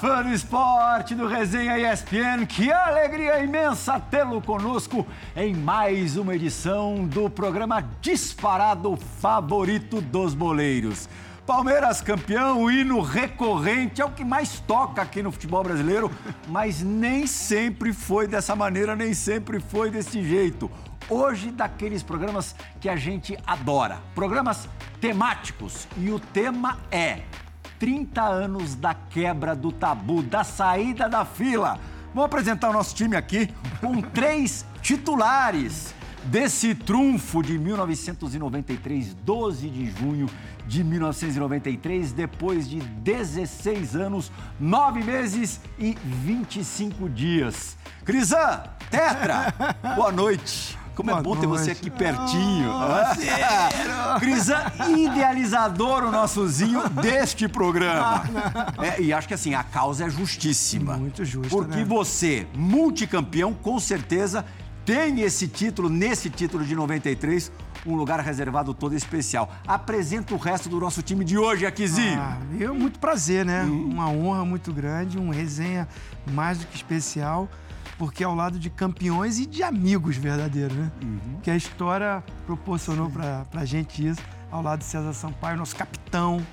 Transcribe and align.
fã 0.00 0.22
do 0.22 0.28
esporte 0.28 1.14
do 1.14 1.26
Resenha 1.26 1.78
ESPN, 1.78 2.44
que 2.46 2.70
alegria 2.70 3.42
imensa 3.42 3.98
tê-lo 3.98 4.42
conosco 4.42 5.06
em 5.34 5.54
mais 5.54 6.18
uma 6.18 6.34
edição 6.34 7.06
do 7.06 7.30
programa 7.30 7.82
disparado 8.02 8.98
favorito 9.20 10.02
dos 10.02 10.34
boleiros. 10.34 11.08
Palmeiras 11.46 12.02
campeão, 12.02 12.70
hino 12.70 13.00
recorrente, 13.00 14.02
é 14.02 14.04
o 14.04 14.10
que 14.10 14.24
mais 14.24 14.60
toca 14.60 15.00
aqui 15.00 15.22
no 15.22 15.32
futebol 15.32 15.64
brasileiro, 15.64 16.10
mas 16.48 16.82
nem 16.82 17.26
sempre 17.26 17.92
foi 17.94 18.26
dessa 18.26 18.54
maneira, 18.54 18.94
nem 18.94 19.14
sempre 19.14 19.60
foi 19.60 19.90
desse 19.90 20.22
jeito. 20.22 20.70
Hoje, 21.08 21.50
daqueles 21.50 22.02
programas 22.02 22.54
que 22.80 22.88
a 22.88 22.96
gente 22.96 23.38
adora, 23.46 24.02
programas 24.14 24.68
temáticos, 25.00 25.88
e 25.96 26.10
o 26.10 26.20
tema 26.20 26.78
é 26.90 27.20
30 27.78 28.22
anos 28.22 28.74
da 28.74 28.94
quebra 28.94 29.54
do 29.54 29.72
tabu, 29.72 30.22
da 30.22 30.44
saída 30.44 31.08
da 31.08 31.24
fila. 31.24 31.78
Vamos 32.14 32.26
apresentar 32.26 32.70
o 32.70 32.72
nosso 32.72 32.94
time 32.94 33.16
aqui 33.16 33.48
com 33.80 34.00
três 34.12 34.64
titulares 34.80 35.94
desse 36.24 36.74
trunfo 36.74 37.42
de 37.42 37.58
1993, 37.58 39.14
12 39.14 39.68
de 39.68 39.90
junho 39.90 40.28
de 40.66 40.82
1993, 40.82 42.12
depois 42.12 42.68
de 42.68 42.80
16 42.80 43.94
anos, 43.94 44.32
9 44.58 45.04
meses 45.04 45.60
e 45.78 45.96
25 46.04 47.08
dias. 47.08 47.76
Crisan, 48.04 48.62
Tetra, 48.90 49.54
boa 49.94 50.10
noite. 50.10 50.76
Como 50.96 51.10
é 51.10 51.12
Boa 51.12 51.22
bom 51.22 51.36
ter 51.36 51.46
você 51.46 51.66
noite. 51.66 51.78
aqui 51.78 51.90
pertinho. 51.90 52.70
Oh, 52.72 54.16
Crisan, 54.18 54.64
idealizador, 54.88 56.04
o 56.04 56.10
nossozinho 56.10 56.88
deste 56.88 57.46
programa. 57.46 58.24
É, 58.78 59.00
e 59.00 59.12
acho 59.12 59.28
que 59.28 59.34
assim, 59.34 59.54
a 59.54 59.62
causa 59.62 60.06
é 60.06 60.10
justíssima. 60.10 60.96
Muito 60.96 61.24
justa, 61.24 61.48
Porque 61.54 61.78
né? 61.78 61.84
você, 61.84 62.46
multicampeão, 62.54 63.52
com 63.52 63.78
certeza 63.78 64.44
tem 64.84 65.20
esse 65.20 65.48
título, 65.48 65.88
nesse 65.88 66.30
título 66.30 66.64
de 66.64 66.74
93, 66.74 67.50
um 67.84 67.96
lugar 67.96 68.20
reservado 68.20 68.72
todo 68.72 68.94
especial. 68.94 69.52
Apresenta 69.66 70.32
o 70.32 70.38
resto 70.38 70.68
do 70.68 70.78
nosso 70.78 71.02
time 71.02 71.24
de 71.24 71.36
hoje, 71.36 71.66
Aquizinho. 71.66 72.20
Ah, 72.20 72.38
eu, 72.58 72.74
muito 72.74 72.98
prazer, 72.98 73.44
né? 73.44 73.64
Uhum. 73.64 73.84
Uma 73.90 74.08
honra 74.08 74.44
muito 74.44 74.72
grande, 74.72 75.18
um 75.18 75.30
resenha 75.30 75.88
mais 76.30 76.58
do 76.58 76.66
que 76.66 76.76
especial, 76.76 77.48
porque 77.98 78.22
é 78.22 78.26
ao 78.26 78.34
lado 78.34 78.58
de 78.58 78.70
campeões 78.70 79.38
e 79.38 79.46
de 79.46 79.62
amigos 79.62 80.16
verdadeiros, 80.16 80.76
né? 80.76 80.90
Uhum. 81.02 81.40
Que 81.42 81.50
a 81.50 81.56
história 81.56 82.22
proporcionou 82.46 83.10
pra, 83.10 83.44
pra 83.50 83.64
gente 83.64 84.06
isso, 84.06 84.20
ao 84.50 84.62
lado 84.62 84.78
de 84.78 84.84
César 84.86 85.12
Sampaio, 85.12 85.56
nosso 85.58 85.74
capitão, 85.76 86.44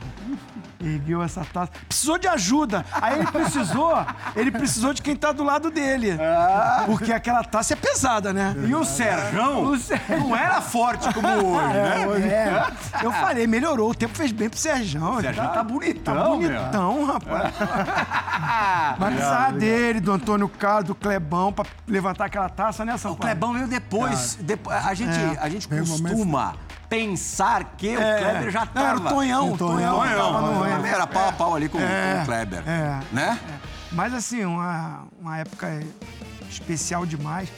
ergueu 0.81 1.22
essa 1.23 1.45
taça. 1.45 1.72
Precisou 1.88 2.17
de 2.17 2.27
ajuda. 2.27 2.83
Aí 2.91 3.19
ele 3.19 3.27
precisou, 3.31 3.94
ele 4.35 4.52
precisou 4.52 4.94
de 4.94 5.02
quem 5.02 5.16
tá 5.16 5.31
do 5.31 5.44
lado 5.44 5.69
dele. 5.72 6.11
Ah. 6.19 6.83
Porque 6.85 7.13
aquela 7.13 7.44
taça 7.44 7.73
é 7.73 7.75
pesada, 7.75 8.33
né? 8.33 8.55
E 8.67 8.75
o 8.75 8.83
Serjão 8.83 9.63
O 9.63 9.77
Sérgio- 9.77 10.17
não 10.19 10.35
era 10.35 10.59
forte 10.59 11.13
como 11.13 11.27
hoje, 11.27 11.67
né? 12.27 12.67
É, 13.02 13.05
eu 13.05 13.11
falei, 13.11 13.47
melhorou, 13.47 13.91
o 13.91 13.95
tempo 13.95 14.16
fez 14.17 14.31
bem 14.31 14.50
pro 14.50 14.59
Serjão. 14.59 15.17
O 15.17 15.22
Serjão 15.22 15.47
tá 15.53 15.63
bonitão, 15.63 16.13
Tá 16.16 16.22
meu. 16.23 16.38
bonitão, 16.38 17.05
rapaz. 17.05 17.53
Mas 19.00 19.13
precisava 19.16 19.52
dele, 19.53 20.00
do 20.00 20.11
Antônio 20.11 20.50
Carlos, 20.50 20.85
do 20.85 20.95
Clebão, 20.95 21.53
pra 21.53 21.66
levantar 21.88 22.25
aquela 22.25 22.50
taça, 22.50 22.83
né, 22.83 22.95
O 22.95 22.97
Sampaio? 22.97 23.19
Clebão 23.22 23.53
veio 23.53 23.67
depois. 23.67 24.35
depo- 24.41 24.69
a 24.69 24.94
gente, 24.94 25.11
É. 25.17 25.38
a 25.39 25.47
gente 25.50 25.67
um 25.73 25.80
costuma 25.80 26.55
pensar 26.94 27.76
que 27.76 27.96
o 27.98 28.00
É. 28.00 28.20
Kleber 28.20 28.52
já 28.52 28.64
estava. 28.64 28.88
era 28.88 28.98
o 28.98 29.02
Tonhão, 29.09 29.54
O 29.54 29.58
Tonhão, 29.58 30.00
Tonhão. 30.00 30.86
Era 30.86 31.08
pau 31.08 31.30
a 31.30 31.31
pau 31.31 31.56
ali 31.56 31.68
com, 31.68 31.80
É, 31.80 32.22
o 32.22 32.26
Kleber. 32.26 32.64
é. 32.68 33.00
Né? 33.12 33.40
Mas 33.92 34.14
assim, 34.14 34.46
uma, 34.46 35.06
uma 35.20 35.38
época 35.38 35.80
especial 36.50 37.06
demais. 37.06 37.50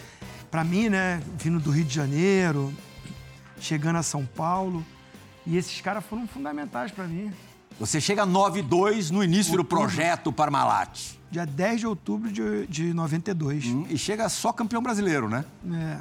Pra 0.49 0.63
mim, 0.63 0.87
né, 0.89 1.21
vindo 1.37 1.59
do 1.59 1.69
Rio 1.69 1.83
de 1.83 1.93
Janeiro, 1.93 2.73
chegando 3.59 3.97
a 3.97 4.03
São 4.03 4.25
Paulo. 4.25 4.85
E 5.45 5.57
esses 5.57 5.79
caras 5.81 6.03
foram 6.05 6.25
fundamentais 6.27 6.91
pra 6.91 7.05
mim. 7.05 7.31
Você 7.79 7.99
chega 7.99 8.25
9-2 8.25 9.09
no 9.11 9.23
início 9.23 9.51
do 9.53 9.59
Outubro. 9.59 9.85
projeto 9.85 10.31
Parmalat. 10.31 11.15
Dia 11.29 11.45
10 11.45 11.79
de 11.81 11.87
outubro 11.87 12.31
de, 12.31 12.65
de 12.67 12.93
92. 12.93 13.65
Hum, 13.65 13.85
E 13.89 13.97
chega 13.97 14.29
só 14.29 14.53
campeão 14.53 14.81
brasileiro, 14.81 15.27
né? 15.27 15.43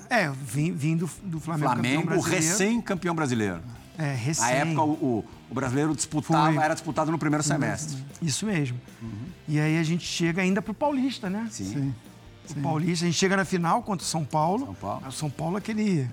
É, 0.08 0.24
é 0.24 0.30
vim, 0.30 0.72
vim 0.72 0.96
do, 0.96 1.10
do 1.24 1.40
Flamengo, 1.40 1.68
campeão 1.74 1.82
Flamengo, 1.92 2.06
brasileiro. 2.06 2.46
recém-campeão 2.46 3.14
brasileiro. 3.14 3.60
É, 3.98 4.14
recém. 4.14 4.44
Na 4.44 4.50
época, 4.50 4.82
o, 4.82 4.90
o- 4.92 5.24
o 5.50 5.54
brasileiro 5.54 5.94
disputava, 5.94 6.52
Foi. 6.52 6.62
era 6.62 6.74
disputado 6.74 7.10
no 7.12 7.18
primeiro 7.18 7.42
semestre. 7.44 7.96
Isso 8.22 8.46
mesmo. 8.46 8.78
E 9.48 9.58
aí 9.60 9.78
a 9.78 9.82
gente 9.82 10.04
chega 10.04 10.42
ainda 10.42 10.60
pro 10.62 10.74
Paulista, 10.74 11.28
né? 11.30 11.46
Sim. 11.50 11.94
O 12.50 12.54
Paulista, 12.60 13.04
a 13.04 13.08
gente 13.08 13.18
chega 13.18 13.36
na 13.36 13.44
final 13.44 13.82
contra 13.82 14.04
o 14.04 14.08
São 14.08 14.24
Paulo. 14.24 14.66
São 14.66 14.74
Paulo. 14.74 15.02
O 15.08 15.12
São 15.12 15.30
Paulo 15.30 15.56
é 15.56 15.58
aquele, 15.58 16.08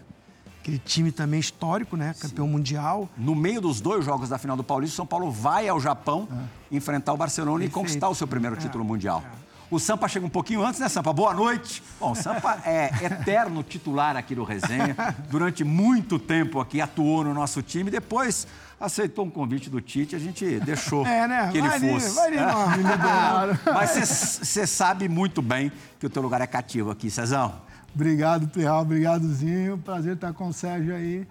aquele 0.62 0.78
time 0.80 1.12
também 1.12 1.40
histórico, 1.40 1.98
né? 1.98 2.14
Campeão 2.20 2.48
mundial. 2.48 3.10
No 3.18 3.34
meio 3.36 3.60
dos 3.60 3.82
dois 3.82 4.06
jogos 4.06 4.30
da 4.30 4.38
final 4.38 4.56
do 4.56 4.64
Paulista, 4.64 4.94
o 4.94 4.98
São 4.98 5.06
Paulo 5.08 5.32
vai 5.32 5.68
ao 5.68 5.80
Japão 5.80 6.28
enfrentar 6.72 7.14
o 7.14 7.18
Barcelona 7.18 7.64
e 7.64 7.68
Perfeito. 7.68 7.74
conquistar 7.74 8.10
o 8.10 8.16
seu 8.16 8.28
primeiro 8.28 8.56
título 8.56 8.84
mundial. 8.84 9.24
O 9.72 9.80
Sampa 9.80 10.08
chega 10.10 10.26
um 10.26 10.30
pouquinho 10.30 10.64
antes, 10.66 10.80
né, 10.82 10.90
Sampa? 10.90 11.14
Boa 11.14 11.34
noite. 11.34 11.82
Bom, 12.00 12.12
o 12.12 12.16
Sampa 12.16 12.60
é 12.66 12.92
eterno 13.06 13.64
titular 13.64 14.18
aqui 14.18 14.36
do 14.36 14.44
Resenha. 14.44 14.96
Durante 15.30 15.64
muito 15.64 16.20
tempo 16.20 16.60
aqui 16.60 16.82
atuou 16.82 17.24
no 17.24 17.34
nosso 17.34 17.62
time. 17.62 17.90
Depois 17.90 18.46
aceitou 18.80 19.26
um 19.26 19.30
convite 19.30 19.70
do 19.70 19.80
Tite, 19.80 20.14
a 20.16 20.20
gente 20.20 20.60
deixou 20.60 21.06
É, 21.08 21.26
né? 21.28 21.50
que 21.52 21.58
ele 21.60 21.70
vai 21.70 21.80
fosse. 21.80 22.10
vai 22.16 22.28
ali, 22.28 22.38
É. 22.38 22.46
não, 22.46 23.54
do- 23.54 23.74
Mas 23.74 23.92
você 23.92 24.68
sabe 24.68 25.08
muito 25.08 25.42
bem 25.42 25.72
que 26.00 26.06
o 26.06 26.10
teu 26.10 26.22
lugar 26.22 26.42
é 26.42 26.48
cativo 26.48 26.92
aqui, 26.92 27.10
Cezão. 27.10 27.56
Obrigado, 27.94 28.48
Terral. 28.48 28.82
Obrigadozinho. 28.82 29.78
Prazer 29.78 30.16
estar 30.16 30.34
com 30.34 30.48
o 30.48 30.54
Sérgio 30.54 30.96
aí. 30.96 31.28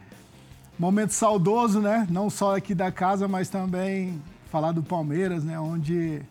Momento 0.78 1.12
saudoso, 1.12 1.80
né? 1.80 2.06
Não 2.10 2.30
só 2.30 2.56
aqui 2.56 2.74
da 2.74 2.90
casa, 2.90 3.28
mas 3.28 3.48
também 3.48 4.20
falar 4.50 4.72
do 4.72 4.82
Palmeiras, 4.82 5.44
né? 5.44 5.58
Onde, 5.58 6.22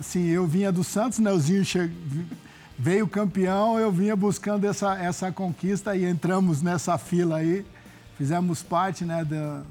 assim, 0.00 0.26
eu 0.26 0.46
vinha 0.46 0.72
do 0.72 0.82
Santos, 0.82 1.18
né? 1.18 1.30
O 1.30 1.38
Zinho 1.38 1.64
che... 1.64 1.90
veio 2.78 3.06
campeão, 3.06 3.78
eu 3.78 3.92
vinha 3.92 4.16
buscando 4.16 4.66
essa, 4.66 4.96
essa 4.98 5.30
conquista 5.30 5.94
e 5.94 6.04
entramos 6.04 6.62
nessa 6.62 6.96
fila 6.98 7.36
aí. 7.36 7.64
Fizemos 8.16 8.62
parte, 8.62 9.04
né? 9.04 9.24
Da, 9.24 9.62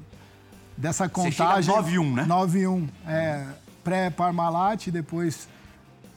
dessa 0.76 1.08
contagem. 1.08 1.74
9-1, 1.74 2.14
né? 2.14 2.24
9-1. 2.24 2.88
É, 3.06 3.46
Pré-Parmalat, 3.84 4.88
depois, 4.88 5.48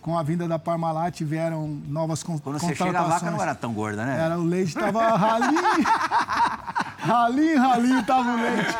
com 0.05 0.16
a 0.16 0.21
vinda 0.21 0.47
da 0.47 0.59
Parmalat, 0.59 1.19
vieram 1.23 1.67
novas 1.88 2.21
con 2.21 2.38
Quando 2.38 2.59
você 2.59 2.75
contratações. 2.75 2.77
chega, 2.93 2.99
a 2.99 3.07
vaca 3.19 3.31
não 3.31 3.41
era 3.41 3.55
tão 3.55 3.73
gorda, 3.73 4.05
né? 4.05 4.23
Era, 4.23 4.38
o 4.38 4.43
leite 4.43 4.75
tava 4.75 5.17
ralinho. 5.17 5.61
ralinho, 7.01 7.59
ralinho 7.59 8.03
tava 8.05 8.29
o 8.29 8.35
leite. 8.35 8.77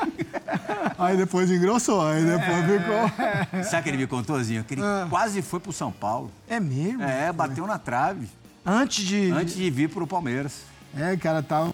Aí 1.00 1.18
depois 1.18 1.50
engrossou, 1.50 2.08
aí 2.08 2.24
depois 2.24 2.80
ficou. 2.80 3.64
Sabe 3.64 3.80
o 3.80 3.84
que 3.84 3.90
ele 3.90 3.98
me 3.98 4.06
contou, 4.06 4.40
Zinho? 4.44 4.64
Que 4.64 4.76
ele 4.76 4.84
Ah. 4.84 5.08
quase 5.10 5.42
foi 5.42 5.60
pro 5.60 5.74
São 5.74 5.92
Paulo. 5.92 6.30
É 6.48 6.60
mesmo? 6.60 7.02
É, 7.02 7.34
bateu 7.34 7.66
na 7.66 7.80
trave 7.80 8.30
Antes 8.64 9.04
de. 9.04 9.32
antes 9.32 9.56
de 9.56 9.68
vir 9.72 9.90
pro 9.90 10.06
Palmeiras. 10.06 10.62
É, 10.96 11.18
cara, 11.18 11.42
tava. 11.42 11.72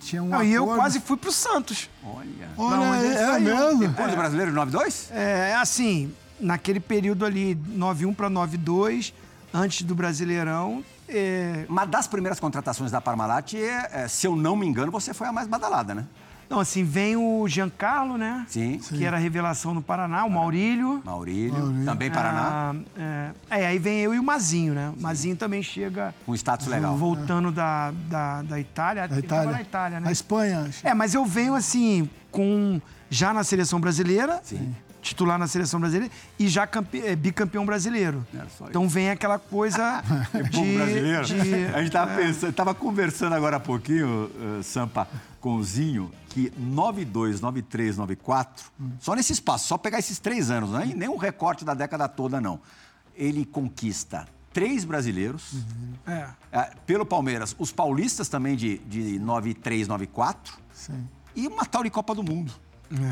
Tinha 0.00 0.22
um. 0.22 0.28
Não, 0.28 0.42
e 0.42 0.52
eu 0.52 0.66
quase 0.66 1.00
fui 1.00 1.16
pro 1.16 1.32
Santos. 1.32 1.88
Olha. 2.04 2.26
Olha, 2.58 2.76
Não, 2.76 2.94
é, 2.94 3.36
é 3.36 3.40
mesmo? 3.40 3.78
Depois 3.80 4.10
do 4.10 4.16
brasileiro 4.18 4.50
de 4.52 4.56
9-2? 4.58 5.10
É, 5.10 5.54
assim, 5.56 6.12
naquele 6.40 6.80
período 6.80 7.24
ali, 7.24 7.54
9-1 7.76 8.14
para 8.14 8.30
9-2, 8.30 9.12
antes 9.52 9.82
do 9.82 9.94
Brasileirão, 9.94 10.82
é, 11.12 11.66
Uma 11.68 11.84
das 11.84 12.06
primeiras 12.06 12.38
contratações 12.38 12.92
da 12.92 13.00
Parmalat, 13.00 13.54
é, 13.54 13.88
é, 13.92 14.08
se 14.08 14.26
eu 14.28 14.36
não 14.36 14.54
me 14.54 14.64
engano, 14.64 14.92
você 14.92 15.12
foi 15.12 15.26
a 15.26 15.32
mais 15.32 15.48
badalada, 15.48 15.92
né? 15.92 16.04
Não, 16.48 16.58
assim, 16.58 16.82
vem 16.84 17.16
o 17.16 17.46
Giancarlo, 17.48 18.16
né? 18.18 18.44
Sim. 18.48 18.78
Que 18.78 19.04
era 19.04 19.16
a 19.16 19.20
revelação 19.20 19.72
no 19.74 19.80
Paraná, 19.82 20.24
o 20.24 20.30
Maurílio. 20.30 21.00
Maurílio, 21.04 21.52
Maurílio. 21.52 21.84
também 21.84 22.10
Paraná, 22.10 22.72
Ah, 22.72 23.32
é, 23.50 23.60
é, 23.62 23.66
aí 23.66 23.78
vem 23.78 24.00
eu 24.00 24.14
e 24.14 24.18
o 24.18 24.22
Mazinho, 24.22 24.74
né? 24.74 24.92
O 24.96 25.00
Mazinho 25.00 25.36
também 25.36 25.62
chega 25.62 26.12
com 26.26 26.34
status 26.34 26.66
legal. 26.66 26.96
voltando 26.96 27.52
da, 27.52 27.92
da, 28.08 28.42
da 28.42 28.58
Itália. 28.58 29.06
Da 29.06 29.18
Itália. 29.18 29.52
na 29.52 29.60
Itália, 29.62 30.00
né? 30.00 30.08
A 30.08 30.12
Espanha. 30.12 30.60
acho. 30.68 30.84
É, 30.86 30.92
mas 30.92 31.14
eu 31.14 31.24
venho 31.24 31.54
assim, 31.54 32.08
com 32.32 32.80
já 33.08 33.32
na 33.32 33.44
seleção 33.44 33.80
brasileira, 33.80 34.40
Sim. 34.42 34.74
Titular 35.00 35.38
na 35.38 35.46
seleção 35.48 35.80
brasileira, 35.80 36.12
e 36.38 36.46
já 36.48 36.66
campe- 36.66 37.00
é, 37.00 37.16
bicampeão 37.16 37.64
brasileiro. 37.66 38.26
Só 38.56 38.66
Então 38.68 38.88
vem 38.88 39.10
aquela 39.10 39.38
coisa 39.38 40.02
de. 40.50 40.74
Brasileiro. 40.76 41.24
de- 41.26 41.66
A 41.74 41.82
gente 41.82 41.92
tava 41.92 42.14
pensando, 42.16 42.52
tava 42.52 42.74
conversando 42.74 43.34
agora 43.34 43.56
há 43.56 43.60
pouquinho, 43.60 44.30
eh, 44.58 44.62
Sampa, 44.62 45.08
com 45.40 45.56
o 45.56 45.64
Zinho, 45.64 46.10
que 46.28 46.52
92, 46.56 47.40
93, 47.40 47.96
94, 47.96 48.64
só 49.00 49.14
nesse 49.14 49.32
espaço, 49.32 49.66
só 49.66 49.78
pegar 49.78 49.98
esses 49.98 50.18
três 50.18 50.50
anos, 50.50 50.70
não 50.70 50.80
é 50.80 50.86
nem 50.86 51.08
um 51.08 51.16
recorte 51.16 51.64
da 51.64 51.74
década 51.74 52.06
toda, 52.08 52.40
não. 52.40 52.60
Ele 53.16 53.44
conquista 53.44 54.26
três 54.52 54.84
brasileiros, 54.84 55.54
É. 56.06 56.26
eh, 56.52 56.70
pelo 56.86 57.06
Palmeiras, 57.06 57.54
os 57.58 57.72
paulistas 57.72 58.28
também 58.28 58.56
de, 58.56 58.78
de 58.78 59.18
93, 59.18 59.86
94, 59.88 60.54
Sim. 60.74 61.06
e 61.36 61.46
uma 61.46 61.64
tal 61.64 61.82
de 61.84 61.90
Copa 61.90 62.14
do 62.14 62.22
Mundo. 62.22 62.52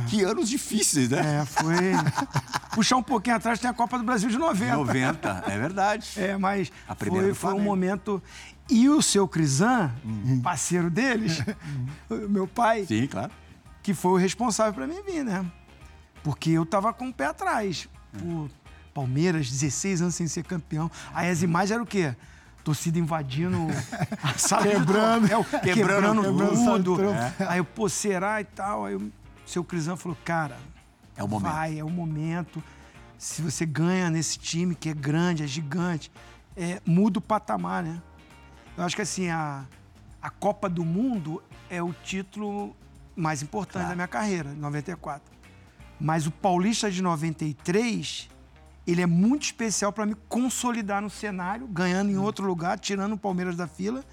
Que 0.08 0.22
anos 0.24 0.48
difíceis, 0.48 1.08
né? 1.10 1.40
É, 1.40 1.44
foi. 1.44 1.76
Puxar 2.72 2.96
um 2.96 3.02
pouquinho 3.02 3.36
atrás 3.36 3.58
tem 3.58 3.70
a 3.70 3.74
Copa 3.74 3.96
do 3.98 4.04
Brasil 4.04 4.28
de 4.28 4.36
90. 4.36 4.76
90, 4.76 5.44
é 5.46 5.58
verdade. 5.58 6.08
É, 6.18 6.36
mas 6.36 6.72
A 6.88 6.94
primeira 6.94 7.28
foi, 7.34 7.52
foi 7.52 7.60
um 7.60 7.62
momento. 7.62 8.20
E 8.68 8.88
o 8.88 9.00
seu 9.00 9.26
Crisan, 9.28 9.90
parceiro 10.42 10.90
deles, 10.90 11.42
o 12.10 12.28
meu 12.28 12.46
pai, 12.46 12.84
Sim, 12.86 13.06
claro. 13.06 13.30
que 13.82 13.94
foi 13.94 14.10
o 14.12 14.16
responsável 14.16 14.74
para 14.74 14.86
mim 14.86 15.00
vir, 15.06 15.24
né? 15.24 15.44
Porque 16.22 16.50
eu 16.50 16.66
tava 16.66 16.92
com 16.92 17.08
o 17.08 17.14
pé 17.14 17.26
atrás. 17.26 17.88
Pô, 18.18 18.48
Palmeiras, 18.92 19.48
16 19.50 20.02
anos 20.02 20.14
sem 20.16 20.26
ser 20.26 20.42
campeão. 20.44 20.90
Aí 21.14 21.30
as 21.30 21.42
imagens 21.42 21.70
eram 21.70 21.84
o 21.84 21.86
quê? 21.86 22.14
Torcida 22.64 22.98
invadindo 22.98 23.56
a 24.22 24.34
sala 24.36 24.64
de 24.64 24.70
Quebrando. 24.70 25.28
troféu, 25.28 25.44
Quebrando 25.62 25.74
quebrando, 25.74 26.22
tudo. 26.22 26.48
tudo. 26.48 26.96
Quebrando 26.96 27.34
Aí 27.48 27.58
eu, 27.58 27.64
pô, 27.64 27.88
será 27.88 28.40
e 28.40 28.44
tal? 28.44 28.84
Aí 28.84 28.96
o 28.96 29.10
seu 29.48 29.64
Crisan 29.64 29.96
falou, 29.96 30.16
cara, 30.24 30.56
É 31.16 31.22
o 31.24 31.28
momento. 31.28 31.52
vai, 31.52 31.78
é 31.78 31.84
o 31.84 31.90
momento. 31.90 32.62
Se 33.18 33.42
você 33.42 33.66
ganha 33.66 34.08
nesse 34.10 34.38
time 34.38 34.74
que 34.74 34.88
é 34.88 34.94
grande, 34.94 35.42
é 35.42 35.46
gigante, 35.46 36.10
é, 36.56 36.80
muda 36.86 37.18
o 37.18 37.22
patamar, 37.22 37.82
né? 37.82 38.00
Eu 38.76 38.84
acho 38.84 38.94
que 38.94 39.02
assim, 39.02 39.28
a, 39.28 39.64
a 40.22 40.30
Copa 40.30 40.68
do 40.68 40.84
Mundo 40.84 41.42
é 41.68 41.82
o 41.82 41.92
título 41.92 42.76
mais 43.16 43.42
importante 43.42 43.88
da 43.88 43.94
minha 43.96 44.06
carreira, 44.06 44.52
94. 44.54 45.36
Mas 46.00 46.26
o 46.28 46.30
Paulista 46.30 46.88
de 46.88 47.02
93, 47.02 48.28
ele 48.86 49.02
é 49.02 49.06
muito 49.06 49.42
especial 49.42 49.92
para 49.92 50.06
me 50.06 50.14
consolidar 50.28 51.02
no 51.02 51.10
cenário, 51.10 51.66
ganhando 51.66 52.10
em 52.10 52.16
outro 52.16 52.46
lugar, 52.46 52.78
tirando 52.78 53.14
o 53.14 53.18
Palmeiras 53.18 53.56
da 53.56 53.66
fila. 53.66 54.04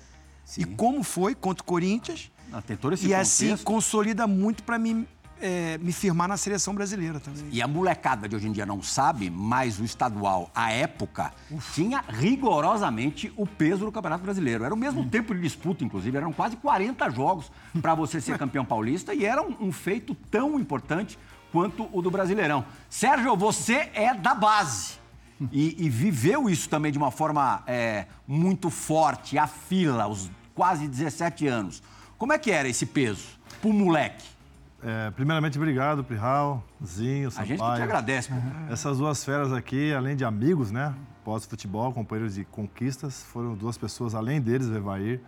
E 0.57 0.65
como 0.65 1.03
foi 1.03 1.35
contra 1.35 1.61
o 1.61 1.65
Corinthians. 1.65 2.31
Ah, 2.51 2.61
tem 2.61 2.75
todo 2.75 2.93
esse 2.93 3.07
E 3.07 3.13
assim 3.13 3.45
contexto. 3.49 3.63
consolida 3.65 4.25
muito 4.27 4.63
para 4.63 4.77
me, 4.79 5.07
é, 5.41 5.77
me 5.77 5.91
firmar 5.91 6.27
na 6.27 6.37
seleção 6.37 6.73
brasileira 6.73 7.19
também. 7.19 7.45
E 7.51 7.61
a 7.61 7.67
molecada 7.67 8.27
de 8.27 8.35
hoje 8.35 8.47
em 8.47 8.51
dia 8.51 8.65
não 8.65 8.81
sabe, 8.81 9.29
mas 9.29 9.79
o 9.79 9.83
estadual, 9.83 10.49
à 10.53 10.71
época, 10.71 11.33
tinha 11.73 12.03
rigorosamente 12.07 13.31
o 13.35 13.45
peso 13.45 13.85
do 13.85 13.91
Campeonato 13.91 14.23
Brasileiro. 14.23 14.63
Era 14.63 14.73
o 14.73 14.77
mesmo 14.77 15.07
tempo 15.09 15.33
de 15.33 15.41
disputa, 15.41 15.83
inclusive, 15.83 16.15
eram 16.17 16.33
quase 16.33 16.55
40 16.57 17.09
jogos 17.09 17.51
para 17.81 17.93
você 17.93 18.21
ser 18.21 18.37
campeão 18.39 18.65
paulista 18.65 19.13
e 19.13 19.25
era 19.25 19.41
um, 19.41 19.55
um 19.59 19.71
feito 19.71 20.15
tão 20.31 20.59
importante 20.59 21.17
quanto 21.51 21.88
o 21.91 22.01
do 22.01 22.11
Brasileirão. 22.11 22.65
Sérgio, 22.89 23.35
você 23.35 23.89
é 23.93 24.13
da 24.13 24.33
base. 24.33 25.05
E, 25.51 25.85
e 25.85 25.89
viveu 25.89 26.49
isso 26.49 26.69
também 26.69 26.91
de 26.91 26.97
uma 26.97 27.11
forma 27.11 27.61
é, 27.67 28.05
muito 28.25 28.69
forte, 28.69 29.38
a 29.38 29.47
fila, 29.47 30.07
os 30.07 30.31
quase 30.53 30.88
17 30.88 31.45
anos. 31.47 31.83
Como 32.17 32.31
é 32.31 32.38
que 32.38 32.49
era 32.49 32.67
esse 32.67 32.85
peso 32.85 33.27
pro 33.61 33.73
moleque? 33.73 34.34
É, 34.87 35.09
primeiramente, 35.11 35.57
obrigado, 35.57 36.03
Prihal, 36.03 36.63
Zinho, 36.85 37.29
A 37.29 37.31
Sampaio. 37.31 37.47
gente 37.49 37.59
que 37.59 37.75
te 37.75 37.81
agradece, 37.81 38.29
pô. 38.29 38.35
Essas 38.71 38.99
duas 38.99 39.25
feras 39.25 39.51
aqui, 39.51 39.91
além 39.91 40.15
de 40.15 40.23
amigos, 40.23 40.69
né? 40.69 40.93
Pós-futebol, 41.23 41.91
companheiros 41.91 42.35
de 42.35 42.45
conquistas, 42.45 43.23
foram 43.23 43.55
duas 43.55 43.79
pessoas, 43.79 44.13
além 44.13 44.39
deles, 44.39 44.67
o 44.67 44.75
Evair, 44.75 45.21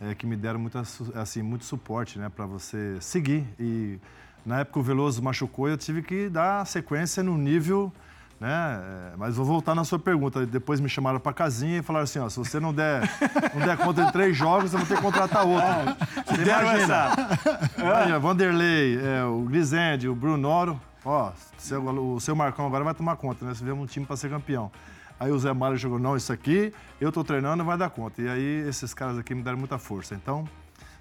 é, 0.00 0.16
que 0.16 0.26
me 0.26 0.34
deram 0.36 0.58
muita, 0.58 0.82
su- 0.82 1.12
assim, 1.14 1.42
muito 1.42 1.64
suporte, 1.64 2.18
né? 2.18 2.28
Para 2.28 2.44
você 2.44 2.96
seguir. 3.00 3.46
E 3.58 4.00
na 4.44 4.60
época 4.60 4.80
o 4.80 4.82
Veloso 4.82 5.22
machucou 5.22 5.68
e 5.68 5.72
eu 5.72 5.78
tive 5.78 6.02
que 6.02 6.28
dar 6.28 6.66
sequência 6.66 7.22
no 7.22 7.38
nível, 7.38 7.92
né? 8.40 8.80
é, 9.12 9.16
mas 9.16 9.36
vou 9.36 9.44
voltar 9.44 9.74
na 9.74 9.84
sua 9.84 9.98
pergunta. 9.98 10.44
Depois 10.46 10.80
me 10.80 10.88
chamaram 10.88 11.18
para 11.18 11.32
casinha 11.32 11.78
e 11.78 11.82
falaram 11.82 12.04
assim, 12.04 12.18
ó, 12.18 12.28
se 12.28 12.38
você 12.38 12.58
não 12.60 12.72
der, 12.72 13.02
não 13.54 13.66
der 13.66 13.76
conta 13.76 14.04
de 14.04 14.12
três 14.12 14.36
jogos, 14.36 14.70
você 14.70 14.76
vai 14.76 14.86
ter 14.86 14.96
que 14.96 15.02
contratar 15.02 15.44
outro. 15.46 15.68
Você 16.26 16.44
Deram 16.44 16.62
imagina. 16.68 17.08
Imagina, 17.78 18.18
Vanderlei, 18.18 18.98
é, 19.02 19.24
o 19.24 19.40
Grisende, 19.42 20.08
o 20.08 20.14
Brunoro. 20.14 20.80
Ó, 21.04 21.30
seu- 21.56 21.82
o 21.84 22.20
seu 22.20 22.34
Marcão 22.36 22.66
agora 22.66 22.84
vai 22.84 22.94
tomar 22.94 23.16
conta, 23.16 23.44
né? 23.44 23.54
Você 23.54 23.64
vê 23.64 23.72
um 23.72 23.86
time 23.86 24.04
para 24.04 24.16
ser 24.16 24.28
campeão. 24.30 24.70
Aí 25.18 25.32
o 25.32 25.38
Zé 25.38 25.52
Mário 25.52 25.76
jogou, 25.76 25.98
não, 25.98 26.16
isso 26.16 26.32
aqui, 26.32 26.72
eu 27.00 27.10
tô 27.10 27.24
treinando, 27.24 27.64
vai 27.64 27.76
dar 27.76 27.90
conta. 27.90 28.22
E 28.22 28.28
aí 28.28 28.68
esses 28.68 28.94
caras 28.94 29.18
aqui 29.18 29.34
me 29.34 29.42
deram 29.42 29.58
muita 29.58 29.76
força. 29.78 30.14
Então, 30.14 30.46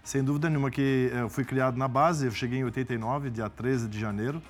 sem 0.03 0.23
dúvida 0.23 0.49
nenhuma 0.49 0.71
que 0.71 1.11
é, 1.13 1.21
eu 1.21 1.29
fui 1.29 1.43
criado 1.43 1.77
na 1.77 1.87
base, 1.87 2.25
eu 2.25 2.31
cheguei 2.31 2.59
em 2.59 2.63
89, 2.63 3.29
dia 3.29 3.49
13 3.49 3.87
de 3.87 3.99
janeiro, 3.99 4.41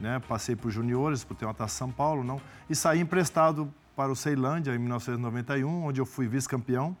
né? 0.00 0.20
Passei 0.28 0.54
por 0.56 0.70
juniores, 0.70 1.20
disputei 1.20 1.46
uma 1.46 1.54
taça 1.54 1.74
São 1.76 1.90
Paulo, 1.90 2.22
não. 2.24 2.40
E 2.68 2.74
saí 2.74 3.00
emprestado 3.00 3.72
para 3.96 4.10
o 4.10 4.16
Ceilândia 4.16 4.74
em 4.74 4.78
1991, 4.78 5.84
onde 5.84 6.00
eu 6.00 6.06
fui 6.06 6.26
vice-campeão. 6.26 6.96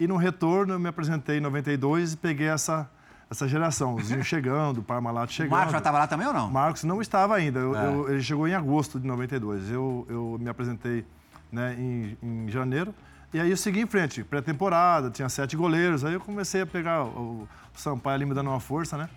E 0.00 0.06
no 0.06 0.16
retorno 0.16 0.74
eu 0.74 0.78
me 0.78 0.88
apresentei 0.88 1.38
em 1.38 1.40
92 1.40 2.14
e 2.14 2.16
peguei 2.16 2.48
essa, 2.48 2.90
essa 3.30 3.46
geração. 3.46 3.94
O 3.94 4.02
Zinho 4.02 4.22
chegando, 4.24 4.78
o 4.78 4.82
Parmalat 4.82 5.30
O 5.30 5.32
chegando. 5.32 5.52
Marcos 5.52 5.72
já 5.72 5.78
estava 5.78 5.98
lá 5.98 6.06
também 6.08 6.26
ou 6.26 6.32
não? 6.32 6.50
Marcos 6.50 6.82
não 6.84 7.00
estava 7.00 7.36
ainda. 7.36 7.60
Eu- 7.60 7.76
É. 7.76 7.86
eu- 7.86 8.08
ele 8.10 8.22
chegou 8.22 8.48
em 8.48 8.54
agosto 8.54 8.98
de 8.98 9.06
92. 9.06 9.70
Eu, 9.70 10.04
eu 10.08 10.36
me 10.40 10.48
apresentei 10.48 11.04
né, 11.52 11.76
em, 11.78 12.18
em 12.20 12.48
janeiro. 12.48 12.92
E 13.32 13.38
aí 13.40 13.50
eu 13.50 13.56
segui 13.56 13.80
em 13.80 13.86
frente. 13.86 14.24
Pré-temporada, 14.24 15.10
tinha 15.10 15.28
sete 15.28 15.56
goleiros. 15.56 16.04
Aí 16.04 16.14
eu 16.14 16.20
comecei 16.20 16.62
a 16.62 16.66
pegar 16.66 17.04
o, 17.04 17.48
o 17.74 17.78
Sampaio 17.78 18.14
ali 18.16 18.24
me 18.26 18.34
dando 18.34 18.50
uma 18.50 18.60
força, 18.60 18.96
né? 18.98 19.08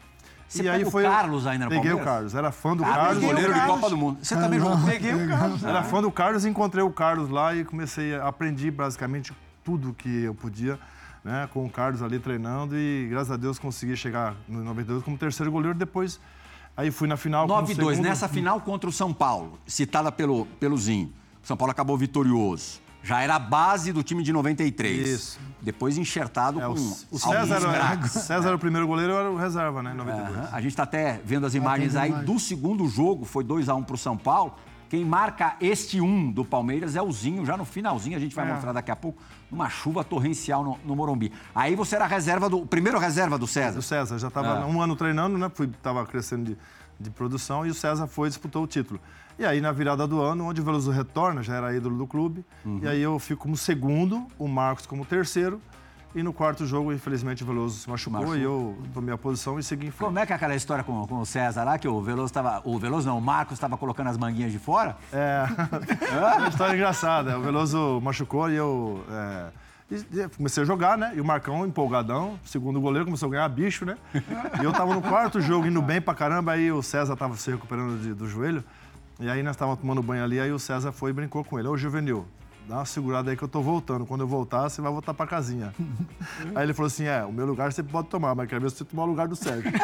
Você 0.48 0.64
e 0.64 0.70
aí 0.70 0.78
pega 0.78 0.88
o 0.88 0.92
foi, 0.92 1.04
Carlos 1.04 1.46
ainda 1.46 1.66
no 1.66 1.72
Peguei 1.72 1.92
o 1.92 1.96
Palmeiras? 1.96 2.14
Carlos. 2.14 2.36
Era 2.36 2.52
fã 2.52 2.76
do 2.76 2.84
Carlos, 2.84 2.98
Carlos. 2.98 3.24
o 3.24 3.28
goleiro 3.28 3.54
de 3.54 3.60
Carlos. 3.60 3.76
Copa 3.76 3.90
do 3.90 3.98
Mundo. 3.98 4.20
Você 4.22 4.36
também 4.36 4.60
jogou? 4.60 4.86
Peguei 4.86 5.14
o 5.14 5.28
Carlos. 5.28 5.64
Era 5.66 5.84
fã 5.84 6.02
do 6.02 6.12
Carlos, 6.12 6.46
encontrei 6.46 6.84
o 6.84 6.90
Carlos 6.90 7.30
lá 7.30 7.54
e 7.54 7.66
comecei 7.66 8.16
a 8.16 8.28
aprendi 8.28 8.72
basicamente 8.72 9.34
tudo 9.64 9.94
que 9.94 10.24
eu 10.24 10.34
podia, 10.34 10.80
né, 11.24 11.50
com 11.52 11.66
o 11.66 11.70
Carlos 11.70 12.02
ali 12.02 12.20
treinando 12.20 12.78
e 12.78 13.08
graças 13.10 13.32
a 13.32 13.36
Deus 13.36 13.60
consegui 13.60 13.98
chegar 13.98 14.36
no 14.48 14.64
92 14.64 15.04
como 15.04 15.18
terceiro 15.18 15.52
goleiro. 15.52 15.78
Depois 15.78 16.20
aí 16.76 16.92
fui 16.92 17.08
na 17.08 17.18
final 17.18 17.46
como 17.46 17.68
9-2, 17.68 17.76
segundo. 17.76 18.02
nessa 18.02 18.30
final 18.30 18.62
contra 18.62 18.90
o 18.90 18.94
São 18.94 19.14
Paulo, 19.14 19.60
citada 19.66 20.12
pelo, 20.12 20.46
pelo 20.60 20.78
Zinho. 20.78 21.12
O 21.44 21.48
São 21.48 21.58
Paulo 21.58 21.72
acabou 21.72 21.98
vitorioso. 21.98 22.87
Já 23.08 23.22
era 23.22 23.36
a 23.36 23.40
base 23.40 23.94
do 23.94 24.04
time 24.04 24.22
de 24.22 24.34
93. 24.34 25.08
Isso. 25.08 25.40
Depois 25.62 25.98
enxertado 25.98 26.60
É, 26.62 26.66
com 26.66 26.74
o, 26.74 27.18
César, 27.20 27.56
era. 27.74 28.02
César 28.08 28.48
era 28.48 28.56
o 28.56 28.60
primeiro 28.60 28.86
goleiro, 28.86 29.14
eu 29.14 29.18
era 29.20 29.32
o 29.32 29.38
reserva, 29.38 29.82
né, 29.82 29.92
em 29.94 29.96
92. 29.96 30.38
Aham. 30.38 30.50
A 30.52 30.62
gente 30.62 30.72
está 30.72 30.84
até 30.84 31.20
vendo 31.24 31.46
as 31.46 31.56
imagens 31.56 31.94
vendo 31.94 32.02
aí 32.04 32.10
imagem. 32.10 32.26
do 32.26 32.40
segundo 32.40 32.86
jogo, 32.88 33.24
foi 33.26 33.44
2 33.44 33.70
a 33.70 33.76
1 33.76 33.84
para 33.84 33.96
o 33.96 33.98
São 33.98 34.18
Paulo. 34.18 34.54
Quem 34.90 35.04
marca 35.04 35.56
este 35.60 36.00
1 36.00 36.32
do 36.32 36.46
Palmeiras 36.46 36.96
é 36.96 37.02
o 37.02 37.12
Zinho, 37.12 37.46
já 37.46 37.58
no 37.58 37.66
finalzinho, 37.66 38.16
a 38.16 38.20
gente 38.20 38.36
vai 38.36 38.48
É. 38.50 38.54
mostrar 38.54 38.72
daqui 38.74 38.92
a 38.92 38.96
pouco, 38.96 39.22
numa 39.50 39.70
chuva 39.70 40.04
torrencial 40.04 40.64
no, 40.64 40.78
no 40.86 40.96
Morumbi. 40.96 41.32
Aí 41.56 41.76
você 41.76 41.96
era 41.96 42.06
reserva 42.06 42.50
do. 42.50 42.66
Primeiro 42.66 42.98
reserva 43.00 43.38
do 43.38 43.48
César. 43.48 43.80
O 43.80 43.82
César 43.82 44.18
já 44.20 44.28
estava 44.30 44.60
Ah. 44.62 44.66
um 44.66 44.82
ano 44.82 44.96
treinando, 44.96 45.38
né? 45.38 45.50
Fui, 45.54 45.68
tava 45.82 46.06
crescendo 46.06 46.46
de, 46.52 46.58
de 47.00 47.10
produção 47.10 47.66
e 47.66 47.70
o 47.70 47.74
César 47.74 48.08
foi 48.08 48.28
e 48.28 48.32
disputou 48.32 48.64
o 48.64 48.68
título. 48.68 49.00
E 49.40 49.46
aí, 49.46 49.62
na 49.62 49.72
virada 49.72 50.08
do 50.08 50.20
ano, 50.22 50.46
onde 50.46 50.62
o 50.62 50.64
Veloso 50.64 50.90
retorna, 50.92 51.44
já 51.44 51.56
era 51.56 51.76
ídolo 51.76 51.98
do 51.98 52.08
clube. 52.08 52.44
Uhum. 52.66 52.80
E 52.82 52.88
aí 52.88 53.02
eu 53.02 53.18
fico 53.20 53.44
como 53.44 53.56
segundo, 53.56 54.26
o 54.40 54.48
Marcos 54.48 54.86
como 54.86 55.06
terceiro. 55.06 55.62
E 56.16 56.24
no 56.24 56.34
quarto 56.34 56.66
jogo, 56.66 56.92
infelizmente, 56.92 57.44
o 57.44 57.46
Veloso 57.46 57.78
se 57.78 57.88
machucou 57.88 58.20
Machucou. 58.22 58.38
e 58.40 58.42
eu 58.42 58.76
tomei 58.94 59.14
a 59.14 59.18
posição 59.18 59.60
e 59.60 59.64
segui 59.64 59.88
em 59.88 59.92
frente. 59.92 60.08
Como 60.08 60.18
é 60.18 60.26
que 60.26 60.34
é 60.34 60.36
aquela 60.36 60.56
história 60.56 60.84
com, 60.84 61.06
com 61.06 61.20
o 61.20 61.26
César 61.26 61.64
lá, 61.64 61.78
que 61.78 61.88
o 61.88 62.02
Veloso 62.02 62.28
estava. 62.28 62.62
O 62.64 62.80
Veloso 62.80 63.08
não, 63.08 63.20
o 63.20 63.22
Marcos 63.22 63.54
estava 63.54 63.78
colocando 63.78 64.08
as 64.08 64.18
manguinhas 64.18 64.52
de 64.52 64.58
fora? 64.58 64.98
É, 65.14 65.46
é 66.12 66.38
uma 66.40 66.48
história 66.48 66.74
engraçada. 66.74 67.38
O 67.38 67.42
Veloso 67.44 68.00
machucou 68.02 68.50
e 68.50 68.56
eu 68.56 69.04
é, 69.12 69.48
e 69.92 70.28
comecei 70.36 70.64
a 70.64 70.66
jogar, 70.66 70.98
né? 70.98 71.14
E 71.16 71.22
o 71.22 71.26
Marcão, 71.26 71.68
empolgadão, 71.68 72.40
segundo 72.44 72.82
goleiro, 72.82 73.06
começou 73.06 73.28
a 73.28 73.32
ganhar 73.34 73.48
bicho, 73.50 73.86
né? 73.86 73.96
E 74.60 74.64
eu 74.64 74.72
tava 74.74 74.96
no 74.96 75.02
quarto 75.04 75.40
jogo, 75.40 75.68
indo 75.68 75.82
bem 75.84 76.02
pra 76.02 76.16
caramba, 76.16 76.54
aí 76.54 76.72
o 76.72 76.82
César 76.82 77.16
tava 77.16 77.36
se 77.36 77.52
recuperando 77.52 78.02
de- 78.02 78.14
do 78.16 78.28
joelho. 78.28 78.64
E 79.20 79.30
aí 79.30 79.42
nós 79.42 79.56
estávamos 79.56 79.80
tomando 79.82 80.02
banho 80.04 80.24
ali, 80.24 80.40
aí 80.40 80.52
o 80.52 80.60
César 80.60 80.92
foi 80.92 81.10
e 81.10 81.14
brincou 81.14 81.44
com 81.44 81.58
ele. 81.58 81.68
Ô, 81.68 81.76
Juvenil, 81.76 82.26
dá 82.68 82.76
uma 82.78 82.86
segurada 82.86 83.32
aí 83.32 83.38
que 83.38 83.44
eu 83.44 83.48
tô 83.48 83.62
voltando. 83.62 84.06
Quando 84.06 84.22
eu 84.22 84.28
voltar, 84.28 84.70
você 84.70 84.80
vai 84.82 84.92
voltar 84.92 85.14
pra 85.14 85.26
casinha. 85.26 85.74
aí 86.54 86.64
ele 86.64 86.74
falou 86.74 86.88
assim, 86.88 87.06
é, 87.06 87.26
o 87.26 87.32
meu 87.32 87.46
lugar 87.46 87.72
você 87.74 87.82
pode 87.82 88.10
tomar, 88.10 88.36
mas 88.36 88.48
quero 88.48 88.62
ver 88.62 88.70
se 88.70 88.78
você 88.78 88.86
tomar 88.86 89.04
o 89.04 89.08
lugar 89.08 89.28
do 89.28 89.36
Sérgio. 89.36 89.72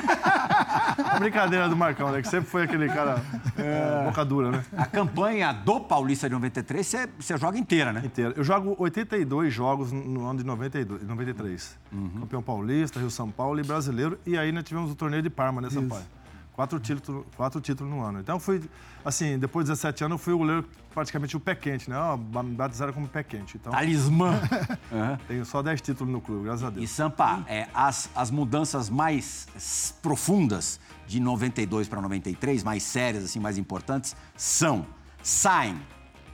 A 1.13 1.19
brincadeira 1.19 1.67
do 1.69 1.75
Marcão, 1.75 2.11
né? 2.11 2.21
Que 2.21 2.27
sempre 2.27 2.49
foi 2.49 2.63
aquele 2.63 2.87
cara 2.87 3.21
é, 3.57 4.03
boca 4.05 4.23
dura, 4.23 4.51
né? 4.51 4.65
A 4.77 4.85
campanha 4.85 5.51
do 5.51 5.79
Paulista 5.79 6.27
de 6.27 6.33
93, 6.35 6.85
você, 6.85 7.09
você 7.19 7.37
joga 7.37 7.57
inteira, 7.57 7.91
né? 7.93 8.01
inteira. 8.05 8.33
Eu 8.35 8.43
jogo 8.43 8.75
82 8.77 9.51
jogos 9.53 9.91
no- 9.91 10.03
no 10.03 10.27
ano 10.27 10.39
de 10.39 10.45
92, 10.45 11.03
93. 11.03 11.77
Campeão 12.19 12.41
paulista, 12.43 12.99
Rio 12.99 13.09
São 13.09 13.29
Paulo 13.31 13.59
e 13.59 13.63
brasileiro. 13.63 14.19
E 14.25 14.37
aí 14.37 14.51
nós 14.51 14.63
tivemos 14.63 14.91
o 14.91 14.95
torneio 14.95 15.21
de 15.23 15.29
Parma, 15.29 15.61
né, 15.61 15.69
Sampaio? 15.69 16.03
Quatro 16.53 16.79
títulos, 16.79 17.25
quatro 17.35 17.59
títulos 17.59 17.91
no 17.91 18.01
ano. 18.03 18.19
Então 18.19 18.39
fui, 18.39 18.61
assim, 19.03 19.39
depois 19.39 19.65
de 19.65 19.71
17 19.71 20.03
anos, 20.03 20.15
eu 20.15 20.19
fui 20.19 20.33
o 20.33 20.37
goleiro 20.37 20.65
praticamente 20.93 21.35
o 21.35 21.39
pé 21.39 21.55
quente, 21.55 21.89
né? 21.89 21.97
Me 22.43 22.55
batizaram 22.55 22.93
como 22.93 23.07
pé 23.07 23.23
quente. 23.23 23.57
Então 23.57 23.71
Talismã. 23.71 24.39
Tenho 25.27 25.45
só 25.45 25.63
10 25.63 25.81
títulos 25.81 26.13
no 26.13 26.21
clube, 26.21 26.45
graças 26.45 26.63
a 26.63 26.69
E 26.69 26.71
Deus. 26.71 26.91
Sampa, 26.91 27.43
é, 27.47 27.67
as, 27.73 28.09
as 28.15 28.29
mudanças 28.29 28.89
mais 28.89 29.95
profundas 30.01 30.79
de 31.07 31.19
92 31.19 31.87
para 31.87 31.99
93, 32.01 32.63
mais 32.63 32.83
sérias, 32.83 33.23
assim, 33.23 33.39
mais 33.39 33.57
importantes, 33.57 34.15
são 34.37 34.85
saem 35.23 35.79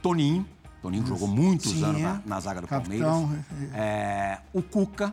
Toninho, 0.02 0.46
Toninho 0.82 1.06
jogou 1.06 1.28
muitos 1.28 1.70
Sim, 1.72 1.84
anos 1.84 2.00
é. 2.00 2.04
na, 2.04 2.22
na 2.26 2.40
zaga 2.40 2.60
do 2.60 2.66
Capitão, 2.66 3.22
Palmeiras, 3.22 3.74
é, 3.74 4.38
o 4.52 4.62
Cuca, 4.62 5.12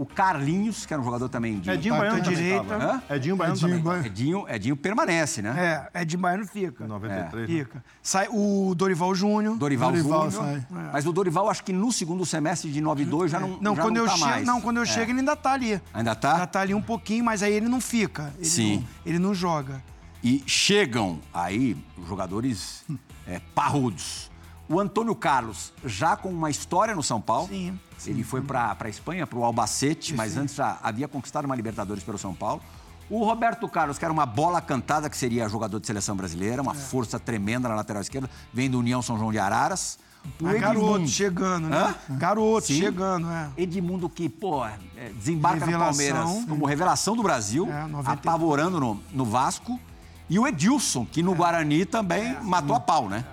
O 0.00 0.06
Carlinhos, 0.06 0.86
que 0.86 0.94
era 0.94 1.02
um 1.02 1.04
jogador 1.04 1.28
também 1.28 1.60
de... 1.60 1.68
Edinho 1.70 1.92
Ponta 1.94 2.06
Baiano 2.06 2.24
também 2.24 2.38
direita. 2.38 2.74
Hã? 2.74 3.02
Edinho 3.14 3.36
Baiano 3.36 3.54
Edinho 3.56 3.68
também. 3.68 3.84
Baiano. 3.84 4.06
Edinho, 4.06 4.44
Edinho 4.48 4.74
permanece, 4.76 5.42
né? 5.42 5.88
É, 5.94 6.00
é 6.00 6.04
de 6.06 6.16
Baiano 6.16 6.46
fica. 6.46 6.86
93. 6.86 7.46
né? 7.50 7.58
Fica. 7.58 7.84
Sai 8.02 8.26
o 8.30 8.74
Dorival 8.74 9.14
Júnior. 9.14 9.58
Dorival, 9.58 9.90
Dorival 9.90 10.30
Júnior. 10.30 10.62
sai. 10.70 10.90
Mas 10.90 11.04
o 11.06 11.12
Dorival, 11.12 11.50
acho 11.50 11.62
que 11.62 11.70
no 11.74 11.92
segundo 11.92 12.24
semestre 12.24 12.72
de 12.72 12.80
92 12.80 13.30
já 13.30 13.38
não 13.38 13.58
Não, 13.60 13.76
já 13.76 13.82
quando 13.82 13.96
não 13.96 14.02
eu 14.04 14.08
tá 14.08 14.16
chego, 14.16 14.30
mais. 14.30 14.46
não, 14.46 14.60
quando 14.62 14.76
eu 14.78 14.82
É. 14.84 14.86
chego 14.86 15.10
ele 15.12 15.18
ainda 15.18 15.36
tá 15.36 15.52
ali. 15.52 15.78
Ainda 15.92 16.14
tá? 16.14 16.32
Ainda 16.32 16.46
tá 16.46 16.60
ali 16.62 16.72
um 16.72 16.80
pouquinho, 16.80 17.22
mas 17.22 17.42
aí 17.42 17.52
ele 17.52 17.68
não 17.68 17.78
fica. 17.78 18.32
Ele 18.38 18.44
Sim. 18.46 18.76
Não, 18.76 18.84
ele 19.04 19.18
não 19.18 19.34
joga. 19.34 19.82
E 20.24 20.42
chegam 20.46 21.20
aí 21.34 21.76
jogadores 22.08 22.84
é, 23.28 23.38
parrudos. 23.54 24.30
O 24.70 24.78
Antônio 24.78 25.14
Carlos, 25.16 25.72
já 25.84 26.16
com 26.16 26.28
uma 26.28 26.48
história 26.48 26.94
no 26.94 27.02
São 27.02 27.20
Paulo. 27.20 27.48
Sim, 27.48 27.76
Ele 28.06 28.22
foi 28.22 28.40
para 28.40 28.76
a 28.78 28.88
Espanha, 28.88 29.26
para 29.26 29.36
o 29.38 29.44
Albacete, 29.44 30.14
mas 30.14 30.36
antes 30.36 30.54
já 30.54 30.78
havia 30.82 31.08
conquistado 31.08 31.44
uma 31.44 31.56
Libertadores 31.56 32.04
pelo 32.04 32.16
São 32.16 32.32
Paulo. 32.34 32.62
O 33.10 33.24
Roberto 33.24 33.68
Carlos, 33.68 33.98
que 33.98 34.04
era 34.04 34.12
uma 34.14 34.24
bola 34.24 34.60
cantada, 34.60 35.10
que 35.10 35.16
seria 35.16 35.48
jogador 35.48 35.80
de 35.80 35.86
seleção 35.88 36.14
brasileira, 36.14 36.58
É. 36.58 36.62
uma 36.62 36.74
força 36.74 37.18
tremenda 37.18 37.68
na 37.68 37.74
lateral 37.74 38.00
esquerda, 38.00 38.30
vem 38.54 38.70
do 38.70 38.78
União 38.78 39.02
São 39.02 39.18
João 39.18 39.32
de 39.32 39.38
Araras. 39.40 39.98
O 40.40 40.46
Ah, 40.46 40.52
garoto 40.52 40.86
Edmundo, 40.86 41.08
chegando, 41.08 41.68
né? 41.68 41.94
Garoto 42.10 42.66
Sim. 42.68 42.74
chegando, 42.78 43.28
é. 43.28 43.48
Edmundo 43.56 44.08
que, 44.08 44.28
pô, 44.28 44.64
é, 44.64 44.78
desembarca 45.16 45.64
Revelação. 45.64 46.04
no 46.06 46.14
Palmeiras 46.22 46.44
como 46.48 46.66
revelação 46.66 47.16
do 47.16 47.22
Brasil, 47.24 47.66
É, 47.72 47.86
90. 47.86 48.12
apavorando 48.12 48.78
no, 48.78 49.02
no 49.12 49.24
Vasco. 49.24 49.80
E 50.28 50.38
o 50.38 50.46
Edilson, 50.46 51.04
que 51.04 51.22
no 51.24 51.34
Guarani 51.34 51.84
também 51.84 52.36
matou 52.42 52.76
a 52.76 52.80
pau, 52.80 53.08
né? 53.08 53.24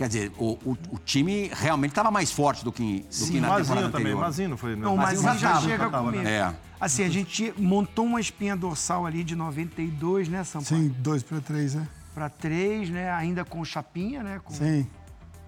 Quer 0.00 0.08
dizer, 0.08 0.32
o, 0.38 0.52
o, 0.64 0.78
o 0.92 0.98
time 1.04 1.50
realmente 1.52 1.90
estava 1.90 2.10
mais 2.10 2.32
forte 2.32 2.64
do 2.64 2.72
que, 2.72 3.00
do 3.00 3.26
que 3.26 3.38
na 3.38 3.48
temporada 3.48 3.58
Mazinho 3.58 3.76
também. 3.76 3.86
anterior. 3.86 4.20
Mazinho 4.20 4.56
foi. 4.56 4.74
né? 4.74 4.82
Não, 4.82 4.96
mas 4.96 5.22
Mazinho 5.22 5.30
ele 5.32 5.38
já 5.38 5.46
já 5.48 5.52
tava, 5.52 5.60
chega 5.66 5.84
já 5.84 5.90
tava, 5.90 6.04
comigo. 6.06 6.22
né? 6.24 6.32
É. 6.32 6.54
Assim, 6.80 7.04
a 7.04 7.08
gente 7.10 7.52
montou 7.58 8.06
uma 8.06 8.18
espinha 8.18 8.56
dorsal 8.56 9.04
ali 9.04 9.22
de 9.22 9.36
92, 9.36 10.30
né, 10.30 10.42
Sampaio? 10.42 10.84
Sim, 10.84 10.94
dois 11.00 11.22
para 11.22 11.42
três, 11.42 11.74
né? 11.74 11.86
Pra 12.14 12.30
três, 12.30 12.88
né? 12.88 13.12
Ainda 13.12 13.44
com 13.44 13.60
o 13.60 13.64
Chapinha, 13.66 14.22
né? 14.22 14.40
Com, 14.42 14.54
Sim. 14.54 14.86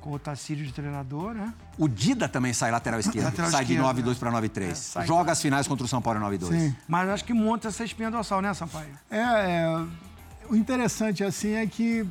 com 0.02 0.12
o 0.12 0.18
Tacírio 0.18 0.66
de 0.66 0.72
treinador, 0.74 1.32
né? 1.32 1.50
O 1.78 1.88
Dida 1.88 2.28
também 2.28 2.52
sai 2.52 2.70
lateral 2.70 3.00
esquerdo. 3.00 3.24
Lateral 3.24 3.50
sai 3.50 3.64
de 3.64 3.72
esquerdo, 3.72 4.02
9-2 4.02 4.12
é. 4.12 4.18
para 4.18 4.32
9-3. 4.32 5.00
É, 5.00 5.06
Joga 5.06 5.32
as 5.32 5.40
finais 5.40 5.66
contra 5.66 5.86
o 5.86 5.88
São 5.88 6.02
Paulo 6.02 6.20
em 6.20 6.38
9-2. 6.38 6.48
Sim. 6.50 6.76
Mas 6.86 7.08
acho 7.08 7.24
que 7.24 7.32
monta 7.32 7.68
essa 7.68 7.82
espinha 7.84 8.10
dorsal, 8.10 8.42
né, 8.42 8.52
Sampaio? 8.52 8.90
É, 9.10 9.16
é, 9.18 9.86
o 10.50 10.54
interessante 10.54 11.24
assim 11.24 11.52
é 11.52 11.66
que 11.66 12.06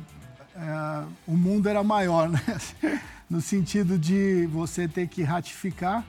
é, 0.62 1.04
o 1.26 1.36
mundo 1.36 1.68
era 1.68 1.82
maior, 1.82 2.28
né? 2.28 2.40
No 3.28 3.40
sentido 3.40 3.98
de 3.98 4.46
você 4.52 4.86
ter 4.86 5.08
que 5.08 5.22
ratificar, 5.22 6.04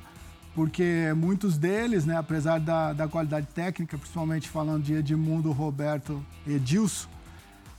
porque 0.53 1.13
muitos 1.15 1.57
deles, 1.57 2.05
né, 2.05 2.17
apesar 2.17 2.60
da, 2.60 2.91
da 2.91 3.07
qualidade 3.07 3.48
técnica, 3.55 3.98
principalmente 3.98 4.50
falando 4.50 4.83
de 4.83 4.95
Edmundo, 4.95 5.50
Roberto 5.53 6.22
e 6.45 6.55
Edilson, 6.55 7.07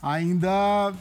ainda 0.01 0.95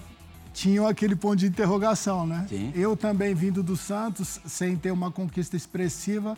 tinham 0.53 0.85
aquele 0.85 1.15
ponto 1.15 1.37
de 1.37 1.47
interrogação, 1.47 2.27
né? 2.27 2.45
Sim. 2.49 2.73
Eu 2.75 2.97
também 2.97 3.33
vindo 3.33 3.63
do 3.63 3.77
Santos, 3.77 4.41
sem 4.45 4.75
ter 4.75 4.91
uma 4.91 5.09
conquista 5.09 5.55
expressiva, 5.55 6.37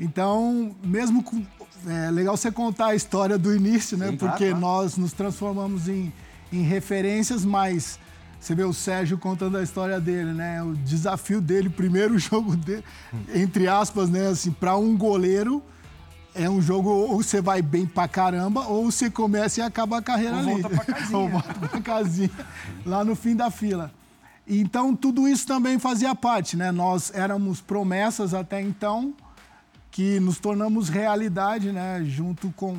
então, 0.00 0.74
mesmo 0.82 1.22
com. 1.22 1.44
É 1.86 2.10
legal 2.10 2.36
você 2.36 2.50
contar 2.50 2.86
a 2.86 2.94
história 2.94 3.38
do 3.38 3.54
início, 3.54 3.98
né? 3.98 4.08
Sim, 4.08 4.16
Porque 4.16 4.46
claro. 4.46 4.60
nós 4.60 4.96
nos 4.96 5.12
transformamos 5.12 5.88
em, 5.88 6.10
em 6.50 6.62
referências, 6.62 7.44
mas 7.44 7.98
você 8.40 8.54
vê 8.54 8.64
o 8.64 8.72
Sérgio 8.72 9.18
contando 9.18 9.58
a 9.58 9.62
história 9.62 10.00
dele, 10.00 10.32
né? 10.32 10.62
O 10.62 10.74
desafio 10.74 11.40
dele, 11.40 11.68
o 11.68 11.72
primeiro 11.72 12.18
jogo 12.18 12.56
dele, 12.56 12.82
entre 13.34 13.68
aspas, 13.68 14.08
né? 14.08 14.28
Assim, 14.28 14.50
para 14.50 14.76
um 14.76 14.96
goleiro, 14.96 15.62
é 16.34 16.48
um 16.48 16.60
jogo 16.62 16.88
ou 16.88 17.22
você 17.22 17.40
vai 17.42 17.60
bem 17.60 17.84
pra 17.86 18.08
caramba, 18.08 18.66
ou 18.66 18.90
você 18.90 19.10
começa 19.10 19.60
e 19.60 19.62
acaba 19.62 19.98
a 19.98 20.02
carreira 20.02 20.36
Ou 20.36 20.40
ali. 20.42 20.62
volta 20.62 20.68
pra 20.70 20.84
casinha. 20.94 21.18
ou 21.18 21.28
volta 21.28 21.54
pra 21.54 21.80
casinha, 21.80 22.30
lá 22.86 23.04
no 23.04 23.14
fim 23.14 23.36
da 23.36 23.50
fila. 23.50 23.92
Então, 24.46 24.96
tudo 24.96 25.28
isso 25.28 25.46
também 25.46 25.78
fazia 25.78 26.14
parte, 26.14 26.56
né? 26.56 26.72
Nós 26.72 27.12
éramos 27.14 27.60
promessas 27.60 28.32
até 28.34 28.60
então, 28.60 29.14
que 29.90 30.18
nos 30.18 30.38
tornamos 30.38 30.88
realidade, 30.88 31.70
né? 31.72 32.02
Junto 32.04 32.50
com, 32.56 32.76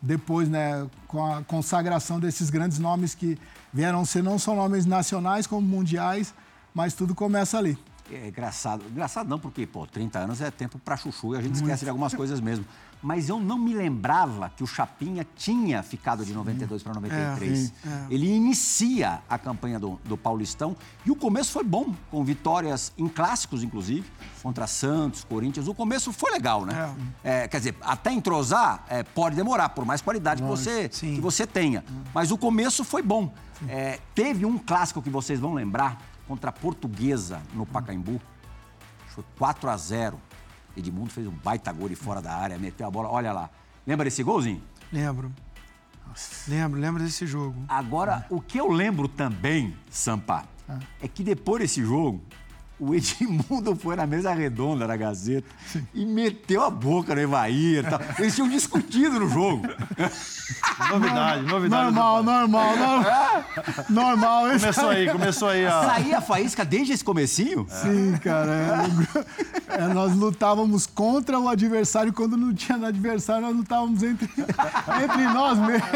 depois, 0.00 0.48
né? 0.48 0.86
Com 1.06 1.24
a 1.24 1.42
consagração 1.42 2.20
desses 2.20 2.50
grandes 2.50 2.78
nomes 2.78 3.14
que 3.14 3.38
vieram 3.72 4.04
ser 4.04 4.22
não 4.22 4.38
só 4.38 4.54
nomes 4.54 4.86
nacionais, 4.86 5.46
como 5.46 5.66
mundiais, 5.66 6.34
mas 6.74 6.94
tudo 6.94 7.14
começa 7.14 7.58
ali. 7.58 7.78
É 8.10 8.28
engraçado. 8.28 8.84
Engraçado 8.90 9.28
não, 9.28 9.38
porque, 9.38 9.66
pô, 9.66 9.86
30 9.86 10.18
anos 10.18 10.40
é 10.40 10.50
tempo 10.50 10.78
pra 10.78 10.96
chuchu 10.96 11.34
e 11.34 11.38
a 11.38 11.42
gente 11.42 11.56
esquece 11.56 11.84
de 11.84 11.90
algumas 11.90 12.14
coisas 12.14 12.40
mesmo. 12.40 12.64
Mas 13.02 13.28
eu 13.28 13.38
não 13.38 13.58
me 13.58 13.74
lembrava 13.74 14.50
que 14.56 14.62
o 14.62 14.66
Chapinha 14.66 15.26
tinha 15.36 15.82
ficado 15.82 16.24
de 16.24 16.32
92 16.32 16.82
para 16.82 16.94
93. 16.94 17.58
sim, 17.58 17.72
Ele 18.10 18.28
inicia 18.28 19.20
a 19.28 19.38
campanha 19.38 19.78
do, 19.78 20.00
do 20.04 20.16
Paulistão 20.16 20.76
e 21.06 21.10
o 21.10 21.16
começo 21.16 21.52
foi 21.52 21.62
bom, 21.62 21.94
com 22.10 22.24
vitórias 22.24 22.92
em 22.98 23.08
clássicos, 23.08 23.62
inclusive, 23.62 24.10
contra 24.42 24.66
Santos, 24.66 25.22
Corinthians. 25.22 25.68
O 25.68 25.74
começo 25.74 26.12
foi 26.12 26.32
legal, 26.32 26.64
né? 26.64 26.94
É, 27.22 27.46
quer 27.46 27.58
dizer, 27.58 27.76
até 27.80 28.12
entrosar 28.12 28.84
é, 28.88 29.02
pode 29.02 29.36
demorar, 29.36 29.68
por 29.70 29.84
mais 29.84 30.02
qualidade 30.02 30.42
que 30.42 30.48
você, 30.48 30.88
sim. 30.92 31.14
que 31.14 31.20
você 31.20 31.46
tenha. 31.46 31.84
Mas 32.12 32.30
o 32.32 32.38
começo 32.38 32.82
foi 32.82 33.02
bom. 33.02 33.32
É, 33.68 33.98
teve 34.14 34.44
um 34.44 34.58
clássico 34.58 35.00
que 35.02 35.10
vocês 35.10 35.38
vão 35.38 35.54
lembrar, 35.54 36.00
contra 36.26 36.50
a 36.50 36.52
Portuguesa, 36.52 37.40
no 37.54 37.64
Pacaembu. 37.64 38.20
Foi 39.08 39.24
4 39.38 39.70
a 39.70 39.76
0 39.76 40.20
Edmundo 40.78 41.10
fez 41.10 41.26
um 41.26 41.32
baita 41.32 41.72
gol 41.72 41.88
de 41.88 41.96
fora 41.96 42.22
da 42.22 42.34
área, 42.34 42.58
meteu 42.58 42.86
a 42.86 42.90
bola. 42.90 43.08
Olha 43.08 43.32
lá. 43.32 43.50
Lembra 43.86 44.04
desse 44.04 44.22
golzinho? 44.22 44.62
Lembro. 44.92 45.32
Lembro, 46.46 46.80
lembro 46.80 47.02
desse 47.02 47.26
jogo. 47.26 47.64
Agora, 47.68 48.26
o 48.30 48.40
que 48.40 48.58
eu 48.58 48.68
lembro 48.70 49.08
também, 49.08 49.76
Sampa, 49.90 50.44
é 51.00 51.08
que 51.08 51.22
depois 51.22 51.62
desse 51.62 51.82
jogo, 51.82 52.22
o 52.80 52.94
Edmundo 52.94 53.74
foi 53.76 53.96
na 53.96 54.06
mesa 54.06 54.32
redonda 54.32 54.86
da 54.86 54.96
Gazeta 54.96 55.46
e 55.94 56.04
meteu 56.06 56.62
a 56.64 56.70
boca 56.70 57.14
no 57.14 57.20
Evair 57.20 57.84
e 57.84 57.88
tal. 57.88 58.00
Eles 58.18 58.34
tinham 58.34 58.48
discutido 58.48 59.18
no 59.20 59.28
jogo. 59.28 59.62
Novidade, 60.90 61.42
novidade. 61.42 61.84
Normal, 61.84 62.22
normal, 62.22 62.76
normal. 62.76 63.44
normal. 63.88 64.48
esse- 64.52 64.60
Começou 64.60 64.88
aí, 64.90 65.10
começou 65.10 65.48
aí 65.48 65.66
a. 65.66 65.82
Saía 65.84 66.18
a 66.18 66.20
faísca 66.20 66.64
desde 66.64 66.92
esse 66.92 67.04
comecinho? 67.04 67.66
Sim, 67.68 68.16
cara. 68.22 68.86
é, 69.68 69.82
é, 69.82 69.88
nós 69.88 70.14
lutávamos 70.14 70.86
contra 70.86 71.38
o 71.38 71.48
adversário. 71.48 72.12
Quando 72.12 72.36
não 72.36 72.54
tinha 72.54 72.78
adversário, 72.86 73.42
nós 73.46 73.56
lutávamos 73.56 74.02
entre, 74.02 74.28
entre 75.02 75.22
nós 75.34 75.58
mesmo. 75.58 75.86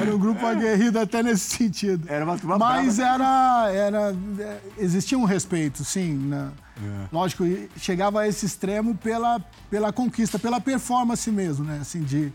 Era 0.00 0.14
um 0.14 0.18
grupo 0.18 0.44
aguerrido 0.46 0.98
até 0.98 1.22
nesse 1.22 1.56
sentido. 1.56 2.06
Era 2.08 2.24
uma 2.24 2.38
turma 2.38 2.58
Mas 2.58 2.98
era, 2.98 3.70
era. 3.72 4.16
é, 4.38 4.60
Existia 4.78 5.18
um 5.18 5.24
respeito, 5.24 5.84
sim. 5.84 6.14
né? 6.14 6.50
Lógico, 7.12 7.44
e 7.44 7.68
chegava 7.76 8.20
a 8.20 8.28
esse 8.28 8.46
extremo 8.46 8.94
pela, 8.94 9.40
pela 9.68 9.92
conquista, 9.92 10.38
pela 10.38 10.60
performance 10.60 11.30
mesmo, 11.30 11.64
né? 11.64 11.78
Assim, 11.80 12.02
de. 12.02 12.32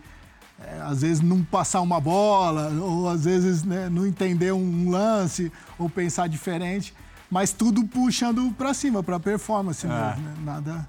é, 0.60 0.82
às 0.82 1.02
vezes 1.02 1.22
não 1.22 1.44
passar 1.44 1.82
uma 1.82 2.00
bola, 2.00 2.70
ou 2.82 3.08
às 3.10 3.24
vezes 3.24 3.64
né, 3.64 3.88
não 3.90 4.06
entender 4.06 4.52
um 4.52 4.90
lance, 4.90 5.52
ou 5.80 5.90
pensar 5.90 6.28
diferente, 6.28 6.94
mas 7.32 7.54
tudo 7.54 7.86
puxando 7.86 8.52
pra 8.58 8.74
cima, 8.74 9.02
pra 9.02 9.20
performance 9.20 9.88
mesmo, 9.88 10.02
né? 10.02 10.36
Nada 10.44 10.88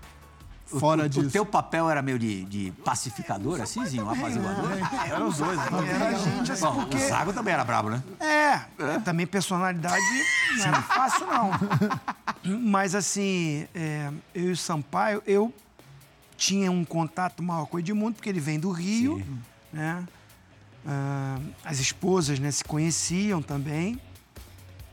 fora 0.78 1.04
o, 1.04 1.08
disso. 1.08 1.28
O 1.28 1.30
teu 1.30 1.46
papel 1.46 1.88
era 1.88 2.02
meio 2.02 2.18
de, 2.18 2.44
de 2.44 2.72
pacificador, 2.84 3.60
assim, 3.60 3.84
Zinho? 3.84 4.08
Apaziguador? 4.08 4.70
Eram 5.06 5.28
os 5.28 5.38
dois. 5.38 5.58
né? 5.58 5.66
Era 5.88 6.08
a 6.08 6.14
gente, 6.14 6.52
assim, 6.52 6.64
Bom, 6.64 6.74
porque... 6.74 6.96
o 6.96 7.08
Zago 7.08 7.32
também 7.32 7.54
era 7.54 7.64
brabo, 7.64 7.90
né? 7.90 8.02
É, 8.20 8.98
também 9.00 9.26
personalidade 9.26 10.02
não 10.58 10.66
era 10.66 10.82
fácil, 10.82 11.26
não. 11.26 11.50
Mas, 12.60 12.94
assim, 12.94 13.66
é, 13.74 14.10
eu 14.34 14.48
e 14.48 14.52
o 14.52 14.56
Sampaio, 14.56 15.22
eu 15.26 15.52
tinha 16.36 16.70
um 16.70 16.84
contato 16.84 17.42
maior 17.42 17.66
com 17.66 17.76
o 17.76 17.80
Edmundo, 17.80 18.14
porque 18.14 18.28
ele 18.28 18.40
vem 18.40 18.58
do 18.58 18.70
Rio, 18.70 19.22
né? 19.72 20.04
Ah, 20.86 21.38
as 21.64 21.78
esposas 21.78 22.38
né, 22.38 22.50
se 22.50 22.62
conheciam 22.62 23.40
também. 23.40 23.98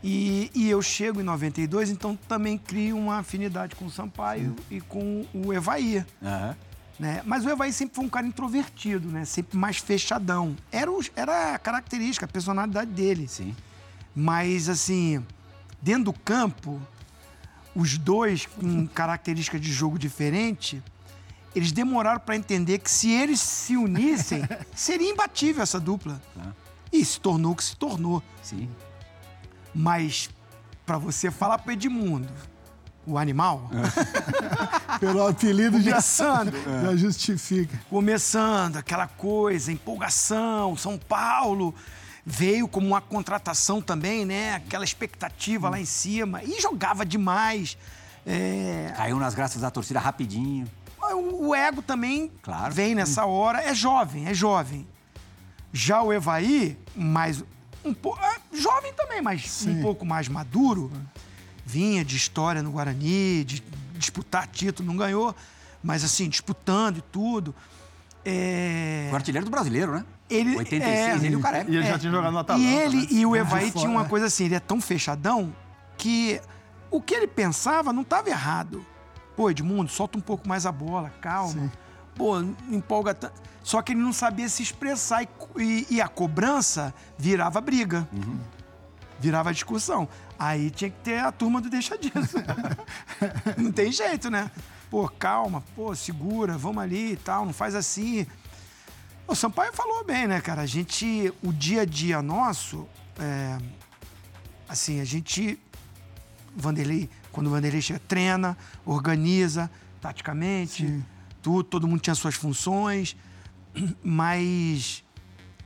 E, 0.03 0.49
e 0.55 0.69
eu 0.69 0.81
chego 0.81 1.21
em 1.21 1.23
92, 1.23 1.89
então 1.91 2.15
também 2.27 2.57
crio 2.57 2.97
uma 2.97 3.17
afinidade 3.19 3.75
com 3.75 3.85
o 3.85 3.91
Sampaio 3.91 4.55
e 4.69 4.81
com 4.81 5.25
o 5.33 5.53
Evair 5.53 6.05
Aham. 6.23 6.55
né? 6.99 7.21
Mas 7.23 7.45
o 7.45 7.49
Evaí 7.49 7.71
sempre 7.71 7.95
foi 7.95 8.05
um 8.05 8.09
cara 8.09 8.25
introvertido, 8.25 9.07
né? 9.07 9.25
Sempre 9.25 9.57
mais 9.57 9.77
fechadão. 9.77 10.55
Era, 10.71 10.91
o- 10.91 11.01
era 11.15 11.53
a 11.53 11.59
característica, 11.59 12.25
a 12.25 12.29
personalidade 12.29 12.89
dele. 12.91 13.27
Sim. 13.27 13.55
Mas, 14.15 14.67
assim, 14.69 15.23
dentro 15.81 16.05
do 16.05 16.13
campo, 16.13 16.81
os 17.75 17.95
dois 17.97 18.47
com 18.47 18.87
característica 18.87 19.59
de 19.59 19.71
jogo 19.71 19.99
diferente, 19.99 20.81
eles 21.55 21.71
demoraram 21.71 22.19
para 22.19 22.35
entender 22.35 22.79
que 22.79 22.89
se 22.89 23.11
eles 23.11 23.39
se 23.39 23.77
unissem, 23.77 24.41
seria 24.75 25.11
imbatível 25.11 25.61
essa 25.61 25.79
dupla. 25.79 26.19
E 26.91 27.05
se 27.05 27.19
tornou 27.21 27.53
o 27.53 27.55
que 27.55 27.63
se 27.63 27.75
tornou. 27.75 28.21
Sim. 28.41 28.67
Mas 29.73 30.29
para 30.85 30.97
você 30.97 31.31
falar 31.31 31.57
pro 31.59 31.71
Edmundo 31.71 32.27
o 33.05 33.17
animal. 33.17 33.69
Pelo 34.99 35.27
apelido 35.27 35.81
já, 35.81 35.91
Começando. 35.91 36.51
já 36.83 36.95
justifica. 36.95 37.79
Começando, 37.89 38.77
aquela 38.77 39.07
coisa, 39.07 39.71
empolgação, 39.71 40.75
São 40.77 40.97
Paulo. 40.97 41.73
Veio 42.23 42.67
como 42.67 42.85
uma 42.85 43.01
contratação 43.01 43.81
também, 43.81 44.25
né? 44.25 44.55
Aquela 44.55 44.83
expectativa 44.83 45.69
lá 45.69 45.79
em 45.79 45.85
cima. 45.85 46.43
E 46.43 46.61
jogava 46.61 47.03
demais. 47.05 47.77
É, 48.25 48.93
Caiu 48.95 49.17
nas 49.17 49.33
graças 49.33 49.61
da 49.61 49.71
torcida 49.71 49.99
rapidinho. 49.99 50.67
O 50.99 51.47
o 51.47 51.55
ego 51.55 51.81
também 51.81 52.31
Claro. 52.43 52.71
vem 52.73 52.93
nessa 52.93 53.25
hora. 53.25 53.63
É 53.63 53.73
jovem, 53.73 54.27
é 54.27 54.33
jovem. 54.33 54.87
Já 55.73 56.01
o 56.03 56.13
Evaí, 56.13 56.77
mais 56.95 57.43
um 57.83 57.93
pouco. 57.93 58.19
jovem 58.53 58.93
também, 58.93 59.21
mas 59.21 59.49
Sim. 59.49 59.79
um 59.79 59.81
pouco 59.81 60.05
mais 60.05 60.27
maduro. 60.27 60.91
Vinha 61.65 62.03
de 62.03 62.17
história 62.17 62.61
no 62.61 62.71
Guarani, 62.71 63.43
de 63.43 63.63
disputar 63.95 64.47
título, 64.47 64.87
não 64.87 64.97
ganhou, 64.97 65.33
mas 65.83 66.03
assim, 66.03 66.27
disputando 66.27 66.97
e 66.97 67.01
tudo. 67.01 67.55
É, 68.25 69.09
O 69.11 69.15
artilheiro 69.15 69.45
do 69.45 69.51
brasileiro, 69.51 69.93
né? 69.93 70.05
Ele- 70.29 70.55
86, 70.57 71.23
é. 71.23 71.25
ele 71.25 71.33
e 71.33 71.35
o 71.35 71.39
Careca. 71.41 71.71
E 71.71 71.75
ele 71.75 71.85
É. 71.85 71.89
já 71.89 71.99
tinha 71.99 72.11
jogado 72.11 72.31
no 72.31 72.39
Atalanta. 72.39 72.63
E 72.65 72.75
ele 72.75 72.97
né? 72.97 73.07
e 73.09 73.25
o 73.25 73.35
Evaí 73.35 73.71
tinha 73.71 73.89
uma 73.89 74.03
é. 74.03 74.07
coisa 74.07 74.27
assim, 74.27 74.45
ele 74.45 74.55
é 74.55 74.59
tão 74.59 74.79
fechadão 74.79 75.53
que 75.97 76.39
o 76.89 77.01
que 77.01 77.13
ele 77.13 77.27
pensava 77.27 77.91
não 77.91 78.01
estava 78.03 78.29
errado. 78.29 78.85
Pô, 79.35 79.49
Edmundo, 79.49 79.89
solta 79.89 80.17
um 80.17 80.21
pouco 80.21 80.47
mais 80.47 80.65
a 80.65 80.71
bola, 80.71 81.09
calma. 81.21 81.53
Sim. 81.53 81.71
Pô, 82.15 82.39
empolga 82.69 83.13
tanto. 83.13 83.41
Só 83.63 83.81
que 83.81 83.91
ele 83.91 84.01
não 84.01 84.11
sabia 84.13 84.49
se 84.49 84.63
expressar 84.63 85.23
e, 85.23 85.27
e- 85.57 85.87
e 85.91 86.01
a 86.01 86.07
cobrança 86.07 86.93
virava 87.17 87.61
briga. 87.61 88.07
Virava 89.19 89.53
discussão. 89.53 90.09
Aí 90.37 90.71
tinha 90.71 90.89
que 90.89 90.97
ter 91.03 91.19
a 91.19 91.31
turma 91.31 91.61
do 91.61 91.69
deixa 91.69 91.95
disso. 91.97 92.37
não 93.57 93.71
tem 93.71 93.91
jeito, 93.91 94.29
né? 94.31 94.49
Pô, 94.89 95.07
calma, 95.07 95.63
pô, 95.75 95.95
segura, 95.95 96.57
vamos 96.57 96.81
ali 96.83 97.13
e 97.13 97.17
tal, 97.17 97.45
não 97.45 97.53
faz 97.53 97.75
assim. 97.75 98.25
O 99.27 99.35
Sampaio 99.35 99.71
falou 99.71 100.03
bem, 100.03 100.27
né, 100.27 100.41
cara? 100.41 100.63
A 100.63 100.65
gente, 100.65 101.31
o 101.43 101.53
dia 101.53 101.83
a 101.83 101.85
dia 101.85 102.21
nosso, 102.21 102.85
é, 103.19 103.57
assim, 104.67 104.99
a 104.99 105.05
gente, 105.05 105.57
Vanderlei, 106.55 107.09
quando 107.31 107.47
o 107.47 107.49
Vanderlei 107.51 107.81
chega, 107.81 108.01
treina, 108.07 108.57
organiza, 108.85 109.69
taticamente, 110.01 111.01
tudo, 111.41 111.63
todo 111.63 111.87
mundo 111.87 111.99
tinha 112.01 112.15
suas 112.15 112.35
funções, 112.35 113.15
mas 114.03 115.03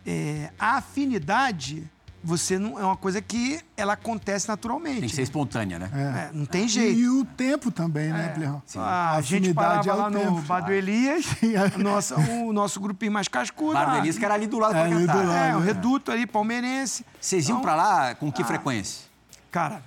é, 0.05 0.51
a 0.59 0.77
afinidade, 0.77 1.89
você 2.23 2.57
não, 2.57 2.79
é 2.79 2.83
uma 2.83 2.97
coisa 2.97 3.21
que 3.21 3.59
ela 3.77 3.93
acontece 3.93 4.47
naturalmente. 4.47 4.99
Tem 5.01 5.09
que 5.09 5.15
ser 5.15 5.21
espontânea, 5.23 5.77
né? 5.79 5.89
É, 5.93 6.35
não 6.35 6.45
tem 6.45 6.67
jeito. 6.67 6.99
E 6.99 7.09
o 7.09 7.25
tempo 7.25 7.71
também, 7.71 8.09
né, 8.09 8.29
Plirrão? 8.29 8.61
Ah, 8.77 9.15
a 9.15 9.21
gente 9.21 9.49
afinidade 9.51 9.87
parava 9.87 9.89
é 9.89 9.93
o 9.93 9.97
lá 9.97 10.09
no 10.09 10.19
tempo. 10.35 10.41
Bar 10.47 10.61
do 10.61 10.71
Elias, 10.71 11.25
é. 11.43 11.77
nossa, 11.77 12.15
o 12.19 12.51
nosso 12.53 12.79
grupinho 12.79 13.11
mais 13.11 13.27
cascudo. 13.27 13.73
Bar 13.73 13.91
do 13.91 13.97
Elias, 13.97 14.17
que 14.17 14.25
era 14.25 14.33
ali 14.33 14.47
do 14.47 14.59
lado 14.59 14.75
É, 14.75 14.87
pra 14.87 14.97
cantar. 14.97 15.15
lado. 15.15 15.31
É, 15.31 15.55
o 15.55 15.59
né? 15.59 15.65
reduto 15.65 16.11
ali, 16.11 16.25
palmeirense. 16.25 17.05
Vocês 17.19 17.47
iam 17.47 17.57
Então, 17.59 17.61
pra 17.63 17.75
lá 17.75 18.15
com 18.15 18.31
que 18.31 18.41
Ah. 18.41 18.45
frequência? 18.45 19.05
Cara, 19.51 19.81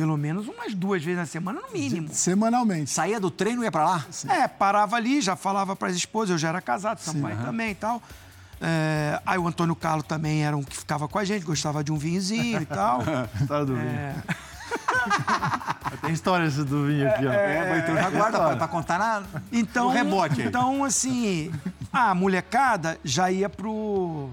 pelo 0.00 0.16
menos 0.16 0.48
umas 0.48 0.74
duas 0.74 1.04
vezes 1.04 1.18
na 1.20 1.26
semana, 1.26 1.60
no 1.60 1.70
mínimo. 1.70 2.08
Semanalmente. 2.10 2.88
Saía 2.88 3.20
do 3.20 3.30
treino 3.30 3.60
e 3.62 3.66
ia 3.66 3.70
pra 3.70 3.84
lá? 3.84 4.06
É, 4.30 4.48
parava 4.48 4.96
ali, 4.96 5.20
já 5.20 5.36
falava 5.36 5.76
para 5.76 5.88
as 5.88 5.94
esposas, 5.94 6.30
eu 6.30 6.38
já 6.38 6.48
era 6.48 6.62
casado, 6.62 7.00
Sampaio 7.00 7.36
também 7.44 7.72
e 7.72 7.74
tal. 7.74 8.02
É, 8.62 9.20
aí 9.26 9.38
o 9.38 9.46
Antônio 9.46 9.76
Carlos 9.76 10.06
também 10.06 10.42
era 10.42 10.56
um 10.56 10.62
que 10.62 10.74
ficava 10.74 11.06
com 11.06 11.18
a 11.18 11.24
gente, 11.24 11.44
gostava 11.44 11.84
de 11.84 11.92
um 11.92 11.98
vinhozinho 11.98 12.62
e 12.62 12.64
tal. 12.64 13.02
História 13.42 13.66
do 13.66 13.74
vinho. 13.74 13.88
É, 13.90 14.14
Tem 16.00 16.12
história 16.12 16.46
esse 16.46 16.64
do 16.64 16.86
vinho 16.86 17.06
aqui, 17.06 17.26
ó. 17.26 17.32
É, 17.32 17.68
mas 17.68 17.82
então 17.82 17.94
já 17.96 18.08
guarda 18.08 18.38
pra, 18.38 18.56
pra 18.56 18.68
contar 18.68 18.98
na, 18.98 19.22
então, 19.52 19.84
no 19.84 19.90
rebote 19.90 20.40
aí. 20.40 20.48
então, 20.48 20.82
assim, 20.82 21.52
a 21.92 22.14
molecada 22.14 22.98
já 23.04 23.30
ia 23.30 23.50
pro. 23.50 24.30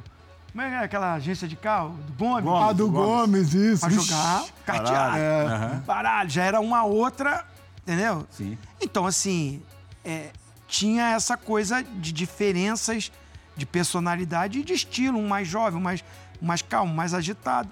Como 0.57 0.67
é 0.67 0.73
é 0.73 0.83
aquela 0.85 1.13
agência 1.13 1.47
de 1.47 1.55
carro? 1.55 1.89
Do 2.07 2.13
Gomes? 2.13 2.43
Gomes. 2.43 2.69
Ah, 2.69 2.73
do 2.73 2.89
Gomes, 2.89 3.53
isso. 3.53 3.81
Pra 3.81 3.89
jogar 3.91 4.43
carteado. 4.65 5.15
É, 5.19 5.75
Baralho, 5.85 6.29
já 6.31 6.43
era 6.45 6.59
uma 6.59 6.83
outra, 6.83 7.45
entendeu? 7.83 8.25
Sim. 8.31 8.57
Então, 8.81 9.05
assim, 9.05 9.61
é, 10.03 10.31
tinha 10.67 11.09
essa 11.09 11.37
coisa 11.37 11.83
de 11.83 12.11
diferenças 12.11 13.11
de 13.55 13.67
personalidade 13.67 14.57
e 14.57 14.63
de 14.63 14.73
estilo, 14.73 15.19
um 15.19 15.27
mais 15.27 15.47
jovem, 15.47 15.79
um 15.79 15.83
mais, 15.83 16.03
um 16.41 16.47
mais 16.47 16.63
calmo, 16.63 16.91
um 16.91 16.95
mais 16.95 17.13
agitado. 17.13 17.69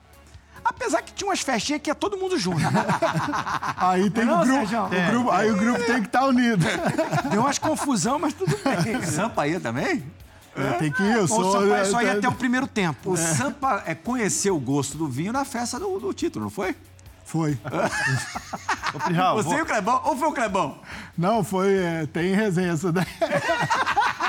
Apesar 0.64 1.02
que 1.02 1.12
tinha 1.12 1.28
umas 1.28 1.40
festinhas 1.42 1.82
que 1.82 1.90
ia 1.90 1.96
todo 1.96 2.16
mundo 2.18 2.38
junto. 2.38 2.62
Aí 3.78 4.12
tem 4.12 4.26
Não, 4.26 4.42
o 4.42 4.46
grupo, 4.46 4.60
Sérgio? 4.68 4.84
o 4.86 5.12
grupo- 5.12 5.32
Aí 5.32 5.52
o 5.52 5.56
grupo 5.58 5.84
tem 5.86 6.02
que 6.02 6.08
estar 6.08 6.26
unido. 6.28 6.64
Deu 7.32 7.42
umas 7.42 7.58
confusão, 7.58 8.20
mas 8.20 8.36
tudo 8.36 8.56
bem. 8.64 9.02
Sampa 9.02 9.48
ia 9.48 9.60
também? 9.60 10.04
É, 10.56 10.72
tem 10.78 10.92
que 10.92 11.04
ir, 11.04 11.16
eu 11.18 11.24
O 11.24 11.28
sou. 11.28 11.52
Sampaio 11.52 11.86
só 11.86 12.02
ia 12.02 12.10
é, 12.10 12.18
até 12.18 12.28
o 12.30 12.34
primeiro 12.34 12.66
tempo. 12.68 13.12
O 13.12 13.18
Sampa 13.18 13.84
é, 13.86 13.94
conheceu 13.94 14.56
o 14.56 14.60
gosto 14.60 14.98
do 14.98 15.08
vinho 15.08 15.34
na 15.34 15.44
festa 15.46 15.80
do, 15.80 16.00
do 16.00 16.14
título, 16.14 16.46
não 16.46 16.50
foi? 16.50 16.76
Foi. 17.26 17.58
Ô, 18.94 19.00
Plihal, 19.00 19.36
Você 19.42 19.50
vou- 19.50 19.58
e 19.58 19.62
o 19.62 19.66
Clebão? 19.66 20.02
Ou 20.06 20.16
foi 20.16 20.28
o 20.28 20.32
Clebão? 20.32 20.78
Não, 21.18 21.44
foi. 21.44 21.76
é, 21.78 22.06
tem 22.06 22.34
resenha 22.36 22.72
essa 22.74 22.92
daí. 22.92 23.06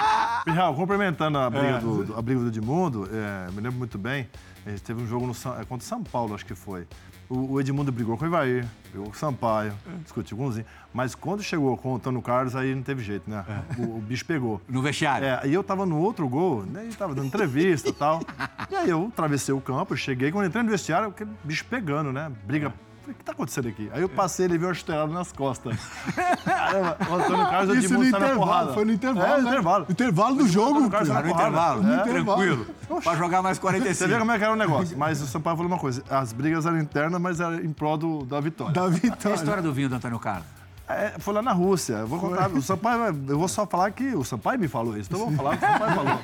Plihal, 0.46 0.72
complementando 0.76 1.38
a 1.38 1.50
briga, 1.50 1.80
do, 1.80 2.04
do- 2.04 2.16
a 2.16 2.22
briga 2.22 2.40
do 2.40 2.46
Edmundo, 2.46 3.08
é, 3.12 3.50
me 3.50 3.60
lembro 3.60 3.78
muito 3.78 3.98
bem, 3.98 4.28
a 4.64 4.70
gente 4.70 4.82
teve 4.82 5.02
um 5.02 5.06
jogo 5.06 5.26
no, 5.26 5.32
é, 5.32 5.64
contra 5.64 5.78
o 5.84 5.88
São 5.88 6.04
Paulo, 6.04 6.36
acho 6.36 6.46
que 6.46 6.54
foi. 6.54 6.86
O, 7.28 7.54
o 7.54 7.60
Edmundo 7.60 7.90
brigou 7.90 8.16
com 8.16 8.24
o 8.24 8.28
Ivair, 8.28 8.64
brigou 8.92 9.06
com 9.08 9.12
o 9.12 9.18
Sampaio, 9.18 9.72
discutiu 10.04 10.36
com 10.36 10.46
o 10.46 10.52
Zinho. 10.52 10.64
Mas 10.94 11.16
quando 11.16 11.42
chegou 11.42 11.76
com 11.76 11.94
o 11.94 11.96
Antônio 11.96 12.22
Carlos, 12.22 12.54
aí 12.54 12.72
não 12.72 12.82
teve 12.84 13.02
jeito, 13.02 13.28
né? 13.28 13.44
O, 13.76 13.96
o 13.96 14.00
bicho 14.00 14.24
pegou. 14.24 14.60
No 14.68 14.80
vestiário? 14.80 15.26
É, 15.26 15.40
e 15.48 15.52
eu 15.52 15.64
tava 15.64 15.84
no 15.84 15.98
outro 15.98 16.28
gol, 16.28 16.62
né? 16.64 16.86
E 16.88 16.94
tava 16.94 17.12
dando 17.12 17.26
entrevista 17.26 17.88
e 17.88 17.92
tal. 17.92 18.20
E 18.70 18.74
aí 18.74 18.90
eu 18.90 19.06
atravessei 19.12 19.54
o 19.54 19.60
campo, 19.60 19.96
cheguei, 19.96 20.32
quando 20.32 20.46
entrei 20.46 20.60
no 20.62 20.68
vestiário, 20.70 21.08
aquele 21.08 21.30
bicho 21.44 21.64
pegando, 21.70 22.12
né? 22.12 22.30
Briga. 22.44 22.72
Falei, 23.06 23.14
O 23.14 23.18
que 23.18 23.24
tá 23.24 23.32
acontecendo 23.32 23.68
aqui? 23.68 23.88
Aí 23.92 24.02
eu 24.02 24.08
passei, 24.08 24.46
ele 24.46 24.58
veio 24.58 24.68
uma 24.68 24.74
chuteirada 24.74 25.12
nas 25.12 25.30
costas. 25.32 25.76
Caramba, 26.44 26.96
o 27.08 27.14
Antônio 27.14 27.46
Carlos 27.46 27.78
Isso 27.78 27.94
no 27.94 28.02
Edmundo 28.04 28.10
saíram 28.10 28.10
na 28.10 28.26
intervalo. 28.26 28.38
porrada. 28.46 28.72
Foi 28.74 28.84
no 28.84 28.92
intervalo. 28.92 29.26
É, 29.26 29.36
no 29.36 29.42
né? 29.42 29.48
intervalo. 29.50 29.86
Intervalo 29.88 30.36
do 30.36 30.48
jogo. 30.48 30.90
Carlos 30.90 31.08
no 31.08 31.30
intervalo? 31.30 31.82
No 31.82 31.92
É, 31.92 32.00
intervalo. 32.02 32.42
Tranquilo. 32.42 32.66
Pra 33.02 33.16
jogar 33.16 33.42
mais 33.42 33.56
Você 33.58 33.62
45. 33.62 34.10
vê 34.10 34.18
como 34.18 34.32
é 34.32 34.38
que 34.38 34.44
era 34.44 34.52
o 34.52 34.56
negócio. 34.56 34.96
Mas 34.98 35.20
o 35.22 35.26
Sampaio 35.26 35.56
falou 35.56 35.70
uma 35.70 35.78
coisa: 35.78 36.02
as 36.10 36.32
brigas 36.32 36.66
eram 36.66 36.78
internas, 36.78 37.20
mas 37.20 37.40
era 37.40 37.56
em 37.64 37.72
prol 37.72 37.96
do- 37.96 38.24
da 38.24 38.40
vitória. 38.40 38.72
Da 38.72 38.80
Qual 38.86 38.90
é 38.92 38.94
a 38.94 38.98
vitória. 38.98 39.34
história 39.36 39.62
do 39.62 39.72
vinho 39.72 39.88
do 39.88 39.94
Antônio 39.96 40.18
Carlos? 40.18 40.46
É, 40.88 41.14
foi 41.18 41.34
lá 41.34 41.42
na 41.42 41.52
Rússia. 41.52 41.94
Eu 41.94 42.06
vou 42.06 42.18
contar. 42.20 42.48
O 42.50 42.62
Sampaio, 42.62 43.06
eu 43.28 43.38
vou 43.38 43.48
só 43.48 43.66
falar 43.66 43.90
que 43.90 44.14
o 44.14 44.24
Sampaio 44.24 44.58
me 44.58 44.68
falou 44.68 44.96
isso. 44.96 45.08
Então 45.12 45.20
eu 45.20 45.26
vou 45.30 45.36
falar 45.36 45.54
o 45.54 45.58
que 45.58 45.64
o 45.64 45.68
Sampaio 45.68 45.94
falou. 45.96 46.14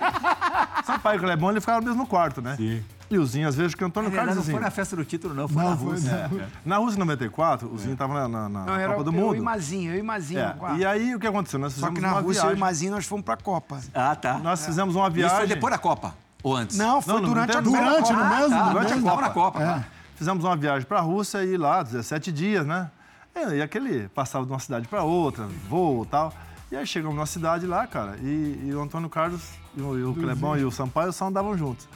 O 0.80 0.86
Sampaio 0.86 1.16
e 1.16 1.18
o 1.18 1.20
Clebão, 1.22 1.50
ele 1.50 1.60
ficaram 1.60 1.80
no 1.80 1.86
mesmo 1.88 2.06
quarto, 2.06 2.40
né? 2.40 2.54
Sim. 2.56 2.82
E 3.12 3.18
o 3.18 3.26
Zinho, 3.26 3.46
às 3.46 3.54
vezes, 3.54 3.74
que 3.74 3.84
o 3.84 3.86
Antônio 3.86 4.08
verdade, 4.08 4.28
Carlos 4.30 4.46
não 4.46 4.52
foi 4.54 4.62
na 4.62 4.70
festa 4.70 4.96
do 4.96 5.04
título, 5.04 5.34
não. 5.34 5.46
Foi 5.46 5.62
na 5.62 5.70
Não, 5.70 5.76
foi. 5.78 5.88
Rússia. 5.90 6.30
não. 6.32 6.40
Na 6.64 6.76
Rússia, 6.78 6.96
em 6.96 7.00
94, 7.00 7.70
o 7.70 7.76
Zinho 7.78 7.94
tava 7.94 8.14
na, 8.14 8.26
na- 8.28 8.48
na 8.48 8.64
Não, 8.64 8.74
era 8.74 8.92
Copa 8.94 9.04
do 9.04 9.10
eu 9.10 9.20
e 9.20 9.22
Mundo. 9.22 9.40
o 9.40 9.44
Mazinho, 9.44 9.92
eu 9.92 9.98
e 9.98 10.02
Mazinho 10.02 10.40
É. 10.40 10.56
E 10.78 10.84
aí, 10.86 11.14
o 11.14 11.20
que 11.20 11.26
aconteceu? 11.26 11.58
Nós 11.60 11.74
Só 11.74 11.76
fizemos 11.80 11.94
que 11.96 12.00
na 12.00 12.12
uma 12.12 12.20
Rússia, 12.20 12.40
eu 12.40 12.44
e 12.44 12.46
o 12.46 12.48
viagem. 12.48 12.60
Mazinho, 12.60 12.92
nós 12.92 13.04
fomos 13.06 13.24
pra 13.24 13.36
Copa. 13.36 13.80
Ah, 13.94 14.16
tá. 14.16 14.38
Nós 14.38 14.64
fizemos 14.64 14.94
uma 14.96 15.10
viagem. 15.10 15.36
Isso 15.36 15.46
foi 15.46 15.54
depois 15.54 15.70
da 15.72 15.78
Copa? 15.78 16.14
Ou 16.42 16.56
antes? 16.56 16.78
Não, 16.78 17.02
foi 17.02 17.12
Não, 17.14 17.20
não, 17.20 17.28
durante 17.28 17.52
não 17.52 17.58
a 17.58 17.62
tem- 17.62 17.72
Copa. 17.72 17.84
Durante, 17.84 18.12
no 18.14 18.18
Ah, 18.20 18.28
mesmo? 18.30 18.48
tá. 18.50 18.64
no 18.64 18.70
Durante 18.72 18.92
a 18.92 18.94
mesmo? 18.96 19.10
Copa. 19.10 19.20
na 19.22 19.30
Copa. 19.30 19.62
É. 19.62 19.84
Fizemos 20.16 20.44
uma 20.44 20.56
viagem 20.56 20.88
pra 20.88 21.00
Rússia 21.00 21.44
e 21.44 21.56
lá, 21.58 21.82
17 21.82 22.32
dias, 22.32 22.66
né? 22.66 22.90
E, 23.36 23.56
e 23.56 23.62
aquele 23.62 24.08
passava 24.08 24.46
de 24.46 24.52
uma 24.52 24.58
cidade 24.58 24.88
pra 24.88 25.02
outra, 25.02 25.46
voo 25.68 26.04
e 26.04 26.06
tal. 26.06 26.32
E 26.70 26.76
aí 26.76 26.86
chegamos 26.86 27.16
na 27.18 27.26
cidade 27.26 27.66
lá, 27.66 27.86
cara, 27.86 28.16
e, 28.22 28.62
e 28.64 28.72
o 28.74 28.80
Antônio 28.80 29.08
Carlos, 29.10 29.42
e 29.76 29.82
o, 29.82 29.98
e 29.98 30.04
o 30.04 30.14
Clebão 30.14 30.56
e 30.56 30.64
o 30.64 30.70
Sampaio 30.70 31.12
só 31.12 31.26
andavam 31.26 31.56
juntos. 31.58 31.86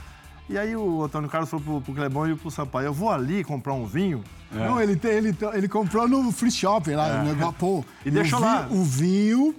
E 0.49 0.57
aí 0.57 0.77
o 0.77 1.03
Antônio 1.05 1.29
Carlos 1.29 1.51
falou 1.51 1.65
pro, 1.65 1.81
pro 1.81 1.95
Clebão 1.95 2.29
e 2.31 2.37
pro 2.37 2.51
Sampaio, 2.51 2.87
eu 2.87 2.93
vou 2.95 3.11
ali 3.11 3.43
comprar 3.43 3.73
um 3.75 3.85
vinho. 3.85 4.23
Não, 4.53 4.81
ele, 4.81 4.95
tem- 4.95 5.11
ele, 5.13 5.37
ele 5.55 5.69
comprou 5.69 6.07
no 6.07 6.31
free 6.31 6.51
shop 6.53 6.89
lá, 6.95 7.21
o 7.21 7.25
negócio, 7.25 7.55
pô. 7.55 7.85
E 8.05 8.11
deixou 8.11 8.39
vinho- 8.39 8.51
lá. 8.53 8.69
O 8.71 8.85
vinho, 8.85 9.55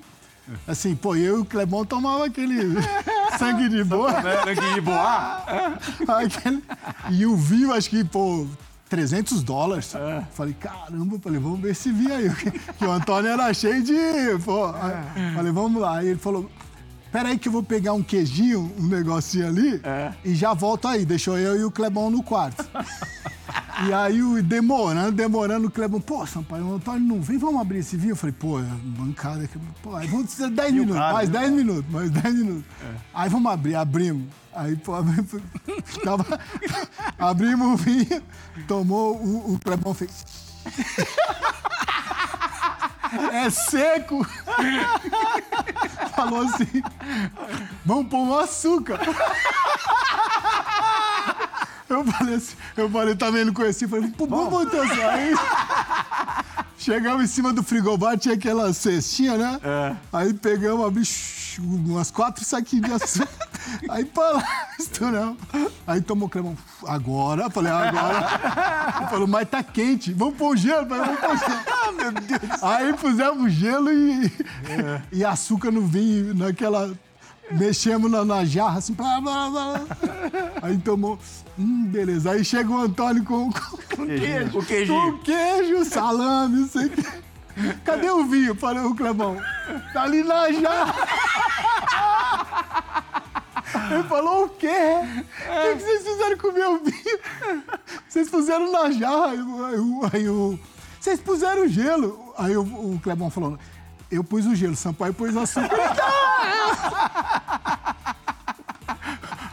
assim, 0.65 0.95
pô, 0.95 1.13
eu 1.15 1.39
e 1.39 1.41
o 1.41 1.45
Clebão 1.45 1.83
tomava 1.85 2.25
aquele 2.25 2.73
sangue 3.37 3.67
de 3.67 3.83
boa. 3.83 4.11
Sangue 4.13 4.73
de 4.75 4.81
boa. 4.81 5.43
aquele- 6.23 6.63
e 7.11 7.25
o 7.25 7.35
vinho, 7.35 7.73
acho 7.73 7.89
que, 7.89 8.03
pô, 8.05 8.47
300 8.89 9.43
dólares. 9.43 9.93
Falei, 10.31 10.53
caramba, 10.53 11.19
falei, 11.19 11.37
vamos 11.39 11.59
ver 11.59 11.71
esse 11.71 11.91
vinho 11.91 12.13
aí. 12.13 12.29
Que, 12.33 12.51
que 12.79 12.85
o 12.85 12.91
Antônio 12.91 13.29
era 13.29 13.53
cheio 13.53 13.83
de, 13.83 13.93
pô. 14.45 14.67
aí- 14.67 15.33
Falei, 15.35 15.51
vamos 15.51 15.81
lá. 15.81 15.97
Aí 15.97 16.07
ele 16.07 16.19
falou, 16.19 16.49
peraí 17.17 17.39
que 17.39 17.47
eu 17.47 17.51
vou 17.51 17.63
pegar 17.63 17.93
um 17.93 18.03
queijinho, 18.03 18.71
um 18.77 18.85
negocinho 18.85 19.47
ali, 19.47 19.81
e 20.23 20.35
já 20.35 20.53
volto 20.53 20.87
aí. 20.87 21.03
Deixou 21.03 21.35
eu 21.35 21.59
e 21.59 21.63
o 21.63 21.71
Clebão 21.71 22.11
no 22.11 22.21
quarto. 22.21 22.63
E 23.87 23.93
aí, 23.93 24.41
demorando, 24.41 25.11
demorando, 25.11 25.67
o 25.67 25.71
Clebão, 25.71 26.01
pô, 26.01 26.25
Sampaio, 26.25 26.65
o 26.65 26.75
Antônio 26.75 26.99
não 26.99 27.21
vem, 27.21 27.37
vamos 27.37 27.61
abrir 27.61 27.77
esse 27.77 27.95
vinho? 27.95 28.13
Eu 28.13 28.15
falei, 28.15 28.33
pô, 28.37 28.59
é 28.59 28.63
bancada 28.63 29.43
aqui, 29.43 29.59
pô, 29.83 29.95
aí 29.95 30.07
vamos 30.07 30.31
ser 30.31 30.49
10 30.49 30.73
minutos, 30.73 30.95
cara, 30.95 31.13
mais 31.13 31.29
né? 31.29 31.39
10 31.41 31.51
minutos, 31.51 31.91
mais 31.91 32.09
10 32.09 32.35
minutos. 32.35 32.63
Aí 33.13 33.29
vamos 33.29 33.51
abrir, 33.51 33.75
abrimos. 33.75 34.25
Aí, 34.51 34.75
pô, 34.77 34.95
abrimos, 34.95 35.31
tava, 36.03 36.39
abrimos 37.19 37.67
o 37.67 37.77
vinho, 37.77 38.21
tomou, 38.67 39.15
o, 39.15 39.53
o 39.53 39.59
Clebão 39.59 39.93
fez. 39.93 40.25
é 43.31 43.49
seco. 43.49 44.25
Falou 46.15 46.41
assim, 46.41 46.81
vamos 47.85 48.07
pôr 48.07 48.19
um 48.19 48.37
açúcar. 48.37 48.99
Eu 51.89 52.03
falei 52.03 52.35
assim, 52.35 52.55
eu 52.75 52.89
falei, 52.89 53.15
também 53.15 53.45
não 53.45 53.53
conheci, 53.53 53.87
falei, 53.87 54.09
pô, 54.09 54.27
vamos 54.27 54.49
botar. 54.49 54.81
Aí, 54.81 55.33
chegamos 56.77 57.23
em 57.23 57.27
cima 57.27 57.53
do 57.53 57.63
frigobar, 57.63 58.17
tinha 58.17 58.35
aquela 58.35 58.73
cestinha, 58.73 59.37
né? 59.37 59.59
É. 59.63 59.95
Aí 60.11 60.33
pegamos, 60.33 60.85
abri 60.85 61.01
umas 61.59 62.11
quatro 62.11 62.43
saquinhos 62.43 62.87
de 62.87 62.93
açúcar. 62.93 63.29
Aí 63.89 64.05
para 64.05 64.31
lá, 64.37 64.67
estouramos. 64.79 65.37
Aí 65.85 66.01
tomou 66.01 66.29
crema. 66.29 66.53
Agora, 66.87 67.49
falei, 67.49 67.71
agora. 67.71 68.27
Ele 68.99 69.07
falou, 69.09 69.27
mas 69.27 69.49
tá 69.49 69.63
quente, 69.63 70.13
vamos 70.13 70.35
pôr 70.35 70.57
gelo. 70.57 70.81
Eu 70.81 70.87
falei, 70.87 71.05
vamos 71.05 71.19
pôr 71.19 71.37
gelo. 71.37 71.57
Ah, 71.87 71.91
meu 71.91 72.11
Deus. 72.11 72.63
Aí 72.63 72.93
pusemos 72.93 73.51
gelo 73.53 73.89
e, 73.91 74.31
e 75.11 75.23
açúcar 75.23 75.71
no 75.71 75.81
vinho, 75.81 76.33
naquela. 76.33 76.93
Mexemos 77.49 78.11
na, 78.11 78.25
na 78.25 78.43
jarra, 78.43 78.79
assim, 78.79 78.93
blá, 78.93 79.21
blá, 79.21 79.49
blá. 79.49 79.81
Aí 80.61 80.77
tomou. 80.79 81.17
Hum, 81.57 81.85
beleza. 81.85 82.31
Aí 82.31 82.43
chega 82.43 82.69
o 82.69 82.77
Antônio 82.81 83.23
com, 83.23 83.49
com, 83.95 84.03
O 84.57 84.65
queijinho. 84.65 85.13
com 85.13 85.17
queijo, 85.19 85.85
salame, 85.85 86.59
não 86.61 86.67
sei 86.67 86.87
o 86.87 86.89
quê. 86.89 87.03
Cadê 87.85 88.09
o 88.09 88.25
vinho? 88.25 88.53
Falei, 88.53 88.83
o 88.83 88.93
Clebão. 88.93 89.37
Tá 89.93 90.03
ali 90.03 90.23
na 90.23 90.51
jarra. 90.51 90.93
Ele 93.91 94.03
falou, 94.03 94.45
o 94.45 94.49
quê? 94.49 94.67
O 94.67 95.77
que, 95.77 95.83
vocês 95.83 96.03
fizeram 96.03 96.37
com 96.37 96.47
o 96.49 96.53
meu 96.53 96.79
vinho? 96.83 97.19
Vocês 98.07 98.29
puseram 98.29 98.71
na 98.71 98.91
jarra. 98.91 99.31
Aí, 99.31 99.39
o- 99.39 100.01
o- 100.29 100.53
o... 100.53 100.59
Vocês 100.99 101.19
puseram 101.19 101.67
gelo. 101.67 102.33
Aí 102.37 102.55
o, 102.57 102.61
o 102.63 102.99
Clebão 103.01 103.29
falou, 103.29 103.57
eu 104.11 104.23
pus 104.23 104.45
o 104.45 104.55
gelo, 104.55 104.75
Sampaio 104.75 105.13
pôs 105.13 105.35
açúcar. 105.35 105.69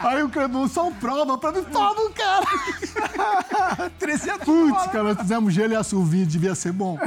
Aí 0.05 0.21
o 0.21 0.29
Clebão 0.29 0.67
só 0.67 0.91
prova 0.91 1.35
pra 1.35 1.51
mim, 1.51 1.63
toma, 1.63 2.11
cara. 2.11 3.89
300 3.97 4.45
Putz, 4.45 4.85
cara, 4.91 5.03
nós 5.03 5.17
fizemos 5.17 5.51
gelo 5.51 5.73
e 5.73 5.75
açúcar, 5.75 6.01
o 6.01 6.05
vinho 6.05 6.27
devia 6.27 6.53
ser 6.53 6.71
bom. 6.71 6.99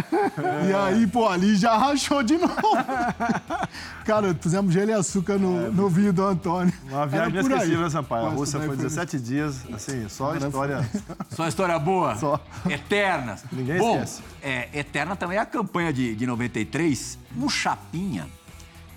E 0.68 0.74
aí, 0.74 1.06
pô, 1.06 1.28
ali 1.28 1.54
já 1.54 1.76
rachou 1.76 2.24
de 2.24 2.36
novo. 2.36 2.56
cara, 4.04 4.34
fizemos 4.34 4.74
gelo 4.74 4.90
e 4.90 4.94
açúcar 4.94 5.38
no, 5.38 5.70
no 5.70 5.88
vinho 5.88 6.12
do 6.12 6.26
Antônio. 6.26 6.74
Uma 6.90 7.06
viagem 7.06 7.38
inesquecível, 7.38 7.82
né, 7.82 7.90
Sampaio? 7.90 8.26
A 8.26 8.30
Rússia 8.30 8.58
foi 8.58 8.76
17 8.76 9.20
dias, 9.20 9.64
assim, 9.72 10.08
só 10.08 10.34
história. 10.34 10.88
Só 11.30 11.46
história 11.46 11.78
boa. 11.78 12.16
Só. 12.16 12.40
Eternas. 12.68 13.44
Ninguém 13.52 13.78
Bom, 13.78 13.94
esquece. 13.94 14.22
é, 14.42 14.68
eterna 14.72 15.14
também 15.14 15.38
é 15.38 15.40
a 15.40 15.46
campanha 15.46 15.92
de, 15.92 16.16
de 16.16 16.26
93. 16.26 17.16
O 17.40 17.48
Chapinha 17.48 18.26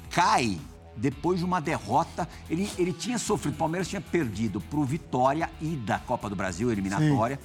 cai 0.10 0.60
depois 0.95 1.39
de 1.39 1.45
uma 1.45 1.60
derrota. 1.60 2.27
Ele, 2.49 2.69
ele 2.77 2.93
tinha 2.93 3.17
sofrido, 3.17 3.56
o 3.56 3.58
Palmeiras 3.58 3.88
tinha 3.88 4.01
perdido 4.01 4.60
pro 4.62 4.84
Vitória 4.84 5.49
e 5.62 5.75
da 5.75 5.99
Copa 5.99 6.30
do 6.30 6.36
Brasil, 6.36 6.71
eliminatória. 6.71 7.39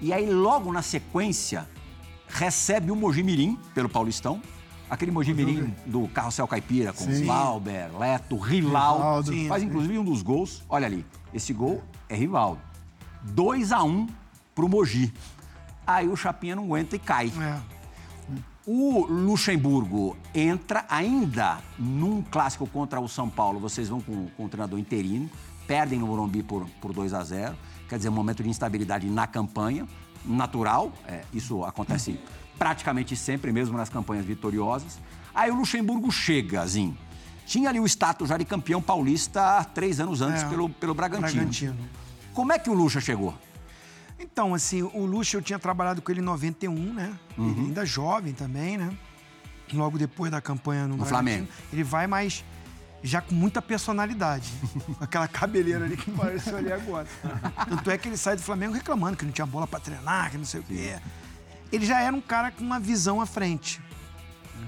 E 0.00 0.12
aí, 0.12 0.30
logo 0.30 0.72
na 0.72 0.82
sequência, 0.82 1.68
recebe 2.28 2.90
o 2.90 2.96
Mojimirim 2.96 3.58
pelo 3.74 3.88
Paulistão. 3.88 4.40
Aquele 4.90 5.10
Mojimirim 5.10 5.74
do 5.84 6.08
Carrossel 6.08 6.46
Caipira, 6.48 6.92
com 6.94 7.04
Sim. 7.04 7.26
Leto, 7.98 8.38
Rivaldo. 8.38 8.38
Rivaldo. 8.38 9.32
Sim, 9.32 9.48
Faz 9.48 9.62
inclusive 9.62 9.98
um 9.98 10.04
dos 10.04 10.22
gols. 10.22 10.64
Olha 10.68 10.86
ali, 10.86 11.04
esse 11.34 11.52
gol 11.52 11.82
é 12.08 12.16
Rivaldo. 12.16 12.60
2 13.22 13.72
a 13.72 13.82
1 13.82 14.06
pro 14.54 14.68
Mogi. 14.68 15.12
Aí 15.86 16.08
o 16.08 16.16
Chapinha 16.16 16.56
não 16.56 16.64
aguenta 16.64 16.96
e 16.96 16.98
cai. 16.98 17.32
É. 17.38 17.77
O 18.70 19.06
Luxemburgo 19.06 20.14
entra 20.34 20.84
ainda 20.90 21.56
num 21.78 22.20
clássico 22.20 22.66
contra 22.66 23.00
o 23.00 23.08
São 23.08 23.26
Paulo. 23.26 23.58
Vocês 23.58 23.88
vão 23.88 23.98
com, 23.98 24.26
com 24.36 24.44
o 24.44 24.48
treinador 24.50 24.78
interino, 24.78 25.30
perdem 25.66 25.98
no 25.98 26.06
Morumbi 26.06 26.42
por, 26.42 26.68
por 26.78 26.92
2 26.92 27.14
a 27.14 27.24
0 27.24 27.56
Quer 27.88 27.96
dizer, 27.96 28.10
um 28.10 28.12
momento 28.12 28.42
de 28.42 28.50
instabilidade 28.50 29.08
na 29.08 29.26
campanha, 29.26 29.88
natural. 30.22 30.92
é, 31.06 31.22
isso 31.32 31.64
acontece 31.64 32.20
praticamente 32.58 33.16
sempre, 33.16 33.50
mesmo 33.52 33.74
nas 33.74 33.88
campanhas 33.88 34.26
vitoriosas. 34.26 34.98
Aí 35.34 35.50
o 35.50 35.54
Luxemburgo 35.54 36.12
chega, 36.12 36.66
Zinho. 36.66 36.94
Tinha 37.46 37.70
ali 37.70 37.80
o 37.80 37.86
status 37.86 38.28
já 38.28 38.36
de 38.36 38.44
campeão 38.44 38.82
paulista 38.82 39.64
três 39.72 39.98
anos 39.98 40.20
antes 40.20 40.42
É, 40.42 40.46
pelo, 40.46 40.68
pelo 40.68 40.92
Bragantino. 40.92 41.32
Bragantino. 41.32 41.76
Como 42.34 42.52
é 42.52 42.58
que 42.58 42.68
o 42.68 42.74
Luxa 42.74 43.00
chegou? 43.00 43.34
Então, 44.18 44.54
assim, 44.54 44.82
o 44.82 45.04
Luxo 45.06 45.36
eu 45.36 45.42
tinha 45.42 45.58
trabalhado 45.58 46.02
com 46.02 46.10
ele 46.10 46.20
em 46.20 46.24
91, 46.24 46.92
né? 46.92 47.14
Uhum. 47.36 47.50
Ele 47.50 47.60
ainda 47.60 47.86
jovem 47.86 48.32
também, 48.32 48.76
né? 48.76 48.92
Logo 49.72 49.98
depois 49.98 50.30
da 50.30 50.40
campanha 50.40 50.86
no, 50.86 50.96
No. 50.96 51.04
Flamengo. 51.04 51.46
Ele 51.72 51.84
vai 51.84 52.06
mais 52.06 52.44
já 53.02 53.20
com 53.20 53.34
muita 53.34 53.62
personalidade. 53.62 54.50
com 54.84 54.96
aquela 55.04 55.28
cabeleira 55.28 55.84
ali 55.84 55.96
que 55.96 56.10
apareceu 56.10 56.56
ali 56.56 56.72
agora. 56.72 57.06
Tanto 57.68 57.90
é 57.90 57.98
que 57.98 58.08
ele 58.08 58.16
sai 58.16 58.34
do 58.36 58.42
Flamengo 58.42 58.72
reclamando 58.74 59.16
que 59.16 59.24
não 59.24 59.32
tinha 59.32 59.46
bola 59.46 59.66
pra 59.66 59.78
treinar, 59.78 60.30
que 60.30 60.38
não 60.38 60.44
sei 60.44 60.60
o 60.60 60.62
quê. 60.64 60.98
Ele 61.70 61.84
já 61.86 62.00
era 62.00 62.14
um 62.16 62.20
cara 62.20 62.50
com 62.50 62.64
uma 62.64 62.80
visão 62.80 63.20
à 63.20 63.26
frente. 63.26 63.80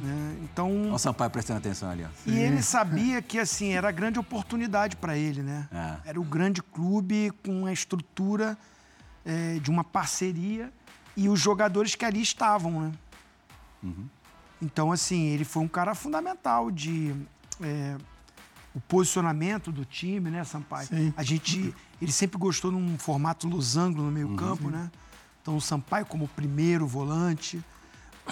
né? 0.03 0.37
Então, 0.45 0.71
Olha 0.83 0.93
o 0.95 0.99
Sampaio 0.99 1.31
prestando 1.31 1.59
atenção 1.59 1.91
ali, 1.91 2.05
ó. 2.05 2.09
e 2.27 2.39
ele 2.39 2.63
sabia 2.63 3.21
que 3.23 3.39
assim 3.39 3.73
era 3.73 3.89
a 3.89 3.93
grande 3.93 4.19
oportunidade 4.19 4.97
para 4.97 5.17
ele, 5.17 5.43
né? 5.43 5.67
É. 6.05 6.11
Era 6.11 6.21
o 6.21 6.25
grande 6.25 6.63
clube 6.63 7.33
com 7.45 7.65
a 7.67 7.73
estrutura 7.73 8.57
é, 9.25 9.59
de 9.59 9.71
uma 9.71 9.85
parceria 9.85 10.73
e 11.17 11.29
os 11.29 11.41
jogadores 11.41 11.95
que 11.95 12.05
ali 12.05 12.23
estavam, 12.23 12.81
né? 12.81 12.93
Então 14.63 14.93
assim 14.93 15.29
ele 15.29 15.45
foi 15.45 15.63
um 15.63 15.69
cara 15.69 15.95
fundamental 15.95 16.71
de 16.71 17.15
é, 17.61 17.97
o 18.75 18.81
posicionamento 18.81 19.73
do 19.73 19.85
time, 19.85 20.31
né, 20.31 20.45
Sampaio? 20.45 20.87
Sim. 20.89 21.15
A 21.17 21.23
gente 21.23 21.75
ele 22.01 22.13
sempre 22.13 22.39
gostou 22.39 22.71
num 22.71 22.99
formato 22.99 23.49
losango 23.49 24.01
no 24.03 24.11
meio 24.11 24.35
campo, 24.37 24.71
né? 24.71 24.91
Então 25.43 25.57
o 25.57 25.61
Sampaio 25.61 26.07
como 26.07 26.29
primeiro 26.29 26.87
volante, 26.87 27.63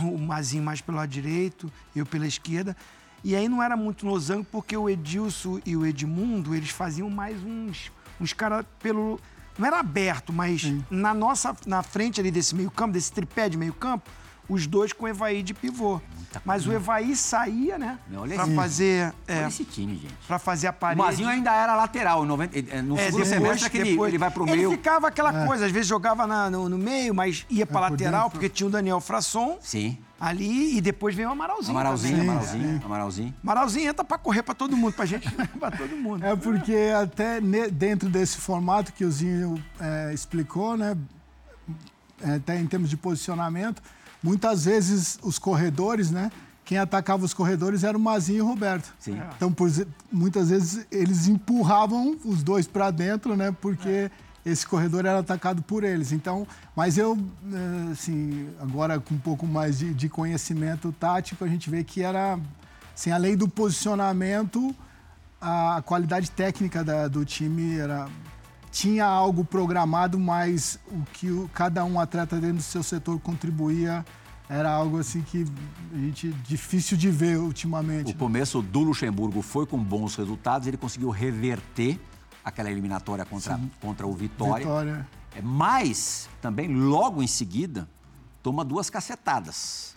o 0.01 0.19
Mazinho 0.19 0.63
mais 0.63 0.81
pelo 0.81 0.99
lado 0.99 1.09
direito, 1.09 1.71
eu 1.95 2.07
pela 2.07 2.27
esquerda. 2.27 2.77
E 3.25 3.35
aí 3.35 3.49
não 3.49 3.63
era 3.63 3.77
muito 3.77 4.07
losango 4.07 4.45
porque 4.45 4.77
o 4.77 4.89
Edilson 4.89 5.61
e 5.67 5.77
o 5.77 5.85
Edmundo, 5.85 6.55
eles 6.55 6.71
faziam 6.71 7.11
mais 7.11 7.43
uns, 7.43 7.91
uns 8.21 8.33
caras 8.33 8.65
pelo... 8.79 9.21
Não 9.59 9.67
era 9.67 9.81
aberto, 9.81 10.33
mas 10.33 10.63
na 10.89 11.13
nossa, 11.13 11.55
na 11.67 11.83
frente 11.83 12.21
ali 12.21 12.31
desse 12.31 12.55
meio 12.55 12.71
campo, 12.71 12.93
desse 12.93 13.11
tripé 13.11 13.49
de 13.49 13.57
meio 13.57 13.73
campo, 13.73 14.09
os 14.49 14.67
dois 14.67 14.93
com 14.93 15.05
o 15.05 15.09
Evaí 15.09 15.43
de 15.43 15.53
pivô. 15.55 16.01
Mas 16.45 16.67
o 16.67 16.73
Evaí 16.73 17.17
saía, 17.17 17.79
né? 17.79 17.99
Olha 18.15 18.35
Pra 18.35 18.45
esse- 18.45 18.55
fazer, 18.55 19.15
é, 19.27 19.39
Olha 19.39 19.49
esse 19.49 19.65
time, 19.65 19.95
gente. 19.97 20.15
pra 20.27 20.39
fazer 20.39 20.67
a 20.67 20.71
O 20.71 20.75
parede. 20.75 21.01
Mazinho 21.01 21.29
ainda 21.29 21.53
era 21.55 21.75
lateral. 21.75 22.23
em 22.23 22.29
90, 22.29 22.59
eh, 22.59 22.83
no 22.83 22.97
É, 22.99 23.07
segundo 23.07 23.23
depois- 23.25 23.29
semestre 23.29 23.67
é 23.67 23.71
que 23.71 23.79
ele, 23.79 23.91
depois- 23.93 24.09
ele 24.11 24.19
vai 24.19 24.31
pro 24.31 24.45
Ele 24.47 24.57
meio. 24.57 24.71
ficava 24.71 25.09
aquela 25.09 25.47
coisa, 25.47 25.65
às 25.67 25.73
vezes 25.73 25.89
jogava 25.89 26.27
na- 26.27 26.51
no, 26.51 26.69
no 26.69 26.77
meio, 26.79 27.15
mas 27.15 27.47
ia 27.49 27.67
pra 27.67 27.81
por 27.81 27.91
lateral, 27.91 28.31
porque 28.31 28.49
tinha 28.49 28.67
o 28.67 28.71
Daniel 28.71 29.01
Frasson 29.01 29.59
Sim. 29.63 29.97
ali 30.21 30.77
e 30.77 30.81
depois 30.83 31.15
veio 31.15 31.29
o 31.31 31.33
Amaralzinho. 31.33 31.71
Amaralzinho, 31.71 32.17
também. 32.19 32.29
Amaralzinho, 32.31 32.83
Amaralzinho. 32.85 33.35
Amaralzinho 33.43 33.89
entra 33.91 34.05
pra 34.05 34.19
correr 34.19 34.43
pra 34.43 34.55
todo 34.55 34.77
mundo, 34.77 34.93
pra 34.93 35.07
gente, 35.07 35.27
pra 35.59 35.71
todo 35.71 35.97
mundo. 35.97 36.25
É 36.25 36.37
porque 36.37 36.93
até 37.01 37.41
ne- 37.41 37.71
dentro 37.71 38.09
desse 38.09 38.37
formato 38.37 38.93
que 38.93 39.03
o 39.05 39.11
Zinho 39.11 39.63
é, 39.81 40.13
explicou, 40.13 40.77
né? 40.77 40.95
é, 42.23 42.35
até 42.35 42.59
em 42.61 42.67
termos 42.67 42.91
de 42.91 42.97
posicionamento, 42.97 43.81
muitas 44.23 44.65
vezes 44.65 45.19
os 45.23 45.39
corredores, 45.39 46.11
né? 46.11 46.31
Quem 46.65 46.77
atacava 46.77 47.25
os 47.25 47.33
corredores 47.33 47.83
era 47.83 47.97
o 47.97 48.01
Mazinho 48.01 48.39
e 48.39 48.43
o 48.43 48.47
Roberto. 48.47 48.93
Sim. 48.99 49.19
Então, 49.37 49.51
por 49.51 49.71
muitas 50.13 50.51
vezes 50.51 50.87
eles 50.91 51.27
empurravam 51.27 52.19
os 52.25 52.43
dois 52.43 52.67
para 52.67 52.91
dentro, 52.91 53.35
né? 53.37 53.55
Porque 53.61 54.11
esse 54.45 54.67
corredor 54.67 55.07
era 55.07 55.19
atacado 55.21 55.63
por 55.63 55.83
eles. 55.83 56.13
Então, 56.13 56.47
mas 56.77 56.99
eu, 56.99 57.17
eh, 57.53 57.93
assim, 57.93 58.49
agora 58.61 59.01
com 59.01 59.15
um 59.15 59.19
pouco 59.19 59.47
mais 59.47 59.79
de, 59.79 59.95
de 59.95 60.09
conhecimento 60.11 60.93
tático, 61.01 61.43
a 61.45 61.49
gente 61.49 61.71
vê 61.71 61.83
que 61.83 62.03
era, 62.03 62.39
assim, 62.95 63.11
além 63.11 63.35
do 63.37 63.49
posicionamento, 63.49 64.75
a 65.41 65.83
qualidade 65.87 66.31
técnica 66.31 66.85
da- 66.85 67.09
do 67.09 67.25
time 67.25 67.79
era 67.79 68.09
tinha 68.79 69.05
algo 69.05 69.45
programado, 69.45 70.19
mas 70.21 70.79
o 70.87 71.03
que 71.13 71.29
o- 71.31 71.51
cada 71.53 71.85
um 71.85 71.99
atleta 71.99 72.37
dentro 72.41 72.59
do 72.59 72.63
seu 72.63 72.83
setor 72.83 73.19
contribuía 73.19 74.07
era 74.49 74.71
algo 74.71 74.99
assim 74.99 75.21
que 75.21 75.45
a 75.93 75.97
gente 75.97 76.31
difícil 76.47 76.97
de 76.97 77.11
ver 77.11 77.39
ultimamente. 77.39 78.13
O 78.13 78.15
começo 78.17 78.63
do 78.63 78.79
Luxemburgo 78.81 79.43
foi 79.43 79.67
com 79.67 79.77
bons 79.83 80.15
resultados, 80.15 80.69
ele 80.69 80.77
conseguiu 80.77 81.11
reverter 81.11 81.99
aquela 82.45 82.71
eliminatória 82.71 83.25
contra, 83.25 83.61
contra 83.81 84.07
o 84.07 84.13
Vitória. 84.15 84.65
Vitória. 84.65 85.09
É, 85.35 85.43
mas, 85.43 86.29
também, 86.41 86.73
logo 86.73 87.21
em 87.21 87.27
seguida, 87.27 87.89
toma 88.45 88.65
duas 88.65 88.89
cacetadas. 88.89 89.95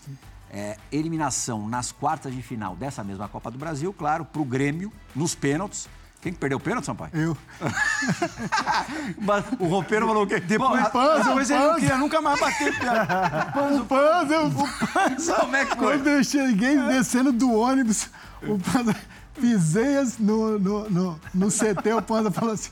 É, 0.49 0.75
eliminação 0.91 1.69
nas 1.69 1.91
quartas 1.91 2.33
de 2.35 2.41
final 2.41 2.75
dessa 2.75 3.03
mesma 3.03 3.27
Copa 3.29 3.49
do 3.51 3.57
Brasil, 3.59 3.93
claro, 3.93 4.25
para 4.25 4.41
o 4.41 4.45
Grêmio, 4.45 4.91
nos 5.15 5.33
pênaltis. 5.35 5.87
Quem 6.21 6.31
que 6.31 6.37
perdeu 6.37 6.59
o 6.59 6.61
pênalti, 6.61 6.85
Sampaio? 6.85 7.09
Eu. 7.13 7.35
O 9.59 9.65
roupeiro 9.67 10.05
falou 10.07 10.23
o 10.23 10.27
quê? 10.27 10.39
Depois, 10.39 10.83
Bom, 10.83 10.89
Panza, 10.91 11.23
depois 11.23 11.49
o 11.49 11.53
ele 11.53 11.59
não 11.59 11.67
Panza. 11.69 11.79
queria 11.79 11.97
nunca 11.97 12.21
mais 12.21 12.39
bater 12.39 12.77
pênalti. 12.79 13.09
O 13.81 13.85
Panza, 13.85 14.33
eu- 14.33 14.51
Como 15.39 15.55
é 15.55 15.65
que 15.65 15.75
foi? 15.75 15.77
quando 15.97 16.07
eu 16.07 16.23
cheguei 16.23 16.77
descendo 16.77 17.31
do 17.31 17.51
ônibus, 17.53 18.09
o 18.43 18.59
Panza 18.59 18.95
pisei 19.39 19.97
assim 19.97 20.23
no, 20.23 20.59
no, 20.59 20.89
no, 20.89 21.19
no 21.33 21.47
CT, 21.49 21.93
o 21.93 22.01
Panza 22.01 22.29
falou 22.31 22.53
assim. 22.53 22.69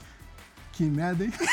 Que 0.73 0.83
merda, 0.85 1.25
hein? 1.25 1.33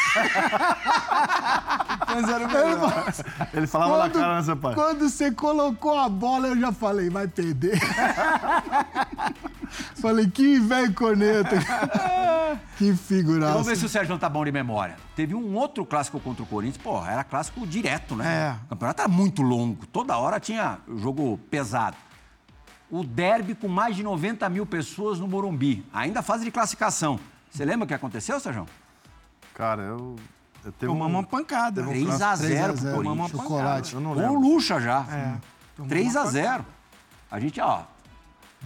Mas 2.08 2.28
era 2.28 2.46
o 2.46 2.50
Ele 2.50 2.64
melhor. 2.76 3.12
Ele 3.52 3.66
falava 3.66 3.98
na 3.98 4.10
cara, 4.10 4.36
né, 4.36 4.42
seu 4.44 4.56
pai? 4.56 4.74
quando 4.74 5.08
você 5.08 5.32
colocou 5.32 5.98
a 5.98 6.08
bola, 6.08 6.46
eu 6.48 6.56
já 6.60 6.70
falei, 6.72 7.10
vai 7.10 7.26
perder. 7.26 7.76
falei, 10.00 10.28
que 10.28 10.58
velho 10.60 10.94
corneta. 10.94 11.56
que 12.78 12.94
figuraça. 12.94 13.52
Vamos 13.52 13.66
ver 13.66 13.76
se 13.76 13.84
o 13.84 13.88
Sérgio 13.88 14.18
tá 14.18 14.28
bom 14.28 14.44
de 14.44 14.52
memória. 14.52 14.96
Teve 15.14 15.34
um 15.34 15.54
outro 15.54 15.84
clássico 15.84 16.20
contra 16.20 16.42
o 16.42 16.46
Corinthians, 16.46 16.82
pô, 16.82 17.04
era 17.04 17.24
clássico 17.24 17.66
direto, 17.66 18.14
né? 18.14 18.26
É. 18.26 18.64
O 18.66 18.68
campeonato 18.70 19.02
era 19.02 19.08
muito 19.08 19.42
longo, 19.42 19.86
toda 19.86 20.16
hora 20.16 20.38
tinha 20.40 20.78
jogo 20.96 21.38
pesado. 21.50 21.96
O 22.90 23.02
derby 23.02 23.54
com 23.54 23.66
mais 23.68 23.96
de 23.96 24.02
90 24.02 24.48
mil 24.48 24.64
pessoas 24.64 25.18
no 25.18 25.26
Morumbi, 25.26 25.84
ainda 25.92 26.22
fase 26.22 26.44
de 26.44 26.50
classificação. 26.50 27.18
Você 27.50 27.64
lembra 27.64 27.84
o 27.84 27.88
que 27.88 27.94
aconteceu, 27.94 28.38
Sérgio? 28.38 28.66
Cara, 29.54 29.82
eu. 29.82 30.16
eu 30.64 30.72
tenho 30.72 30.92
Tomamos 30.92 31.14
um... 31.14 31.18
uma 31.20 31.26
pancada. 31.26 31.82
3 31.82 32.20
a 32.20 32.36
3 32.36 32.52
0 32.52 32.64
a 32.64 32.68
pro 32.68 32.82
0, 32.82 32.94
Corinthians. 32.94 33.30
chocolate. 33.30 33.94
Eu 33.94 34.00
não 34.00 34.12
Com 34.12 34.20
o 34.20 34.22
lembro. 34.22 34.40
Lucha 34.40 34.78
já. 34.80 35.00
É. 35.10 35.36
Tomamos 35.74 35.88
3 35.88 36.14
uma 36.14 36.22
a 36.22 36.26
0 36.26 36.66
A 37.30 37.40
gente, 37.40 37.60
ó, 37.60 37.82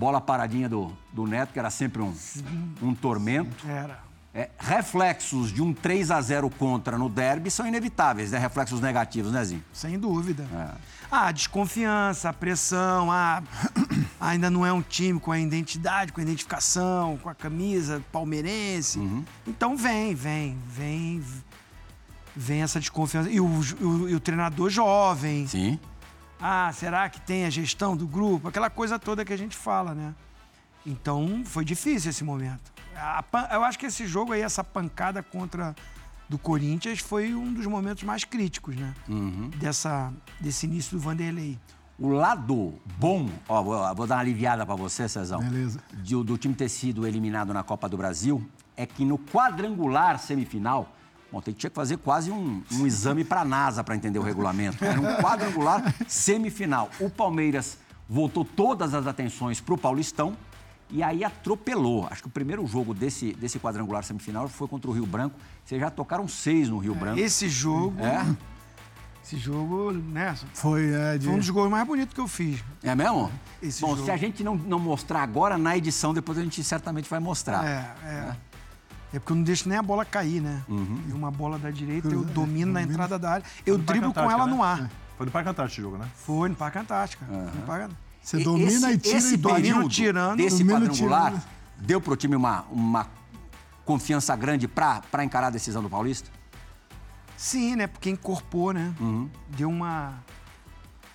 bola 0.00 0.18
paradinha 0.18 0.66
do, 0.66 0.90
do 1.12 1.26
Neto, 1.26 1.52
que 1.52 1.58
era 1.58 1.68
sempre 1.68 2.00
um, 2.00 2.14
um 2.80 2.94
tormento. 2.94 3.54
Era. 3.68 3.98
É, 4.32 4.48
reflexos 4.58 5.52
de 5.52 5.60
um 5.60 5.74
3 5.74 6.10
a 6.10 6.20
0 6.22 6.48
contra 6.50 6.96
no 6.96 7.08
derby 7.08 7.50
são 7.50 7.66
inevitáveis, 7.66 8.30
né? 8.30 8.38
Reflexos 8.38 8.80
negativos, 8.80 9.30
né, 9.32 9.44
Zinho? 9.44 9.62
Sem 9.74 9.98
dúvida. 9.98 10.46
É. 10.54 10.68
Ah, 11.10 11.26
a 11.26 11.32
desconfiança, 11.32 12.30
a 12.30 12.32
pressão, 12.32 13.10
a... 13.12 13.42
ainda 14.18 14.48
não 14.48 14.64
é 14.64 14.72
um 14.72 14.80
time 14.80 15.20
com 15.20 15.32
a 15.32 15.38
identidade, 15.38 16.12
com 16.12 16.20
a 16.20 16.22
identificação, 16.22 17.18
com 17.18 17.28
a 17.28 17.34
camisa 17.34 18.00
palmeirense. 18.10 19.00
Uhum. 19.00 19.22
Então 19.46 19.76
vem, 19.76 20.14
vem, 20.14 20.56
vem, 20.66 21.22
vem 22.34 22.62
essa 22.62 22.78
desconfiança. 22.80 23.28
E 23.28 23.40
o, 23.40 23.46
o- 23.46 24.08
e 24.08 24.14
o 24.14 24.20
treinador 24.20 24.70
jovem. 24.70 25.46
Sim. 25.48 25.78
Ah, 26.40 26.70
será 26.72 27.08
que 27.08 27.20
tem 27.20 27.44
a 27.44 27.50
gestão 27.50 27.96
do 27.96 28.06
grupo? 28.06 28.48
Aquela 28.48 28.70
coisa 28.70 28.98
toda 28.98 29.24
que 29.24 29.32
a 29.32 29.36
gente 29.36 29.56
fala, 29.56 29.94
né? 29.94 30.14
Então 30.86 31.42
foi 31.44 31.64
difícil 31.64 32.10
esse 32.10 32.24
momento. 32.24 32.72
A 32.96 33.22
pan- 33.22 33.48
eu 33.52 33.62
acho 33.64 33.78
que 33.78 33.86
esse 33.86 34.06
jogo 34.06 34.32
aí, 34.32 34.40
essa 34.40 34.64
pancada 34.64 35.22
contra 35.22 35.74
do 36.28 36.38
Corinthians, 36.38 37.00
foi 37.00 37.34
um 37.34 37.52
dos 37.52 37.66
momentos 37.66 38.02
mais 38.04 38.24
críticos, 38.24 38.76
né? 38.76 38.94
Dessa, 39.56 40.12
desse 40.40 40.66
início 40.66 40.96
do 40.96 41.02
Vanderlei. 41.02 41.58
O 41.98 42.08
lado 42.08 42.74
bom, 42.98 43.28
ó, 43.46 43.62
vou, 43.62 43.94
vou 43.94 44.06
dar 44.06 44.14
uma 44.14 44.20
aliviada 44.22 44.64
pra 44.64 44.74
você, 44.74 45.06
Cezão. 45.08 45.40
Beleza. 45.40 45.80
de- 46.02 46.24
do 46.24 46.38
time 46.38 46.54
ter 46.54 46.68
sido 46.70 47.06
eliminado 47.06 47.52
na 47.52 47.62
Copa 47.62 47.86
do 47.88 47.96
Brasil, 47.98 48.42
é 48.74 48.86
que 48.86 49.04
no 49.04 49.18
quadrangular 49.18 50.18
semifinal, 50.18 50.96
bom, 51.32 51.40
tem- 51.40 51.54
tinha 51.54 51.70
que 51.70 51.76
fazer 51.76 51.96
quase 51.98 52.30
um, 52.30 52.62
um 52.72 52.86
exame 52.86 53.24
pra 53.24 53.44
NASA 53.44 53.82
para 53.84 53.94
entender 53.96 54.18
o 54.18 54.22
regulamento. 54.22 54.84
Era 54.84 55.00
um 55.00 55.16
quadrangular 55.22 55.94
semifinal. 56.08 56.90
O 57.00 57.08
Palmeiras 57.10 57.78
voltou 58.08 58.44
todas 58.44 58.94
as 58.94 59.06
atenções 59.06 59.60
pro 59.60 59.78
Paulistão 59.78 60.36
e 60.90 61.02
aí 61.02 61.22
atropelou. 61.24 62.08
Acho 62.10 62.22
que 62.22 62.28
o 62.28 62.30
primeiro 62.32 62.66
jogo 62.66 62.92
desse, 62.92 63.32
desse 63.34 63.58
quadrangular 63.60 64.02
semifinal 64.02 64.48
foi 64.48 64.66
contra 64.66 64.90
o 64.90 64.92
Rio 64.92 65.06
Branco. 65.06 65.36
Vocês 65.64 65.80
já 65.80 65.88
tocaram 65.90 66.26
seis 66.26 66.68
no 66.68 66.78
Rio 66.78 66.94
Branco. 66.94 67.20
Esse 67.20 67.48
jogo, 67.48 67.94
É? 68.04 68.26
esse 69.22 69.36
jogo, 69.36 69.92
né? 69.92 70.34
Foi, 70.54 70.90
é, 70.92 71.16
de... 71.18 71.26
Foi 71.26 71.34
um 71.34 71.38
dos 71.38 71.48
gols 71.50 71.70
mais 71.70 71.86
bonitos 71.86 72.12
que 72.12 72.20
eu 72.20 72.26
fiz. 72.26 72.64
É 72.82 72.94
mesmo? 72.96 73.30
Esse 73.62 73.80
Bom, 73.80 73.90
jogo. 73.90 74.04
se 74.06 74.10
a 74.10 74.16
gente 74.16 74.42
não, 74.42 74.56
não 74.56 74.80
mostrar 74.80 75.22
agora, 75.22 75.56
na 75.56 75.76
edição, 75.76 76.12
depois 76.12 76.36
a 76.38 76.42
gente 76.42 76.64
certamente 76.64 77.08
vai 77.08 77.20
mostrar. 77.20 77.64
É, 77.64 77.94
é. 78.04 78.36
É 79.12 79.18
porque 79.18 79.32
eu 79.32 79.36
não 79.36 79.42
deixo 79.42 79.68
nem 79.68 79.76
a 79.76 79.82
bola 79.82 80.04
cair, 80.04 80.40
né? 80.40 80.62
E 80.68 81.12
uma 81.12 81.30
bola 81.30 81.58
da 81.58 81.70
direita, 81.70 82.08
eu 82.08 82.24
domino 82.24 82.72
na 82.72 82.82
entrada 82.82 83.18
da 83.18 83.30
área. 83.32 83.44
Eu 83.66 83.76
driblo 83.76 84.12
com 84.14 84.30
ela 84.30 84.46
né? 84.46 84.52
no 84.54 84.62
ar. 84.62 84.90
Foi 85.16 85.26
no 85.26 85.32
Parque 85.32 85.48
Antártico 85.50 85.74
esse 85.80 85.82
jogo, 85.82 85.98
né? 85.98 86.08
Foi 86.14 86.48
no 86.48 86.54
Parque 86.54 86.78
Antártica. 86.78 87.26
No 87.26 87.62
Parque... 87.66 87.94
Você 88.22 88.38
E- 88.38 88.44
domina 88.44 88.90
esse, 88.90 88.92
e 88.92 88.98
tira 88.98 89.18
esse 89.18 89.34
e 89.34 89.36
domina. 89.36 89.88
tirando, 89.88 90.36
desse 90.36 90.62
quadrangular 90.64 91.30
tirando. 91.32 91.42
deu 91.78 92.00
pro 92.00 92.14
time 92.16 92.36
uma, 92.36 92.66
uma 92.70 93.06
confiança 93.84 94.36
grande 94.36 94.68
pra 94.68 95.00
pra 95.10 95.24
encarar 95.24 95.46
a 95.48 95.50
decisão 95.50 95.82
do 95.82 95.88
Paulista? 95.88 96.30
Sim, 97.36 97.76
né? 97.76 97.86
Porque 97.86 98.10
incorporou, 98.10 98.74
né? 98.74 98.92
Uhum. 99.00 99.28
Deu 99.48 99.70
uma. 99.70 100.14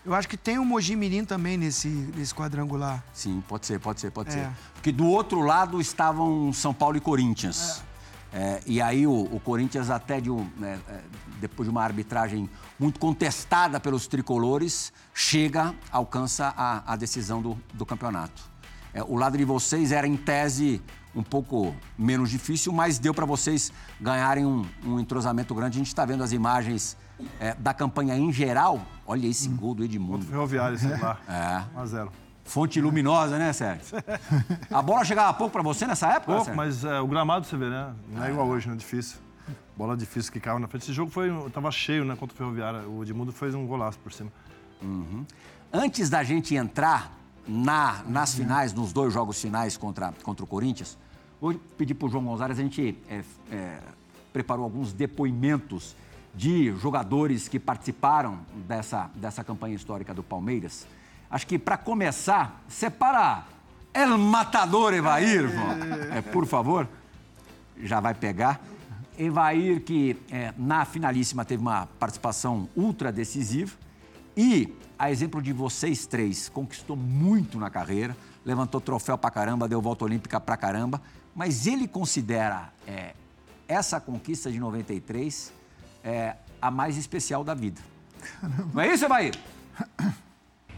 Eu 0.06 0.14
acho 0.14 0.28
que 0.30 0.38
tem 0.38 0.60
o 0.60 0.66
Mogi 0.66 0.96
Mirim 0.96 1.26
também 1.26 1.58
nesse, 1.58 1.88
nesse 1.88 2.34
quadrangular. 2.34 3.04
Sim, 3.12 3.44
pode 3.48 3.66
ser, 3.66 3.80
pode 3.80 4.00
ser, 4.00 4.12
pode 4.12 4.30
É. 4.30 4.34
ser. 4.34 4.52
Porque 4.76 4.92
do 4.92 5.08
outro 5.08 5.42
lado 5.42 5.82
estavam 5.82 6.54
São 6.54 6.74
Paulo 6.74 6.96
e 6.96 7.00
Corinthians. 7.02 7.84
É, 8.32 8.62
e 8.68 8.82
aí 8.82 9.08
o, 9.08 9.14
o 9.14 9.40
Corinthians 9.40 9.90
até 9.90 10.20
de 10.22 10.30
um, 10.30 10.48
né, 10.58 10.78
é, 10.90 11.00
depois 11.40 11.66
de 11.66 11.72
uma 11.72 11.82
arbitragem 11.84 12.50
muito 12.78 13.00
contestada 13.00 13.80
pelos 13.80 14.06
tricolores, 14.08 14.92
chega, 15.14 15.74
alcança 15.92 16.54
a, 16.56 16.94
a 16.94 16.96
decisão 16.96 17.42
do, 17.42 17.58
do 17.74 17.86
campeonato. 17.86 18.44
É, 18.94 19.02
o 19.02 19.16
lado 19.16 19.38
de 19.38 19.46
vocês 19.46 19.92
era, 19.92 20.06
em 20.06 20.18
tese, 20.18 20.82
um 21.16 21.24
pouco 21.24 21.74
menos 21.98 22.30
difícil, 22.30 22.72
mas 22.74 23.00
deu 23.00 23.14
para 23.14 23.26
vocês 23.26 23.72
ganharem 24.00 24.46
um, 24.46 24.66
um 24.86 25.00
entrosamento 25.00 25.56
grande. 25.56 25.78
A 25.78 25.80
gente 25.80 25.88
está 25.88 26.06
vendo 26.06 26.24
as 26.24 26.32
imagens 26.32 26.96
é, 27.40 27.54
da 27.56 27.74
campanha 27.74 28.16
em 28.18 28.32
geral. 28.32 28.82
Olha 29.08 29.28
esse 29.28 29.48
gol 29.50 29.74
do 29.76 29.84
Edmundo. 29.84 30.26
Ferroviário, 30.26 30.78
sei 30.78 30.98
lá. 30.98 31.20
É. 31.28 31.80
1x0. 31.80 32.10
Fonte 32.44 32.80
luminosa, 32.80 33.38
né, 33.40 33.52
Sérgio? 33.54 33.98
A 34.72 34.82
bola 34.82 35.04
chegava 35.04 35.34
pouco 35.34 35.52
pra 35.54 35.62
você 35.64 35.88
nessa 35.88 36.08
época, 36.10 36.26
Pouco, 36.34 36.46
Sérgio? 36.46 36.56
mas 36.58 36.84
é, 36.86 37.00
o 37.02 37.08
gramado 37.08 37.46
você 37.46 37.58
vê, 37.58 37.70
né? 37.70 37.92
Não 38.12 38.24
é 38.24 38.30
igual 38.30 38.48
hoje, 38.48 38.70
né? 38.70 38.76
Difícil. 38.76 39.18
Bola 39.76 39.98
difícil 39.98 40.32
que 40.32 40.40
caiu 40.40 40.60
na 40.60 40.68
frente. 40.68 40.84
Esse 40.84 40.94
jogo 40.94 41.10
foi, 41.12 41.30
tava 41.52 41.72
cheio, 41.72 42.06
né? 42.06 42.16
Contra 42.16 42.34
o 42.34 42.38
Ferroviário. 42.38 42.90
O 42.90 43.04
Edmundo 43.04 43.32
fez 43.32 43.54
um 43.56 43.66
golaço 43.66 43.98
por 44.00 44.14
cima. 44.14 44.32
Antes 45.74 46.10
da 46.10 46.24
gente 46.24 46.56
entrar 46.56 47.12
na- 47.48 48.04
nas 48.08 48.34
finais, 48.36 48.74
nos 48.74 48.94
dois 48.94 49.14
jogos 49.14 49.42
finais 49.42 49.76
contra, 49.78 50.14
contra 50.24 50.44
o 50.44 50.48
Corinthians, 50.48 50.98
vou 51.42 51.54
pedir 51.78 51.94
pro 51.96 52.08
João 52.10 52.24
Gonzalez, 52.24 52.58
a 52.58 52.62
gente 52.62 52.98
é, 53.10 53.24
é, 53.52 53.80
preparou 54.32 54.64
alguns 54.64 54.94
depoimentos 54.94 55.96
de 56.36 56.76
jogadores 56.78 57.48
que 57.48 57.60
participaram 57.60 58.40
dessa, 58.68 59.10
dessa 59.16 59.44
campanha 59.44 59.76
histórica 59.76 60.14
do 60.14 60.22
Palmeiras. 60.22 60.86
Acho 61.30 61.48
que, 61.48 61.58
para 61.58 61.78
começar, 61.78 62.62
separa 62.68 63.46
El 63.94 64.18
Matador 64.18 64.94
Evair. 64.94 65.50
É, 66.12 66.22
por 66.22 66.46
favor. 66.46 66.88
já 67.82 68.00
vai 68.00 68.14
pegar. 68.14 68.60
Evair, 69.18 69.82
que 69.82 70.18
é, 70.30 70.54
na 70.58 70.84
finalíssima 70.84 71.46
teve 71.46 71.62
uma 71.62 71.88
participação 72.00 72.68
ultra 72.76 73.12
decisiva. 73.12 73.74
E, 74.36 74.74
a 75.00 75.10
exemplo 75.10 75.42
de 75.42 75.54
vocês 75.54 76.06
três, 76.06 76.50
conquistou 76.50 76.98
muito 76.98 77.58
na 77.58 77.70
carreira, 77.70 78.16
levantou 78.46 78.82
troféu 78.82 79.18
pra 79.18 79.32
caramba, 79.32 79.68
deu 79.68 79.82
volta 79.82 80.04
olímpica 80.04 80.40
pra 80.40 80.58
caramba. 80.58 81.02
Mas 81.34 81.66
ele 81.66 81.88
considera 81.88 82.74
é, 82.86 83.14
essa 83.68 84.00
conquista 84.02 84.52
de 84.52 84.60
93 84.60 85.54
é, 86.06 86.36
a 86.62 86.70
mais 86.70 86.98
especial 86.98 87.44
da 87.44 87.56
vida. 87.56 87.82
Não 88.74 88.82
é 88.82 88.94
isso, 88.94 89.06
Evair? 89.06 89.34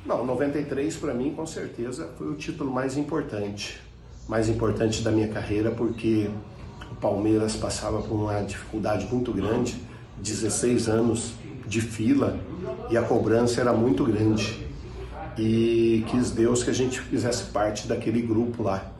Não, 0.05 0.25
93 0.25 0.95
para 0.95 1.13
mim 1.13 1.33
com 1.35 1.45
certeza 1.45 2.09
foi 2.17 2.31
o 2.31 2.35
título 2.35 2.71
mais 2.71 2.97
importante, 2.97 3.81
mais 4.27 4.47
importante 4.47 5.01
da 5.01 5.11
minha 5.11 5.27
carreira 5.27 5.69
porque 5.71 6.29
o 6.89 6.95
Palmeiras 6.95 7.57
passava 7.57 8.01
por 8.01 8.15
uma 8.15 8.41
dificuldade 8.41 9.05
muito 9.13 9.33
grande, 9.33 9.83
16 10.19 10.87
anos 10.87 11.33
de 11.67 11.81
fila 11.81 12.39
e 12.89 12.97
a 12.97 13.03
cobrança 13.03 13.59
era 13.59 13.73
muito 13.73 14.05
grande. 14.05 14.65
E 15.37 16.03
quis 16.09 16.31
Deus 16.31 16.63
que 16.63 16.69
a 16.69 16.73
gente 16.73 16.99
fizesse 16.99 17.43
parte 17.51 17.87
daquele 17.87 18.21
grupo 18.21 18.63
lá. 18.63 18.91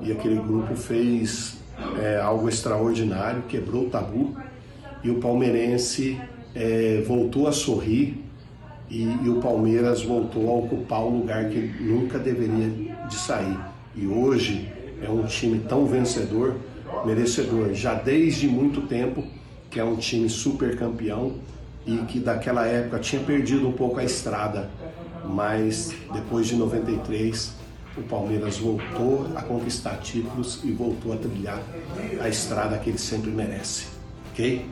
E 0.00 0.10
aquele 0.10 0.36
grupo 0.36 0.74
fez 0.74 1.56
é, 2.00 2.18
algo 2.18 2.48
extraordinário, 2.48 3.42
quebrou 3.42 3.86
o 3.86 3.90
tabu 3.90 4.34
e 5.02 5.10
o 5.10 5.16
palmeirense 5.16 6.20
é, 6.54 7.02
voltou 7.06 7.48
a 7.48 7.52
sorrir 7.52 8.22
e, 8.90 9.04
e 9.04 9.28
o 9.28 9.40
Palmeiras 9.40 10.02
voltou 10.02 10.50
a 10.50 10.52
ocupar 10.58 11.00
o 11.00 11.08
lugar 11.08 11.48
que 11.48 11.58
nunca 11.80 12.18
deveria 12.18 12.68
de 13.08 13.14
sair. 13.14 13.58
E 13.96 14.06
hoje 14.06 14.68
é 15.02 15.08
um 15.08 15.24
time 15.24 15.60
tão 15.60 15.86
vencedor, 15.86 16.56
merecedor, 17.04 17.72
já 17.72 17.94
desde 17.94 18.46
muito 18.46 18.82
tempo, 18.82 19.24
que 19.70 19.80
é 19.80 19.84
um 19.84 19.96
time 19.96 20.28
super 20.28 20.76
campeão 20.76 21.36
e 21.86 21.96
que 21.98 22.20
daquela 22.20 22.66
época 22.66 22.98
tinha 22.98 23.22
perdido 23.22 23.66
um 23.66 23.72
pouco 23.72 23.98
a 23.98 24.04
estrada, 24.04 24.70
mas 25.24 25.94
depois 26.12 26.46
de 26.46 26.56
93 26.56 27.62
o 27.96 28.02
Palmeiras 28.02 28.58
voltou 28.58 29.26
a 29.34 29.42
conquistar 29.42 29.96
títulos 29.96 30.60
e 30.64 30.70
voltou 30.70 31.12
a 31.12 31.16
trilhar 31.16 31.62
a 32.20 32.28
estrada 32.28 32.78
que 32.78 32.90
ele 32.90 32.98
sempre 32.98 33.30
merece. 33.30 34.01
Ok? 34.32 34.66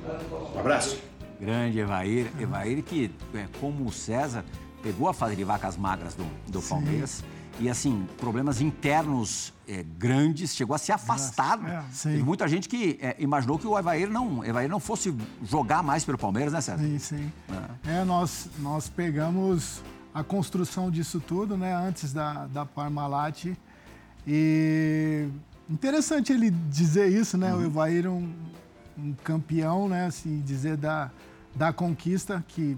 Um 0.55 0.59
abraço. 0.59 0.99
Grande 1.38 1.79
Evair. 1.79 2.31
Evair 2.38 2.83
que, 2.83 3.11
é, 3.35 3.46
como 3.61 3.87
o 3.87 3.92
César, 3.92 4.44
pegou 4.83 5.09
a 5.09 5.14
fase 5.14 5.37
de 5.37 5.44
vacas 5.44 5.77
magras 5.77 6.14
do, 6.14 6.25
do 6.51 6.62
Palmeiras. 6.62 7.23
E, 7.59 7.68
assim, 7.68 8.07
problemas 8.16 8.62
internos 8.62 9.53
é, 9.68 9.83
grandes, 9.83 10.55
chegou 10.55 10.75
a 10.75 10.79
se 10.79 10.92
afastar. 10.92 11.61
é, 11.68 11.83
sim. 11.92 12.11
Teve 12.12 12.23
muita 12.23 12.49
gente 12.49 12.68
que 12.68 12.99
é, 13.03 13.16
imaginou 13.18 13.59
que 13.59 13.66
o 13.66 13.79
Evair 13.79 14.09
não, 14.09 14.42
Evair 14.44 14.68
não 14.68 14.81
fosse 14.81 15.14
jogar 15.44 15.83
mais 15.83 16.05
pelo 16.05 16.16
Palmeiras, 16.16 16.55
né, 16.55 16.61
César? 16.62 16.83
Sim, 16.83 16.99
sim. 16.99 17.33
É, 17.87 18.03
nós, 18.05 18.49
nós 18.61 18.88
pegamos 18.88 19.83
a 20.14 20.25
construção 20.25 20.90
disso 20.90 21.20
tudo, 21.20 21.57
né, 21.57 21.75
antes 21.75 22.14
da, 22.14 22.46
da 22.46 22.64
Parmalat. 22.64 23.55
E 24.27 25.29
interessante 25.68 26.33
ele 26.33 26.51
dizer 26.51 27.09
isso, 27.09 27.37
né, 27.37 27.55
o 27.55 27.62
Evair 27.62 28.09
um, 28.09 28.33
um 29.02 29.14
campeão, 29.24 29.88
né, 29.88 30.06
assim, 30.06 30.40
dizer 30.40 30.76
da, 30.76 31.10
da 31.54 31.72
conquista, 31.72 32.44
que 32.48 32.76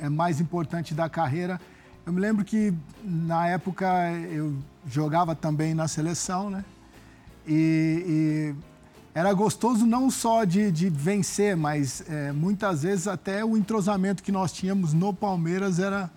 é 0.00 0.08
mais 0.08 0.40
importante 0.40 0.94
da 0.94 1.08
carreira. 1.08 1.60
Eu 2.04 2.12
me 2.12 2.20
lembro 2.20 2.44
que 2.44 2.72
na 3.04 3.48
época 3.48 3.86
eu 4.30 4.54
jogava 4.86 5.34
também 5.34 5.74
na 5.74 5.86
seleção, 5.86 6.50
né? 6.50 6.64
E, 7.46 8.54
e 8.54 8.54
era 9.14 9.32
gostoso 9.32 9.84
não 9.84 10.10
só 10.10 10.44
de, 10.44 10.70
de 10.70 10.88
vencer, 10.88 11.56
mas 11.56 12.02
é, 12.08 12.32
muitas 12.32 12.82
vezes 12.82 13.06
até 13.06 13.44
o 13.44 13.56
entrosamento 13.56 14.22
que 14.22 14.32
nós 14.32 14.52
tínhamos 14.52 14.92
no 14.92 15.12
Palmeiras 15.12 15.78
era 15.78 16.10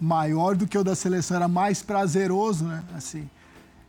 maior 0.00 0.54
do 0.56 0.66
que 0.66 0.78
o 0.78 0.84
da 0.84 0.94
seleção, 0.94 1.36
era 1.36 1.48
mais 1.48 1.82
prazeroso, 1.82 2.64
né? 2.64 2.82
Assim. 2.96 3.28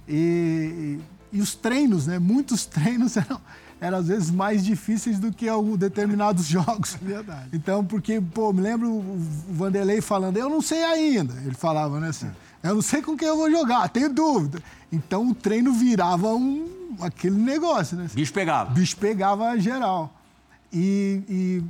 E, 0.07 0.99
e, 1.31 1.37
e 1.37 1.41
os 1.41 1.53
treinos, 1.55 2.07
né? 2.07 2.17
Muitos 2.17 2.65
treinos 2.67 3.15
eram, 3.15 3.39
eram 3.81 3.97
às 3.99 4.07
vezes 4.07 4.29
mais 4.31 4.63
difíceis 4.65 5.19
do 5.19 5.31
que 5.31 5.47
alguns 5.47 5.77
determinados 5.77 6.45
jogos. 6.47 6.97
Verdade. 7.01 7.49
Então, 7.53 7.83
porque, 7.85 8.19
pô, 8.21 8.51
me 8.53 8.61
lembro 8.61 8.89
o 8.89 9.17
Vanderlei 9.51 10.01
falando, 10.01 10.37
eu 10.37 10.49
não 10.49 10.61
sei 10.61 10.83
ainda. 10.83 11.33
Ele 11.45 11.55
falava, 11.55 11.99
né 11.99 12.09
assim, 12.09 12.29
eu 12.61 12.75
não 12.75 12.81
sei 12.81 13.01
com 13.01 13.15
quem 13.17 13.27
eu 13.27 13.37
vou 13.37 13.49
jogar, 13.49 13.87
tenho 13.89 14.13
dúvida. 14.13 14.61
Então 14.91 15.29
o 15.29 15.33
treino 15.35 15.71
virava 15.73 16.33
um, 16.33 16.67
aquele 17.01 17.37
negócio, 17.37 17.95
né? 17.97 18.07
Bicho 18.13 18.33
pegava. 18.33 18.71
Bicho 18.71 18.97
pegava 18.97 19.57
geral. 19.59 20.13
E, 20.73 21.21
e- 21.29 21.63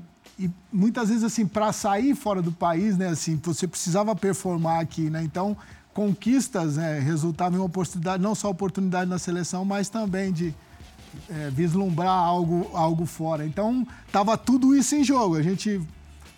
e 0.45 0.49
muitas 0.71 1.09
vezes, 1.09 1.23
assim, 1.25 1.45
para 1.45 1.73
sair 1.73 2.15
fora 2.15 2.41
do 2.41 2.49
país, 2.51 2.97
né, 2.97 3.09
assim, 3.09 3.37
você 3.43 3.67
precisava 3.67 4.15
performar 4.15 4.79
aqui, 4.79 5.09
né? 5.09 5.21
Então, 5.21 5.55
conquistas 5.93 6.77
né, 6.77 6.97
resultavam 6.99 7.57
em 7.57 7.59
uma 7.61 7.65
oportunidade, 7.65 8.23
não 8.23 8.33
só 8.33 8.49
oportunidade 8.49 9.09
na 9.09 9.19
seleção, 9.19 9.65
mas 9.65 9.89
também 9.89 10.31
de 10.31 10.55
é, 11.29 11.49
vislumbrar 11.49 12.11
algo, 12.11 12.69
algo 12.73 13.05
fora. 13.05 13.45
Então, 13.45 13.85
tava 14.11 14.37
tudo 14.37 14.75
isso 14.75 14.95
em 14.95 15.03
jogo. 15.03 15.35
A 15.35 15.41
gente 15.41 15.81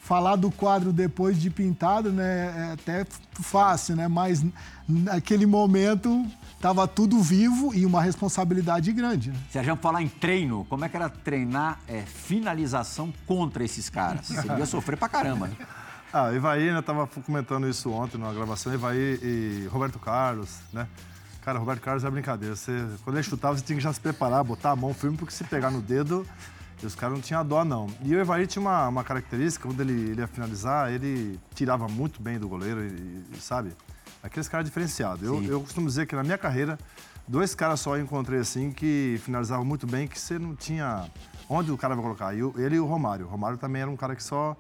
falar 0.01 0.36
do 0.36 0.51
quadro 0.51 0.91
depois 0.91 1.39
de 1.39 1.49
pintado, 1.49 2.12
né, 2.12 2.69
é 2.69 2.73
até 2.73 3.05
fácil, 3.34 3.95
né? 3.95 4.07
Mas 4.07 4.43
naquele 4.88 5.45
momento 5.45 6.25
tava 6.60 6.88
tudo 6.88 7.21
vivo 7.21 7.73
e 7.73 7.86
uma 7.86 8.01
responsabilidade 8.01 8.91
grande. 8.91 9.29
Né? 9.29 9.38
Se 9.49 9.57
a 9.60 9.63
gente 9.63 9.79
falar 9.79 10.01
em 10.01 10.10
treino, 10.10 10.65
como 10.69 10.84
é 10.84 10.89
que 10.89 10.95
era 10.97 11.10
treinar 11.10 11.79
é, 11.88 12.01
finalização 12.01 13.13
contra 13.25 13.63
esses 13.63 13.89
caras? 13.89 14.27
Você 14.29 14.47
ia 14.47 14.65
sofrer 14.65 14.97
pra 14.97 15.07
caramba. 15.07 15.47
né? 15.47 15.55
Ah, 16.13 16.34
Evaí, 16.34 16.71
né, 16.73 16.81
tava 16.81 17.07
comentando 17.07 17.69
isso 17.69 17.89
ontem 17.91 18.17
na 18.17 18.34
gravação, 18.34 18.73
Evaí 18.73 19.17
e 19.23 19.67
Roberto 19.71 19.97
Carlos, 19.97 20.57
né? 20.73 20.88
Cara, 21.41 21.58
Roberto 21.58 21.82
Carlos 21.82 22.04
é 22.04 22.10
brincadeira. 22.10 22.56
Você, 22.56 22.86
quando 23.04 23.15
ele 23.15 23.23
chutava, 23.23 23.58
você 23.58 23.63
tinha 23.63 23.75
que 23.77 23.84
já 23.84 23.91
se 23.91 23.99
preparar, 23.99 24.43
botar 24.43 24.71
a 24.71 24.75
mão 24.75 24.93
firme, 24.93 25.17
porque 25.17 25.34
se 25.34 25.43
pegar 25.43 25.71
no 25.71 25.82
dedo, 25.82 26.25
os 26.84 26.93
caras 26.95 27.15
não 27.15 27.21
tinham 27.21 27.43
dó, 27.45 27.65
não. 27.65 27.88
E 28.04 28.15
o 28.15 28.19
Evaí 28.19 28.45
tinha 28.45 28.62
uma, 28.62 28.88
uma 28.88 29.04
característica, 29.04 29.67
quando 29.67 29.82
ele, 29.82 30.12
ele 30.12 30.21
ia 30.21 30.27
finalizar, 30.27 30.91
ele 30.91 31.39
tirava 31.56 31.88
muito 31.88 32.21
bem 32.21 32.38
do 32.38 32.47
goleiro, 32.47 32.84
e, 32.84 33.23
e, 33.34 33.38
sabe? 33.39 33.71
Aqueles 34.21 34.47
caras 34.47 34.65
diferenciados. 34.67 35.23
Eu, 35.23 35.43
eu 35.43 35.62
costumo 35.62 35.88
dizer 35.88 36.06
que 36.06 36.15
na 36.15 36.23
minha 36.23 36.38
carreira, 36.38 36.77
dois 37.27 37.56
caras 37.56 37.80
só 37.80 37.97
eu 37.97 38.04
encontrei 38.04 38.39
assim 38.39 38.71
que 38.71 39.19
finalizavam 39.23 39.65
muito 39.65 39.88
bem, 39.88 40.08
que 40.08 40.19
você 40.19 40.38
não 40.38 40.56
tinha 40.56 41.10
onde 41.49 41.71
o 41.71 41.77
cara 41.77 41.95
vai 41.95 42.04
colocar. 42.04 42.36
E 42.36 42.43
o- 42.43 42.54
ele 42.56 42.75
e 42.75 42.80
o 42.80 42.86
Romário. 42.86 43.25
O 43.25 43.30
Romário 43.30 43.58
também 43.58 43.82
era 43.82 43.89
um 43.89 43.97
cara 43.97 44.15
que 44.15 44.23
só 44.23 44.56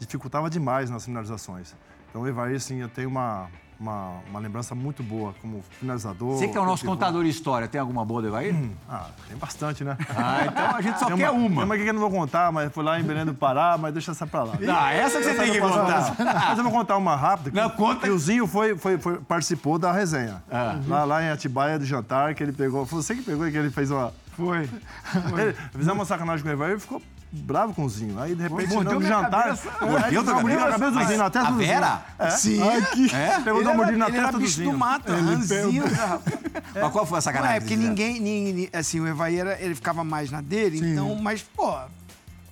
dificultava 0.00 0.50
demais 0.50 0.90
nas 0.90 1.04
finalizações. 1.04 1.76
Então 2.10 2.22
o 2.22 2.28
Evaí, 2.28 2.56
assim, 2.56 2.78
eu 2.80 2.88
tenho 2.88 3.08
uma, 3.08 3.48
uma, 3.78 4.20
uma 4.30 4.38
lembrança 4.40 4.74
muito 4.74 5.02
boa 5.02 5.34
como 5.40 5.62
finalizador. 5.78 6.36
Você 6.38 6.48
que 6.48 6.56
é 6.56 6.60
o 6.60 6.64
nosso 6.64 6.84
contador 6.84 7.22
de 7.24 7.30
história, 7.30 7.66
tem 7.68 7.80
alguma 7.80 8.04
boa 8.04 8.22
do 8.22 8.28
Evair? 8.28 8.54
Ah, 8.88 9.06
tem 9.28 9.36
bastante, 9.36 9.84
né? 9.84 9.96
Ah, 10.16 10.46
então 10.46 10.76
a 10.76 10.80
gente 10.80 10.98
só 10.98 11.06
Tem 11.06 11.16
quer 11.16 11.30
Tem 11.30 11.38
uma. 11.38 11.64
uma 11.64 11.74
aqui 11.74 11.82
que 11.84 11.90
eu 11.90 11.94
não 11.94 12.00
vou 12.00 12.10
contar, 12.10 12.50
mas 12.52 12.72
foi 12.72 12.84
lá 12.84 12.98
em 12.98 13.02
Belém 13.02 13.24
do 13.24 13.34
Pará, 13.34 13.76
mas 13.78 13.92
deixa 13.92 14.12
essa 14.12 14.26
pra 14.26 14.44
lá. 14.44 14.54
Ah, 14.68 14.92
essa 14.92 15.18
que 15.18 15.24
você 15.24 15.34
tem 15.34 15.52
que 15.52 15.60
contar. 15.60 16.14
Mas 16.18 16.58
eu 16.58 16.64
vou 16.64 16.72
contar 16.72 16.96
uma 16.96 17.16
rápida. 17.16 17.50
que 17.50 17.56
Não, 17.56 17.68
conta. 17.70 18.10
o 18.10 18.18
Zinho 18.18 18.46
foi, 18.46 18.76
foi, 18.76 18.98
foi- 18.98 19.18
participou 19.20 19.78
da 19.78 19.92
resenha. 19.92 20.42
Ah. 20.50 20.78
Lá, 20.86 21.04
lá 21.04 21.22
em 21.22 21.30
Atibaia 21.30 21.78
do 21.78 21.84
jantar, 21.84 22.34
que 22.34 22.42
ele 22.42 22.52
pegou. 22.52 22.86
Foi 22.86 23.02
você 23.02 23.14
que 23.14 23.22
pegou 23.22 23.46
e 23.46 23.50
que 23.52 23.56
ele 23.58 23.70
fez 23.70 23.90
uma. 23.90 24.12
Foi. 24.36 24.68
Ele, 25.38 25.52
fizemos 25.72 25.94
uma 26.00 26.04
sacanagem 26.04 26.42
com 26.42 26.48
o 26.48 26.52
Evair 26.52 26.76
e 26.76 26.80
ficou 26.80 27.00
bravo 27.34 27.74
com 27.74 27.84
o 27.84 27.88
Zinho. 27.88 28.18
Aí, 28.20 28.34
de 28.34 28.42
repente, 28.42 28.72
Mordeu 28.72 28.94
no 28.94 29.00
minha 29.00 29.10
jantar. 29.12 29.48
Mordeu 29.80 30.24
tua 30.24 30.34
tua 30.34 30.42
cabeça? 30.42 30.58
cabeça? 30.58 30.70
cabeça 30.70 30.90
do 30.90 31.04
Zinho, 31.06 31.18
na 31.18 31.30
testa 31.30 31.48
A 31.48 31.50
do 31.50 31.56
Zinho. 31.58 31.68
Vera? 31.68 32.02
É. 32.18 32.30
Sim. 32.30 32.68
Aqui. 32.78 33.14
É? 33.14 33.40
Pegou 33.40 33.60
Ele 33.60 33.68
uma 33.68 33.74
mordida 33.74 33.98
na 33.98 34.06
ele 34.08 34.16
era 34.16 34.26
testa 34.26 34.38
do 34.38 34.44
bicho 34.44 34.56
do 34.56 34.64
Zinho. 34.64 34.78
mato, 34.78 35.12
ranzinho. 35.12 35.84
rapaz. 35.84 36.20
Mas 36.74 36.92
qual 36.92 37.06
foi 37.06 37.16
a 37.16 37.18
Não, 37.18 37.22
sacanagem? 37.22 37.56
é 37.56 37.60
porque 37.60 37.76
ninguém, 37.76 38.20
ninguém- 38.20 38.68
assim, 38.72 39.00
o 39.00 39.06
Evaí 39.06 39.38
era, 39.38 39.60
ele 39.60 39.74
ficava 39.74 40.02
mais 40.04 40.30
na 40.30 40.40
dele, 40.40 40.78
Sim. 40.78 40.92
então, 40.92 41.14
mas, 41.16 41.42
pô, 41.42 41.72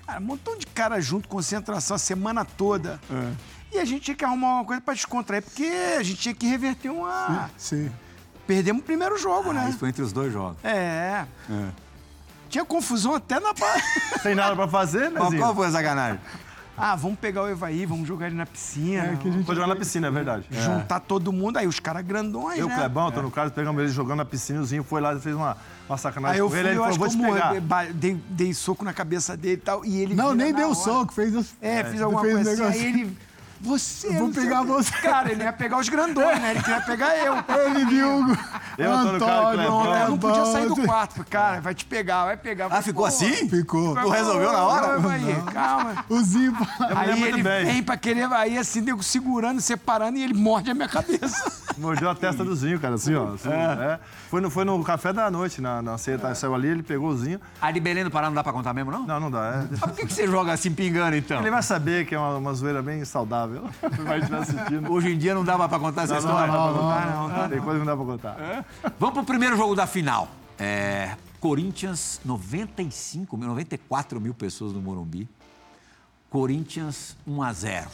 cara, 0.07 0.21
um 0.21 0.25
montão 0.25 0.57
de 0.57 0.67
cara 0.67 1.01
junto, 1.01 1.29
concentração 1.29 1.95
a 1.97 1.99
semana 1.99 2.45
toda. 2.45 3.01
E 3.73 3.79
a 3.79 3.85
gente 3.85 4.03
tinha 4.03 4.15
que 4.17 4.25
arrumar 4.25 4.55
uma 4.57 4.65
coisa 4.65 4.81
pra 4.83 4.93
descontrair, 4.95 5.43
porque 5.43 5.65
a 5.99 6.03
gente 6.03 6.19
tinha 6.21 6.35
que 6.35 6.47
reverter 6.47 6.91
uma. 6.91 7.51
Sim. 7.57 7.91
Perdemos 8.47 8.83
o 8.83 8.85
primeiro 8.85 9.17
jogo, 9.19 9.51
Ah, 9.51 9.55
né? 9.55 9.69
isso 9.71 9.79
foi 9.79 9.89
entre 9.89 10.03
os 10.03 10.13
dois 10.13 10.33
jogos. 10.33 10.59
É. 10.65 11.25
Tinha 12.53 12.65
confusão 12.65 13.15
até 13.15 13.41
na 13.41 13.53
base. 13.53 13.83
Sem 14.23 14.35
nada 14.37 14.55
pra 14.55 14.69
fazer, 14.69 15.11
né, 15.11 15.19
Mas 15.19 15.35
qual 15.39 15.55
foi 15.55 15.67
a 15.67 15.71
sacanagem? 15.73 16.21
ah, 16.77 16.95
vamos 16.97 17.19
pegar 17.19 17.43
o 17.45 17.49
Evaí, 17.49 17.85
vamos 17.87 18.07
jogar 18.07 18.27
ele 18.27 18.35
na 18.37 18.47
piscina. 18.47 19.05
É, 19.13 19.17
que 19.17 19.29
a 19.29 19.33
gente- 19.33 19.45
Foi 19.47 19.55
jogar 19.55 19.67
na 19.69 19.77
piscina, 19.77 20.09
é 20.09 20.11
verdade. 20.11 20.45
Juntar 20.51 21.01
todo 21.01 21.33
mundo, 21.33 21.57
aí 21.59 21.67
os 21.67 21.81
caras 21.81 22.05
grandões, 22.05 22.59
Eu, 22.59 22.69
né? 22.69 22.75
Clebão, 22.77 23.07
Antônio 23.09 23.31
Carlos, 23.31 23.55
pegamos 23.55 23.83
ele 23.83 23.91
jogando 23.91 24.19
na 24.19 24.25
piscina, 24.25 24.61
o 24.61 24.65
Zinho 24.65 24.85
foi 24.85 25.01
lá 25.01 25.15
e 25.15 25.21
fez 25.21 25.35
uma, 25.35 25.57
uma 25.89 25.97
sacanagem 25.99 26.35
Aí 26.35 26.39
eu 26.41 26.47
com 26.47 26.51
fui, 26.51 26.59
ele, 26.61 26.69
aí 26.69 26.75
ele 26.75 26.79
eu 26.81 26.83
falou, 26.85 26.91
acho 26.91 26.99
vou 26.99 27.09
que 27.09 27.17
te 27.17 27.23
eu 27.23 27.35
pegar. 27.35 27.61
ba- 27.63 27.85
dei, 27.93 28.23
dei 28.29 28.55
soco 28.55 28.85
na 28.85 28.93
cabeça 28.93 29.37
dele 29.37 29.55
e 29.55 29.57
tal, 29.59 29.85
e 29.85 30.01
ele 30.01 30.15
Não, 30.15 30.35
nem 30.35 30.53
deu 30.53 30.67
hora. 30.69 30.75
soco, 30.75 31.13
fez 31.13 31.35
os... 31.35 31.55
É, 31.61 31.85
fiz 31.85 32.01
alguma 32.03 32.21
fez 32.23 32.35
coisa 32.35 32.51
assim. 32.53 32.61
negócio. 32.63 32.81
Aí 32.83 32.87
ele. 32.89 33.19
Você. 33.63 34.09
Eu 34.09 34.13
vou 34.15 34.23
não 34.23 34.33
pegar 34.33 34.63
você. 34.63 34.91
Cara, 34.99 35.31
ele 35.31 35.43
ia 35.43 35.53
pegar 35.53 35.79
os 35.79 35.89
grandões, 35.89 36.41
né? 36.41 36.51
Ele 36.51 36.63
queria 36.63 36.81
pegar 36.81 37.17
eu. 37.17 37.33
Ele 37.71 37.85
viu 37.85 38.09
o 38.09 38.39
Eu, 38.77 38.93
Antônio 38.93 39.51
Clebão. 39.53 39.85
Não, 39.85 39.97
eu 39.97 40.09
não 40.11 40.19
podia 40.19 40.45
sair 40.47 40.67
do 40.67 40.77
quarto. 40.83 41.13
Falei, 41.13 41.29
Cara, 41.31 41.61
vai 41.61 41.75
te 41.75 41.85
pegar, 41.85 42.25
vai 42.25 42.37
pegar. 42.37 42.69
Ah, 42.71 42.83
ficou 42.83 43.07
assim? 43.07 43.49
Ficou. 43.49 43.95
Tu 43.95 44.09
resolveu 44.09 44.53
na 44.53 44.65
hora? 44.65 44.87
Calma 44.89 45.13
aí, 45.13 45.43
calma. 45.53 46.05
O 46.09 46.21
Zinho... 46.23 46.53
Aí 46.97 47.23
ele 47.23 47.43
bem. 47.43 47.65
vem 47.65 47.83
pra 47.83 47.97
querer, 47.97 48.31
aí 48.33 48.59
assim, 48.59 48.83
deu 48.83 49.01
segurando, 49.03 49.61
separando 49.61 50.19
e 50.19 50.23
ele 50.23 50.35
morde 50.35 50.71
a 50.71 50.75
minha 50.75 50.89
cabeça. 50.89 51.63
Mordeu 51.79 52.11
a 52.11 52.15
testa 52.15 52.45
do 52.45 52.55
Zinho, 52.55 52.79
cara, 52.81 52.95
assim, 52.95 53.15
ó. 53.15 53.35
assim, 53.35 53.49
é. 53.49 53.99
Foi, 54.29 54.41
no, 54.41 54.51
foi 54.51 54.65
no 54.65 54.83
café 54.83 55.13
da 55.13 55.31
noite, 55.31 55.61
na, 55.61 55.83
na 55.83 55.99
ceia, 55.99 56.19
tá, 56.19 56.35
saiu 56.35 56.55
ali, 56.55 56.69
ele 56.69 56.83
pegou 56.83 57.09
o 57.11 57.17
Zinho. 57.17 57.41
A 57.61 57.71
de 57.71 57.81
Belém 57.81 58.05
do 58.05 58.11
Pará 58.11 58.29
não 58.29 58.35
dá 58.35 58.43
pra 58.43 58.53
contar 58.53 58.73
mesmo, 58.73 58.91
não? 58.91 59.07
Não, 59.07 59.21
não 59.21 59.31
dá, 59.31 59.65
é. 59.65 59.69
Mas 59.71 59.81
por 59.81 59.93
que, 59.93 60.07
que 60.07 60.13
você 60.13 60.27
joga 60.27 60.53
assim 60.53 60.73
pingando, 60.73 61.17
então? 61.17 61.41
Ele 61.41 61.51
vai 61.51 61.63
saber 61.63 62.07
que 62.07 62.15
é 62.15 62.19
uma, 62.19 62.37
uma 62.37 62.55
zoeira 62.55 62.83
bem 62.83 63.05
saudável. 63.05 63.52
Estiver 63.91 64.35
assistindo. 64.39 64.93
Hoje 64.93 65.13
em 65.13 65.19
dia 65.19 65.35
não 65.35 65.45
dava 65.45 65.69
pra 65.69 65.79
contar 65.79 66.03
essa 66.03 66.15
Não, 66.15 66.23
não, 66.23 66.31
história. 66.31 66.53
não, 66.53 67.29
não, 67.29 67.29
não, 67.29 67.49
Tem 67.49 67.61
coisa 67.61 67.81
que 67.81 67.87
não 67.87 67.97
dá 67.97 67.97
pra 67.97 68.13
contar. 68.13 68.65
Vamos 68.99 69.15
pro 69.15 69.25
primeiro 69.25 69.57
jogo 69.57 69.75
da 69.75 69.87
final. 69.87 70.29
É, 70.59 71.17
Corinthians, 71.41 72.21
95 72.25 73.37
mil, 73.37 73.49
94 73.49 74.21
mil 74.21 74.35
pessoas 74.35 74.73
no 74.73 74.81
Morumbi. 74.81 75.29
Corinthians 76.31 77.17
1 77.27 77.43
a 77.43 77.53
0. 77.53 77.89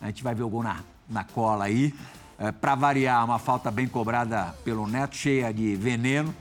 A 0.00 0.06
gente 0.06 0.22
vai 0.22 0.34
ver 0.34 0.42
o 0.42 0.48
gol 0.48 0.62
na, 0.62 0.78
na 1.08 1.24
cola 1.24 1.64
aí. 1.64 1.94
É, 2.38 2.50
para 2.52 2.74
variar, 2.74 3.24
uma 3.24 3.38
falta 3.38 3.70
bem 3.70 3.86
cobrada 3.86 4.54
pelo 4.64 4.86
Neto, 4.86 5.16
cheia 5.16 5.52
de 5.52 5.74
veneno. 5.76 6.34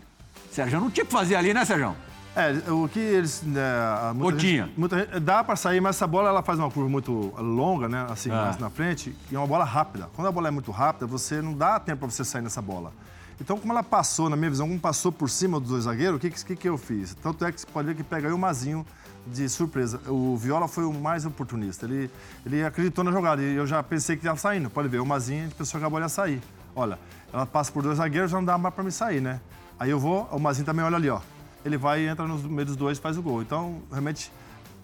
Sérgio, 0.52 0.80
não 0.80 0.89
tinha 0.89 1.04
o 1.04 1.08
que 1.08 1.14
fazer 1.14 1.36
ali, 1.36 1.54
né, 1.54 1.64
Sérgio? 1.64 1.95
É, 2.36 2.72
o 2.72 2.88
que 2.88 3.00
eles. 3.00 3.44
A- 3.58 4.14
muita 4.14 4.40
gente- 4.40 4.74
muita 4.78 5.00
gente- 5.00 5.20
dá 5.20 5.44
pra 5.44 5.56
sair, 5.58 5.82
mas 5.82 5.98
essa 5.98 6.08
bola 6.08 6.30
ela 6.30 6.42
faz 6.42 6.58
uma 6.58 6.72
curva 6.72 6.90
muito 6.90 7.34
longa, 7.38 7.90
né? 7.90 8.06
Assim, 8.10 8.32
Ah. 8.32 8.44
mais 8.46 8.58
na 8.58 8.70
frente, 8.70 9.14
e 9.30 9.36
é 9.36 9.38
uma 9.38 9.48
bola 9.48 9.66
rápida. 9.66 10.10
Quando 10.16 10.28
a 10.28 10.32
bola 10.32 10.48
é 10.48 10.52
muito 10.52 10.72
rápida, 10.72 11.06
você 11.06 11.42
não 11.42 11.54
dá 11.54 11.78
tempo 11.80 12.00
pra 12.00 12.10
você 12.10 12.24
sair 12.24 12.42
nessa 12.42 12.62
bola. 12.62 12.94
Então, 13.40 13.58
como 13.58 13.74
ela 13.74 13.84
passou, 13.84 14.30
na 14.30 14.36
minha 14.38 14.50
visão, 14.50 14.68
como 14.68 14.80
passou 14.80 15.12
por 15.12 15.30
cima 15.30 15.60
dos 15.60 15.70
dois 15.70 15.84
zagueiros, 15.86 16.18
o 16.18 16.20
que, 16.20 16.30
que, 16.30 16.56
que 16.56 16.70
eu 16.70 16.78
fiz? 16.78 17.16
Tanto 17.16 17.44
é 17.44 17.52
que 17.52 17.60
você 17.60 17.68
pode 17.68 17.88
ver 17.88 17.96
que 17.96 18.04
pega 18.04 18.28
aí 18.30 18.34
o 18.34 18.38
Mazinho 18.38 18.86
de 19.28 19.50
surpresa. 19.50 20.00
O 20.08 20.38
Viola 20.38 20.68
foi 20.70 20.86
o 20.86 20.94
mais 20.94 21.26
oportunista. 21.26 21.86
Ele, 21.86 22.10
ele 22.46 22.64
acreditou 22.64 23.04
na 23.04 23.12
jogada 23.12 23.42
e 23.42 23.56
eu 23.56 23.66
já 23.68 23.82
pensei 23.84 24.16
que 24.16 24.26
ia 24.26 24.36
saindo. 24.38 24.70
Pode 24.70 24.88
ver, 24.88 25.00
o 25.00 25.06
Mazinho, 25.06 25.48
a 25.48 25.56
pessoa 25.56 25.80
acabou 25.82 26.00
de 26.00 26.10
sair. 26.10 26.42
olha, 26.76 26.98
ela 27.34 27.46
passa 27.46 27.70
por 27.72 27.84
dois 27.84 27.98
zagueiros, 27.98 28.32
já 28.32 28.38
não 28.38 28.46
dá 28.46 28.58
mais 28.58 28.74
pra 28.74 28.84
me 28.84 28.92
sair, 28.92 29.20
né? 29.20 29.42
Aí 29.78 29.90
eu 29.90 30.00
vou, 30.00 30.30
o 30.32 30.40
Mazinho 30.40 30.66
também 30.66 30.86
olha 30.86 30.96
ali, 30.96 31.10
ó. 31.10 31.20
Ele 31.64 31.78
vai 31.78 32.01
e 32.03 32.07
entra 32.07 32.28
no 32.28 32.38
meio 32.38 32.66
dos 32.66 32.76
dois 32.76 32.97
e 32.97 33.01
faz 33.01 33.18
o 33.18 33.22
gol. 33.22 33.41
Então, 33.41 33.82
realmente, 33.91 34.32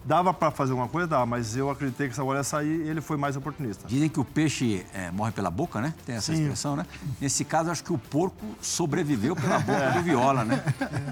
dava 0.05 0.33
pra 0.33 0.51
fazer 0.51 0.71
alguma 0.71 0.87
coisa, 0.87 1.05
dava, 1.07 1.25
mas 1.25 1.57
eu 1.57 1.69
acreditei 1.69 2.07
que 2.07 2.13
essa 2.13 2.23
bola 2.23 2.37
ia 2.37 2.43
sair 2.43 2.85
e 2.85 2.87
ele 2.89 3.01
foi 3.01 3.17
mais 3.17 3.35
oportunista. 3.35 3.87
Dizem 3.87 4.07
que 4.07 4.19
o 4.19 4.23
peixe 4.23 4.85
é, 4.93 5.11
morre 5.11 5.31
pela 5.31 5.49
boca, 5.51 5.81
né? 5.81 5.93
Tem 6.05 6.15
essa 6.15 6.31
expressão, 6.33 6.75
né? 6.77 6.85
Nesse 7.19 7.43
caso, 7.43 7.69
acho 7.71 7.83
que 7.83 7.91
o 7.91 7.97
porco 7.97 8.45
sobreviveu 8.61 9.35
pela 9.35 9.59
boca 9.59 9.91
do 9.91 10.03
Viola, 10.03 10.45
né? 10.45 10.63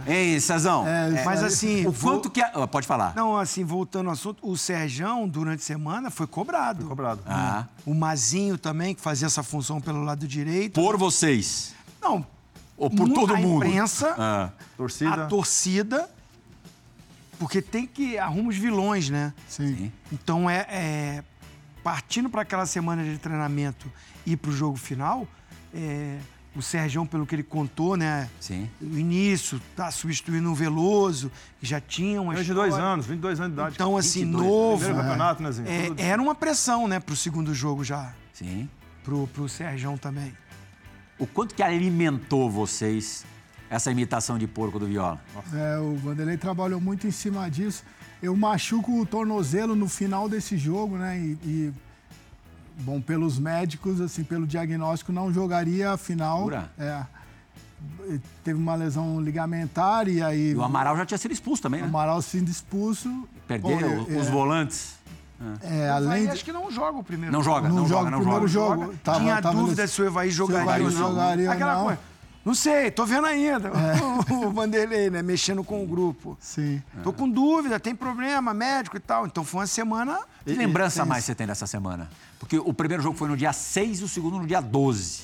Ei, 0.07 0.39
Cezão. 0.39 0.87
É, 0.87 1.23
Mas 1.25 1.43
assim, 1.43 1.85
O 1.85 1.91
vou- 1.91 2.13
quanto 2.13 2.29
que. 2.29 2.39
a- 2.41 2.51
ah, 2.53 2.67
Pode 2.67 2.87
falar. 2.87 3.13
Não, 3.15 3.35
assim, 3.37 3.63
voltando 3.65 4.07
ao 4.07 4.13
assunto, 4.13 4.47
o 4.47 4.55
Serjão, 4.57 5.27
durante 5.27 5.59
a 5.61 5.65
semana, 5.65 6.09
foi 6.11 6.27
cobrado. 6.27 6.85
Cobrado. 6.85 7.21
Ah, 7.25 7.65
O 7.85 7.93
Mazinho 7.93 8.57
também, 8.57 8.93
que 8.95 9.01
fazia 9.01 9.25
essa 9.25 9.43
função 9.43 9.81
pelo 9.81 10.03
lado 10.03 10.25
direito. 10.27 10.73
por 10.79 10.95
vocês. 10.95 11.73
Não, 12.01 12.25
Ou 12.77 12.89
por 12.89 13.07
todo 13.09 13.33
a 13.33 13.37
mundo. 13.37 13.65
imprensa, 13.65 14.13
Ah, 14.17 14.49
Torcida. 14.75 15.13
a 15.13 15.27
torcida, 15.27 16.09
porque 17.39 17.61
tem 17.61 17.85
que 17.87 18.17
arruma 18.17 18.49
os 18.49 18.57
vilões, 18.57 19.09
né? 19.09 19.33
Sim. 19.47 19.91
Então 20.11 20.49
é, 20.49 20.65
é, 20.69 21.23
partindo 21.83 22.29
para 22.29 22.41
aquela 22.41 22.65
semana 22.65 23.03
de 23.03 23.17
treinamento 23.17 23.91
e 24.25 24.35
para 24.35 24.49
o 24.49 24.53
jogo 24.53 24.77
final, 24.77 25.27
é, 25.73 26.17
o 26.55 26.61
Sergião, 26.61 27.05
pelo 27.05 27.25
que 27.25 27.35
ele 27.35 27.43
contou, 27.43 27.97
né? 27.97 28.29
sim. 28.39 28.69
O 28.81 28.97
início, 28.97 29.61
tá 29.75 29.91
substituindo 29.91 30.49
o 30.49 30.55
Veloso, 30.55 31.29
que 31.59 31.65
já 31.65 31.81
tinha 31.81 32.21
uma 32.21 32.33
22 32.33 32.67
história. 32.69 32.91
anos, 32.93 33.05
22 33.05 33.39
anos 33.41 33.51
de 33.53 33.59
idade. 33.61 33.75
Então, 33.75 33.97
assim, 33.97 34.19
22, 34.25 34.43
novo. 34.47 34.77
Primeiro 34.77 35.01
campeonato, 35.01 35.43
né, 35.43 35.51
Zinho? 35.51 35.67
é, 35.67 36.01
era 36.01 36.21
uma 36.21 36.33
pressão, 36.33 36.87
né, 36.87 36.99
pro 36.99 37.13
segundo 37.15 37.53
jogo 37.53 37.83
já, 37.83 38.13
Sim. 38.33 38.69
pro, 39.03 39.27
pro 39.27 39.49
Sergião 39.49 39.97
também. 39.97 40.33
O 41.17 41.25
quanto 41.25 41.55
que 41.55 41.63
alimentou 41.63 42.49
vocês 42.49 43.25
essa 43.69 43.91
imitação 43.91 44.37
de 44.37 44.47
porco 44.47 44.77
do 44.77 44.85
Viola? 44.85 45.19
É, 45.53 45.77
o 45.77 45.95
Vanderlei 45.95 46.37
trabalhou 46.37 46.79
muito 46.81 47.07
em 47.07 47.11
cima 47.11 47.49
disso. 47.49 47.83
Eu 48.21 48.35
machuco 48.35 48.99
o 48.99 49.05
tornozelo 49.05 49.75
no 49.75 49.87
final 49.87 50.27
desse 50.27 50.57
jogo, 50.57 50.97
né? 50.97 51.17
E, 51.17 51.37
e, 51.43 51.73
bom, 52.79 52.99
pelos 52.99 53.39
médicos, 53.39 54.01
assim, 54.01 54.23
pelo 54.23 54.45
diagnóstico, 54.45 55.11
não 55.11 55.31
jogaria 55.31 55.91
a 55.91 55.97
final. 55.97 56.49
É. 56.77 57.05
Teve 58.43 58.59
uma 58.59 58.75
lesão 58.75 59.21
ligamentar 59.21 60.07
e 60.07 60.21
aí 60.21 60.51
E 60.51 60.55
o 60.55 60.63
Amaral 60.63 60.97
já 60.97 61.05
tinha 61.05 61.17
sido 61.17 61.31
expulso 61.31 61.61
também, 61.61 61.81
o 61.81 61.83
né? 61.83 61.89
Amaral 61.89 62.21
sendo 62.21 62.49
expulso. 62.49 63.27
Perderam 63.47 64.05
Bom, 64.05 64.11
é, 64.11 64.17
os 64.17 64.27
volantes. 64.27 64.95
É, 65.61 65.87
Mas 65.89 65.91
além 65.91 66.11
aí 66.13 66.25
de, 66.27 66.31
acho 66.33 66.45
que 66.45 66.51
não 66.51 66.71
joga 66.71 66.97
o 66.97 67.03
primeiro 67.03 67.31
Não 67.31 67.43
jogo. 67.43 67.57
joga, 67.57 67.69
não, 67.69 67.75
não, 67.77 67.87
joga 67.87 68.09
não 68.11 68.19
primeiro 68.19 68.47
joga. 68.47 68.81
jogo. 68.85 68.97
Tava- 69.03 69.19
Tinha 69.19 69.41
tava 69.41 69.55
dúvida 69.57 69.81
les- 69.81 69.91
se 69.91 70.01
o 70.01 70.05
Evaí 70.05 70.29
jogaria 70.31 70.85
ou 70.85 70.91
não. 70.91 70.97
jogaria 70.97 71.51
Aquela 71.51 71.75
não. 71.75 71.83
coisa. 71.85 71.99
Não 72.45 72.53
sei, 72.53 72.91
tô 72.91 73.05
vendo 73.05 73.25
ainda. 73.25 73.71
O 74.31 74.51
Vanderlei, 74.51 75.09
né? 75.09 75.21
Mexendo 75.23 75.63
com 75.63 75.83
o 75.83 75.87
grupo. 75.87 76.37
Sim. 76.39 76.81
Tô 77.03 77.11
com 77.11 77.27
dúvida, 77.27 77.79
tem 77.79 77.95
problema, 77.95 78.53
médico 78.53 78.95
e 78.97 78.99
tal. 78.99 79.25
Então 79.25 79.43
foi 79.43 79.61
uma 79.61 79.67
semana. 79.67 80.19
Que 80.45 80.53
lembrança 80.53 81.03
mais 81.03 81.25
você 81.25 81.33
tem 81.35 81.47
dessa 81.47 81.65
semana? 81.67 82.07
Porque 82.39 82.57
o 82.59 82.71
primeiro 82.73 83.01
jogo 83.01 83.17
foi 83.17 83.27
no 83.27 83.35
dia 83.35 83.51
6 83.51 83.99
e 84.01 84.03
o 84.03 84.07
segundo 84.07 84.37
no 84.37 84.45
dia 84.45 84.61
12. 84.61 85.23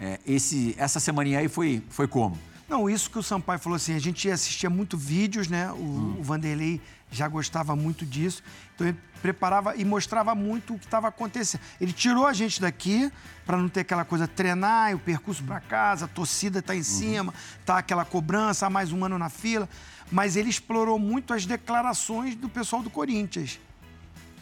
É, 0.00 0.20
esse, 0.26 0.74
essa 0.78 0.98
semaninha 1.00 1.38
aí 1.40 1.48
foi, 1.48 1.82
foi 1.90 2.06
como? 2.06 2.38
Não, 2.68 2.88
isso 2.88 3.10
que 3.10 3.18
o 3.18 3.22
Sampaio 3.22 3.58
falou 3.58 3.76
assim, 3.76 3.94
a 3.94 3.98
gente 3.98 4.30
assistia 4.30 4.70
muito 4.70 4.96
vídeos, 4.96 5.48
né? 5.48 5.70
O, 5.72 6.16
o 6.18 6.22
Vanderlei 6.22 6.80
já 7.10 7.28
gostava 7.28 7.76
muito 7.76 8.06
disso. 8.06 8.42
Então 8.74 8.86
ele 8.86 8.98
preparava 9.20 9.76
e 9.76 9.84
mostrava 9.84 10.34
muito 10.34 10.74
o 10.74 10.78
que 10.78 10.84
estava 10.84 11.08
acontecendo. 11.08 11.60
Ele 11.80 11.92
tirou 11.92 12.26
a 12.26 12.32
gente 12.32 12.60
daqui 12.60 13.10
para 13.46 13.56
não 13.56 13.68
ter 13.68 13.80
aquela 13.80 14.04
coisa 14.04 14.26
treinar, 14.26 14.94
o 14.94 14.98
percurso 14.98 15.42
para 15.44 15.60
casa, 15.60 16.06
a 16.06 16.08
torcida 16.08 16.62
tá 16.62 16.74
em 16.74 16.82
cima, 16.82 17.32
tá 17.64 17.78
aquela 17.78 18.04
cobrança, 18.04 18.66
há 18.66 18.70
mais 18.70 18.92
um 18.92 19.04
ano 19.04 19.18
na 19.18 19.28
fila. 19.28 19.68
Mas 20.10 20.36
ele 20.36 20.50
explorou 20.50 20.98
muito 20.98 21.32
as 21.32 21.46
declarações 21.46 22.34
do 22.34 22.48
pessoal 22.48 22.82
do 22.82 22.90
Corinthians. 22.90 23.58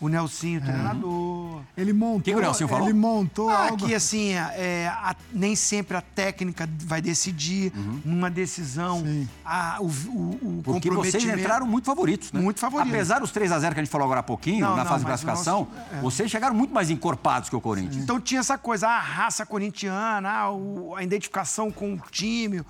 O 0.03 0.09
Nelsinho, 0.09 0.61
o 0.61 0.65
treinador. 0.65 1.61
Ele 1.77 1.93
montou. 1.93 2.23
que 2.23 2.35
o 2.35 2.41
Nelsinho 2.41 2.69
falou? 2.69 2.89
Ele 2.89 2.99
montou 2.99 3.49
Ah, 3.49 3.67
algo. 3.69 3.87
que 3.87 3.95
assim, 3.95 4.33
é, 4.33 4.89
a- 4.93 5.15
nem 5.33 5.55
sempre 5.55 5.97
a 5.97 6.01
técnica 6.03 6.69
vai 6.81 7.01
decidir 7.01 7.73
numa 8.05 8.29
decisão. 8.29 9.01
Sim. 9.01 9.29
A, 9.45 9.79
o, 9.81 9.87
o, 9.87 10.59
o 10.59 10.63
Porque 10.65 10.91
vocês 10.91 11.23
entraram 11.25 11.67
muito 11.67 11.85
favoritos, 11.87 12.33
né? 12.33 12.41
Muito 12.41 12.59
favoritos. 12.59 12.93
Apesar 12.93 13.21
dos 13.21 13.31
3x0 13.33 13.73
que 13.75 13.81
a 13.81 13.85
gente 13.85 13.91
falou 13.91 14.05
agora 14.07 14.21
há 14.21 14.25
pouquinho, 14.25 14.67
Não, 14.67 14.77
na 14.77 14.83
não, 14.83 14.91
fase 14.91 14.99
de 14.99 15.05
o 15.05 15.07
classificação, 15.09 15.69
nosso- 15.73 15.95
é. 15.97 16.01
vocês 16.01 16.31
chegaram 16.31 16.55
muito 16.55 16.75
mais 16.75 16.91
encorpados 16.91 17.49
que 17.49 17.55
o 17.55 17.61
Corinthians. 17.61 18.03
Então 18.03 18.21
tinha 18.21 18.41
essa 18.41 18.59
coisa, 18.59 18.89
a 18.89 18.99
raça 18.99 19.47
corintiana, 19.47 20.29
ah, 20.29 20.51
o- 20.51 20.97
a 20.97 21.03
identificação 21.05 21.71
com 21.71 21.95
o 21.95 22.01
time, 22.11 22.63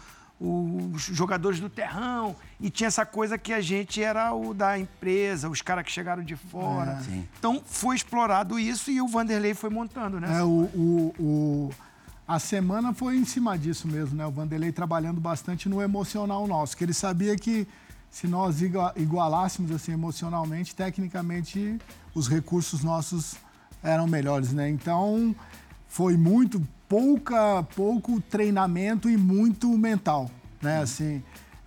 os 0.42 1.02
jogadores 1.02 1.60
do 1.60 1.68
terrão. 1.70 2.34
E 2.60 2.68
tinha 2.70 2.88
essa 2.88 3.06
coisa 3.06 3.38
que 3.38 3.52
a 3.52 3.60
gente 3.60 4.02
era 4.02 4.34
o 4.34 4.52
da 4.52 4.78
empresa, 4.78 5.48
os 5.48 5.62
caras 5.62 5.84
que 5.84 5.92
chegaram 5.92 6.22
de 6.24 6.34
fora. 6.36 7.00
Sim. 7.02 7.26
Então 7.38 7.62
foi 7.64 7.94
explorado 7.96 8.58
isso 8.58 8.90
e 8.90 9.00
o 9.00 9.06
Vanderlei 9.06 9.54
foi 9.54 9.70
montando, 9.70 10.18
né? 10.20 10.38
É, 10.38 10.42
o, 10.42 10.48
o, 10.74 11.14
o- 11.18 11.70
a 12.26 12.38
semana 12.38 12.94
foi 12.94 13.16
em 13.16 13.24
cima 13.24 13.58
disso 13.58 13.86
mesmo, 13.88 14.16
né? 14.16 14.24
O 14.26 14.30
Vanderlei 14.30 14.72
trabalhando 14.72 15.20
bastante 15.20 15.68
no 15.68 15.82
emocional 15.82 16.46
nosso, 16.46 16.76
que 16.76 16.84
ele 16.84 16.94
sabia 16.94 17.36
que 17.36 17.66
se 18.10 18.26
nós 18.26 18.60
igua- 18.62 18.92
igualássemos 18.96 19.70
assim 19.72 19.92
emocionalmente, 19.92 20.74
tecnicamente 20.74 21.78
os 22.14 22.28
recursos 22.28 22.82
nossos 22.84 23.34
eram 23.82 24.06
melhores, 24.06 24.52
né? 24.52 24.68
Então 24.68 25.34
foi 25.88 26.16
muito 26.16 26.62
pouca 26.92 27.62
pouco 27.74 28.20
treinamento 28.20 29.08
e 29.08 29.16
muito 29.16 29.66
mental, 29.78 30.30
né? 30.60 30.82
Assim 30.82 31.22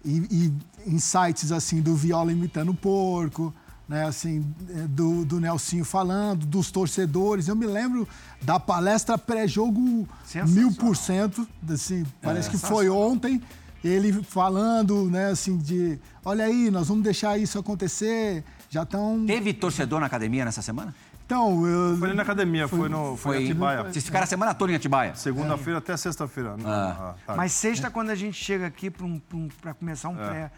e, 0.05 0.53
e 0.86 0.93
insights 0.93 1.51
assim 1.51 1.82
do 1.82 1.95
Viola 1.95 2.32
imitando 2.32 2.69
o 2.69 2.76
porco, 2.76 3.51
né? 3.89 4.05
Assim 4.05 4.45
eh, 4.69 4.88
do, 4.88 5.26
do 5.26 5.39
Nelsinho 5.39 5.84
falando, 5.84 6.45
dos 6.45 6.69
torcedores. 6.69 7.47
Eu 7.47 7.55
me 7.55 7.65
lembro 7.65 8.07
da 8.39 8.59
palestra 8.59 9.17
pré-jogo 9.17 10.07
mil 10.47 10.71
por 10.73 10.95
cento, 10.95 11.47
assim 11.67 12.05
parece 12.21 12.51
que 12.51 12.57
foi 12.59 12.88
ontem. 12.88 13.41
Ele 13.84 14.11
falando, 14.23 15.09
né, 15.11 15.28
assim, 15.30 15.57
de 15.57 15.99
olha 16.23 16.45
aí, 16.45 16.71
nós 16.71 16.88
vamos 16.88 17.03
deixar 17.03 17.38
isso 17.39 17.57
acontecer. 17.57 18.43
Já 18.69 18.84
estão. 18.84 19.23
Teve 19.26 19.53
torcedor 19.53 19.99
na 19.99 20.07
academia 20.07 20.43
nessa 20.43 20.61
semana? 20.61 20.93
Então, 21.26 21.65
eu. 21.65 21.97
Foi 21.97 22.07
ali 22.09 22.17
na 22.17 22.23
academia, 22.23 22.67
foi, 22.67 22.88
no 22.88 23.17
foi, 23.17 23.36
Foi. 23.36 23.41
em 23.41 23.45
Atibaia. 23.45 23.84
Vocês 23.84 24.05
ficaram 24.05 24.23
a 24.23 24.28
semana 24.28 24.53
toda 24.53 24.71
em 24.71 24.76
Atibaia? 24.76 25.15
Segunda-feira 25.15 25.80
até 25.80 25.97
sexta-feira. 25.97 26.55
Ah. 26.63 27.15
tarde. 27.26 27.38
Mas 27.38 27.51
sexta, 27.51 27.89
quando 27.89 28.09
a 28.11 28.15
gente 28.15 28.41
chega 28.41 28.67
aqui 28.67 28.89
para 28.91 29.05
um, 29.05 29.19
um- 29.34 29.49
começar 29.80 30.09
um 30.09 30.15
pré, 30.15 30.51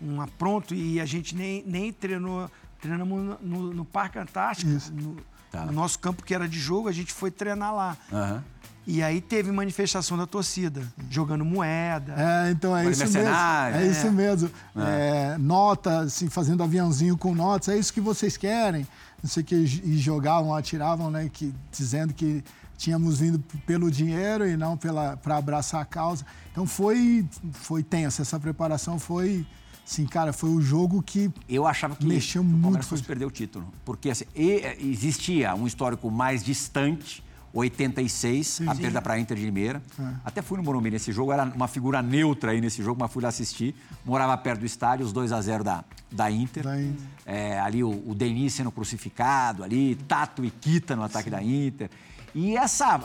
um 0.00 0.20
apronto, 0.20 0.74
e 0.74 1.00
a 1.00 1.06
gente 1.06 1.34
nem, 1.34 1.64
nem 1.66 1.92
treinou, 1.92 2.50
treinamos 2.80 3.18
no, 3.22 3.38
no- 3.40 3.74
no 3.74 3.84
Parque 3.84 4.18
Antártico, 4.18 4.70
no, 4.92 5.16
Tá. 5.50 5.64
no 5.64 5.72
nosso 5.72 5.98
campo 5.98 6.22
que 6.22 6.32
era 6.34 6.46
de 6.48 6.58
jogo, 6.60 6.88
a 6.88 6.92
gente 6.92 7.12
foi 7.12 7.30
treinar 7.30 7.74
lá. 7.74 7.96
Aham. 8.12 8.44
E 8.86 9.02
aí 9.02 9.20
teve 9.20 9.52
manifestação 9.52 10.16
da 10.16 10.26
torcida, 10.26 10.82
jogando 11.10 11.44
moeda. 11.44 12.14
É, 12.16 12.50
então 12.50 12.76
é 12.76 12.88
isso 12.88 13.00
mesmo. 13.02 13.14
mercenário. 13.20 13.76
É 13.76 13.86
isso 13.86 14.10
mesmo. 14.10 14.50
É, 14.76 15.36
nota, 15.38 16.00
assim, 16.00 16.28
fazendo 16.28 16.62
aviãozinho 16.62 17.16
com 17.16 17.34
notas, 17.34 17.68
é 17.68 17.76
isso 17.78 17.92
que 17.92 18.00
vocês 18.00 18.36
querem. 18.36 18.86
Não 19.22 19.28
sei 19.28 19.42
o 19.42 19.46
que, 19.46 19.54
e 19.54 19.98
jogavam, 19.98 20.54
atiravam, 20.54 21.10
né? 21.10 21.28
Que, 21.32 21.52
dizendo 21.70 22.14
que 22.14 22.42
tínhamos 22.78 23.20
vindo 23.20 23.38
pelo 23.66 23.90
dinheiro 23.90 24.48
e 24.48 24.56
não 24.56 24.76
para 24.76 25.36
abraçar 25.36 25.82
a 25.82 25.84
causa. 25.84 26.24
Então 26.50 26.66
foi, 26.66 27.26
foi 27.52 27.82
tenso. 27.82 28.22
Essa 28.22 28.40
preparação 28.40 28.98
foi, 28.98 29.46
assim, 29.86 30.06
cara, 30.06 30.32
foi 30.32 30.48
o 30.50 30.60
jogo 30.62 31.02
que. 31.02 31.30
Eu 31.46 31.66
achava 31.66 31.94
que 31.94 32.06
Mexeu 32.06 32.40
o 32.40 32.44
muito 32.44 32.62
Palmeiras 32.62 32.86
com 32.86 32.90
fosse 32.90 33.02
perder 33.02 33.26
o 33.26 33.30
título. 33.30 33.70
Porque 33.84 34.08
assim, 34.08 34.24
e- 34.34 34.76
existia 34.80 35.54
um 35.54 35.66
histórico 35.66 36.10
mais 36.10 36.42
distante, 36.42 37.22
86, 37.52 38.62
a 38.66 38.74
perda 38.74 39.02
para 39.02 39.14
a 39.14 39.18
Inter 39.18 39.36
de 39.36 39.44
Limeira. 39.44 39.82
É. 39.98 40.02
Até 40.24 40.42
fui 40.42 40.56
no 40.56 40.62
Morumbi 40.62 40.90
nesse 40.90 41.10
jogo, 41.12 41.32
era 41.32 41.44
uma 41.44 41.66
figura 41.66 42.00
neutra 42.00 42.52
aí 42.52 42.60
nesse 42.60 42.82
jogo, 42.82 43.00
mas 43.00 43.12
fui 43.12 43.22
lá 43.22 43.28
assistir. 43.28 43.74
Morava 44.04 44.36
perto 44.36 44.60
do 44.60 44.66
estádio, 44.66 45.04
os 45.04 45.12
2 45.12 45.32
a 45.32 45.40
0 45.40 45.64
da, 45.64 45.84
da 46.10 46.30
Inter. 46.30 46.64
Da 46.64 46.80
Inter. 46.80 47.06
É, 47.26 47.58
ali 47.60 47.82
o, 47.82 47.90
o 48.06 48.14
Denis 48.14 48.54
sendo 48.54 48.70
crucificado, 48.70 49.64
ali, 49.64 49.94
Tato 50.08 50.44
e 50.44 50.50
Kita 50.50 50.94
no 50.94 51.02
ataque 51.02 51.30
da 51.30 51.42
Inter. 51.42 51.90
E 52.34 52.56
essa, 52.56 53.00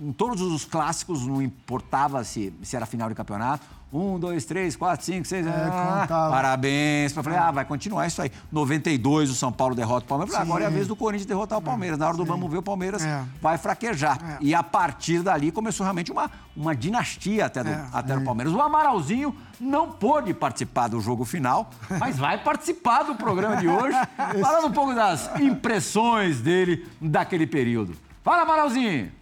em 0.00 0.12
todos 0.12 0.40
os 0.40 0.64
clássicos, 0.64 1.26
não 1.26 1.42
importava 1.42 2.22
se, 2.24 2.52
se 2.62 2.76
era 2.76 2.86
final 2.86 3.08
de 3.08 3.14
campeonato. 3.14 3.76
Um, 3.92 4.18
dois, 4.18 4.44
três, 4.44 4.74
quatro, 4.76 5.06
cinco, 5.06 5.26
seis. 5.26 5.46
ah, 5.46 6.00
contava. 6.00 6.30
parabéns. 6.30 7.16
Eu 7.16 7.22
falei, 7.22 7.38
ah, 7.38 7.50
vai 7.52 7.64
continuar 7.64 8.06
isso 8.06 8.20
aí. 8.20 8.30
92, 8.50 9.30
o 9.30 9.34
São 9.34 9.52
Paulo 9.52 9.74
derrota 9.76 10.04
o 10.04 10.08
Palmeiras. 10.08 10.34
Falei, 10.34 10.48
agora 10.50 10.64
é 10.64 10.66
a 10.66 10.70
vez 10.70 10.88
do 10.88 10.96
Corinthians 10.96 11.24
derrotar 11.26 11.56
o 11.58 11.62
Palmeiras. 11.62 11.96
Na 11.98 12.08
hora 12.08 12.16
do 12.16 12.24
vamos 12.24 12.50
ver, 12.50 12.58
o 12.58 12.62
Palmeiras 12.62 13.04
É. 13.04 13.22
vai 13.40 13.56
fraquejar. 13.56 14.38
E 14.40 14.54
a 14.54 14.62
partir 14.62 15.22
dali 15.22 15.52
começou 15.52 15.84
realmente 15.84 16.10
uma, 16.10 16.28
uma 16.56 16.74
dinastia 16.74 17.46
até 17.46 17.62
do, 17.62 17.70
É. 17.70 17.86
até 17.92 18.16
do 18.16 18.22
Palmeiras. 18.24 18.52
O 18.52 18.60
Amaralzinho 18.60 19.34
não 19.58 19.90
pôde 19.92 20.34
participar 20.34 20.88
do 20.88 21.00
jogo 21.00 21.24
final, 21.24 21.70
mas 22.00 22.18
vai 22.18 22.42
participar 22.42 23.04
do 23.04 23.14
programa 23.14 23.56
de 23.56 23.68
hoje, 23.68 23.96
falando 24.42 24.66
um 24.66 24.72
pouco 24.72 24.94
das 24.94 25.30
impressões 25.40 26.40
dele 26.40 26.86
daquele 27.00 27.46
período. 27.46 27.96
Fala, 28.26 28.42
Amaralzinho! 28.42 29.12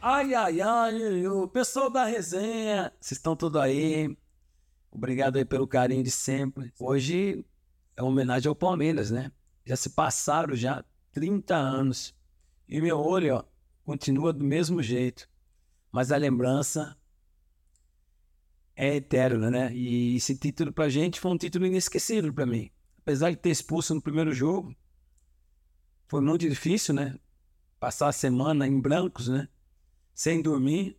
Ai, 0.00 0.32
ai, 0.32 0.60
ai, 0.60 1.26
o 1.26 1.48
pessoal 1.48 1.90
da 1.90 2.04
resenha, 2.04 2.92
vocês 3.00 3.18
estão 3.18 3.34
tudo 3.34 3.58
aí. 3.58 4.16
Obrigado 4.92 5.38
aí 5.38 5.44
pelo 5.44 5.66
carinho 5.66 6.04
de 6.04 6.10
sempre. 6.12 6.72
Hoje 6.78 7.44
é 7.96 8.00
uma 8.00 8.12
homenagem 8.12 8.48
ao 8.48 8.54
Palmeiras, 8.54 9.10
né? 9.10 9.32
Já 9.64 9.74
se 9.74 9.90
passaram 9.90 10.54
já 10.54 10.84
30 11.10 11.56
anos. 11.56 12.14
E 12.68 12.80
meu 12.80 13.00
olho, 13.00 13.38
ó, 13.38 13.44
continua 13.84 14.32
do 14.32 14.44
mesmo 14.44 14.80
jeito. 14.84 15.28
Mas 15.90 16.12
a 16.12 16.16
lembrança 16.16 16.96
é 18.76 18.94
eterna, 18.94 19.50
né? 19.50 19.74
E 19.74 20.14
esse 20.14 20.38
título 20.38 20.72
pra 20.72 20.88
gente 20.88 21.18
foi 21.18 21.32
um 21.32 21.36
título 21.36 21.66
inesquecível 21.66 22.32
pra 22.32 22.46
mim. 22.46 22.70
Apesar 22.98 23.30
de 23.30 23.36
ter 23.36 23.50
expulso 23.50 23.96
no 23.96 24.00
primeiro 24.00 24.32
jogo, 24.32 24.76
foi 26.06 26.20
muito 26.20 26.48
difícil, 26.48 26.94
né? 26.94 27.18
Passar 27.78 28.08
a 28.08 28.12
semana 28.12 28.66
em 28.66 28.80
brancos, 28.80 29.28
né? 29.28 29.48
Sem 30.14 30.42
dormir, 30.42 30.98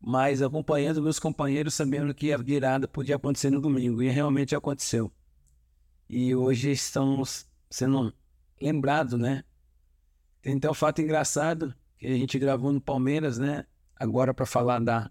mas 0.00 0.42
acompanhando 0.42 1.02
meus 1.02 1.18
companheiros, 1.18 1.74
sabendo 1.74 2.14
que 2.14 2.32
a 2.32 2.36
virada 2.36 2.86
podia 2.88 3.16
acontecer 3.16 3.50
no 3.50 3.60
domingo. 3.60 4.02
E 4.02 4.08
realmente 4.08 4.54
aconteceu. 4.54 5.12
E 6.08 6.34
hoje 6.34 6.70
estamos 6.70 7.46
sendo 7.70 8.12
lembrados, 8.60 9.18
né? 9.18 9.44
Tem 10.40 10.56
até 10.56 10.70
um 10.70 10.74
fato 10.74 11.00
engraçado 11.00 11.74
que 11.98 12.06
a 12.06 12.16
gente 12.16 12.38
gravou 12.38 12.72
no 12.72 12.80
Palmeiras, 12.80 13.38
né? 13.38 13.66
Agora 13.96 14.34
para 14.34 14.44
falar 14.44 14.78
da, 14.80 15.10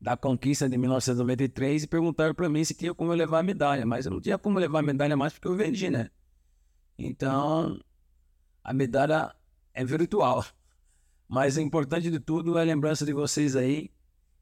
da 0.00 0.16
conquista 0.16 0.68
de 0.68 0.76
1993 0.76 1.84
e 1.84 1.86
perguntaram 1.86 2.34
para 2.34 2.48
mim 2.48 2.64
se 2.64 2.74
tinha 2.74 2.92
como 2.92 3.12
eu 3.12 3.16
levar 3.16 3.38
a 3.38 3.42
medalha, 3.42 3.86
mas 3.86 4.06
eu 4.06 4.12
não 4.12 4.20
tinha 4.20 4.38
como 4.38 4.58
levar 4.58 4.80
a 4.80 4.82
medalha 4.82 5.16
mais 5.16 5.32
porque 5.32 5.46
eu 5.46 5.56
vendi, 5.56 5.90
né? 5.90 6.10
Então, 6.98 7.80
a 8.64 8.72
medalha 8.72 9.34
é 9.74 9.84
virtual. 9.84 10.44
Mas 11.28 11.56
o 11.56 11.60
importante 11.60 12.10
de 12.10 12.18
tudo 12.18 12.58
é 12.58 12.62
a 12.62 12.64
lembrança 12.64 13.04
de 13.06 13.12
vocês 13.12 13.54
aí, 13.54 13.90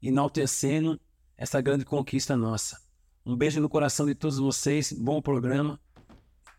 enaltecendo 0.03 1.01
essa 1.37 1.61
grande 1.61 1.85
conquista 1.85 2.37
nossa. 2.37 2.81
Um 3.24 3.37
beijo 3.37 3.61
no 3.61 3.68
coração 3.68 4.07
de 4.07 4.14
todos 4.14 4.39
vocês, 4.39 4.93
bom 4.93 5.20
programa. 5.20 5.79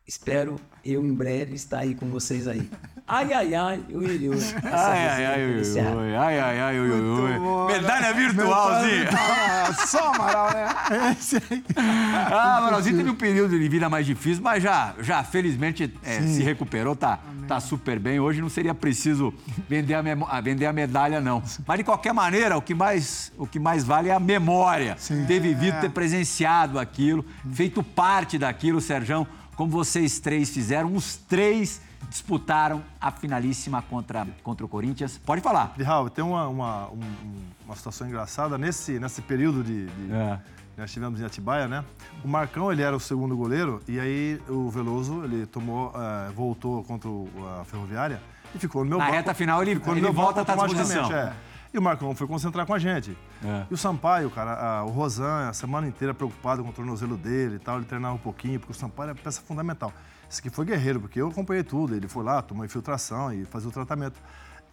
Espero 0.09 0.59
eu 0.83 1.05
em 1.05 1.13
breve 1.13 1.53
estar 1.53 1.81
aí 1.81 1.93
com 1.93 2.09
vocês 2.09 2.47
aí. 2.47 2.67
Ai, 3.07 3.31
ai, 3.31 3.53
ai, 3.53 3.83
ui, 3.89 4.27
ui, 4.27 4.37
Ai, 4.63 5.07
ai, 5.07 5.25
ai, 5.25 5.45
ui, 5.45 5.61
ui, 5.61 6.15
ai, 6.15 6.39
ai, 6.39 6.59
ai, 6.59 6.79
ui, 6.79 6.89
ui, 6.89 7.01
ui. 7.01 7.39
bom, 7.39 7.67
Medalha 7.67 8.13
virtualzinha. 8.13 9.09
Ah, 9.13 9.73
só 9.85 10.11
Amaral, 10.13 10.49
né? 10.51 11.13
Esse 11.19 11.37
aí. 11.37 11.63
Ah, 11.75 12.57
Amaralzinho 12.57 12.97
teve 12.97 13.09
um 13.11 13.15
período 13.15 13.57
de 13.59 13.69
vida 13.69 13.87
mais 13.87 14.03
difícil, 14.05 14.43
mas 14.43 14.63
já, 14.63 14.95
já 14.99 15.23
felizmente 15.23 15.93
é, 16.03 16.21
se 16.21 16.41
recuperou, 16.41 16.95
tá, 16.95 17.19
tá 17.47 17.59
super 17.59 17.99
bem. 17.99 18.19
Hoje 18.19 18.41
não 18.41 18.49
seria 18.49 18.73
preciso 18.73 19.31
vender 19.67 19.93
a, 19.93 20.41
vender 20.41 20.65
a 20.65 20.73
medalha, 20.73 21.21
não. 21.21 21.43
Mas 21.67 21.77
de 21.77 21.83
qualquer 21.83 22.13
maneira, 22.13 22.57
o 22.57 22.61
que 22.63 22.73
mais, 22.73 23.31
o 23.37 23.45
que 23.45 23.59
mais 23.59 23.83
vale 23.83 24.09
é 24.09 24.13
a 24.13 24.19
memória. 24.19 24.97
Ter 25.27 25.39
vivido, 25.39 25.79
ter 25.81 25.91
presenciado 25.91 26.79
aquilo, 26.79 27.23
feito 27.53 27.83
parte 27.83 28.39
daquilo, 28.39 28.81
Serjão, 28.81 29.27
como 29.59 29.69
vocês 29.69 30.21
três 30.21 30.49
fizeram. 30.49 30.95
Os 30.95 31.17
três 31.17 31.81
disputaram 32.09 32.81
a 32.99 33.11
finalíssima 33.11 33.81
contra, 33.81 34.25
contra 34.41 34.65
o 34.65 34.69
Corinthians. 34.69 35.17
Pode 35.17 35.41
falar. 35.41 35.73
Raul, 35.83 36.09
tem 36.09 36.23
uma, 36.23 36.47
uma, 36.47 36.87
um- 36.87 36.93
um- 36.93 37.45
uma 37.65 37.75
situação 37.75 38.07
engraçada. 38.07 38.57
Nesse, 38.57 38.97
nesse 39.01 39.21
período 39.21 39.61
de, 39.61 39.87
de- 39.87 40.13
É. 40.13 40.39
nós 40.77 40.89
tivemos 40.93 41.19
em 41.19 41.25
Atibaia, 41.25 41.67
né? 41.67 41.83
O 42.23 42.27
Marcão, 42.29 42.71
ele 42.71 42.81
era 42.81 42.95
o 42.95 43.01
segundo 43.01 43.35
goleiro 43.35 43.81
e 43.85 43.99
aí 43.99 44.41
o 44.47 44.69
Veloso, 44.69 45.25
ele 45.25 45.45
tomou, 45.45 45.91
eh, 45.93 46.31
voltou 46.33 46.81
contra 46.85 47.09
o- 47.09 47.27
a 47.59 47.65
Ferroviária 47.65 48.21
e 48.55 48.59
ficou 48.59 48.85
no 48.85 48.89
meu 48.91 48.97
Na 48.97 49.03
banco. 49.07 49.17
reta 49.17 49.33
final, 49.33 49.61
ele- 49.61 49.71
ele 49.71 50.09
volta 50.09 50.39
à 50.39 50.41
automaticamente, 50.43 50.87
disposição. 50.87 51.17
é. 51.17 51.33
E 51.73 51.77
o 51.77 51.81
Marcão 51.81 52.13
foi 52.15 52.25
concentrar 52.27 52.65
com 52.65 52.73
a 52.73 52.79
gente. 52.79 53.15
É. 53.43 53.65
E 53.69 53.73
o 53.73 53.77
Sampaio, 53.77 54.29
cara, 54.31 54.53
a- 54.53 54.83
o 54.85 54.89
Rosan, 54.89 55.47
a 55.49 55.53
semana 55.53 55.87
inteira 55.87 56.13
preocupado 56.13 56.63
com 56.63 56.69
o 56.69 56.73
tornozelo 56.73 57.15
dele 57.15 57.57
e 57.57 57.59
tal, 57.59 57.77
ele 57.77 57.85
treinava 57.85 58.15
um 58.15 58.19
pouquinho, 58.19 58.59
porque 58.59 58.71
o 58.71 58.75
Sampaio 58.75 59.11
é 59.11 59.13
peça 59.13 59.41
fundamental. 59.41 59.93
Esse 60.29 60.39
aqui 60.39 60.49
foi 60.49 60.65
guerreiro, 60.65 60.99
porque 60.99 61.21
eu 61.21 61.27
acompanhei 61.27 61.63
tudo. 61.63 61.95
Ele 61.95 62.07
foi 62.07 62.23
lá, 62.23 62.41
tomou 62.41 62.65
infiltração 62.65 63.31
e 63.31 63.45
fazia 63.45 63.69
o 63.69 63.71
tratamento. 63.71 64.19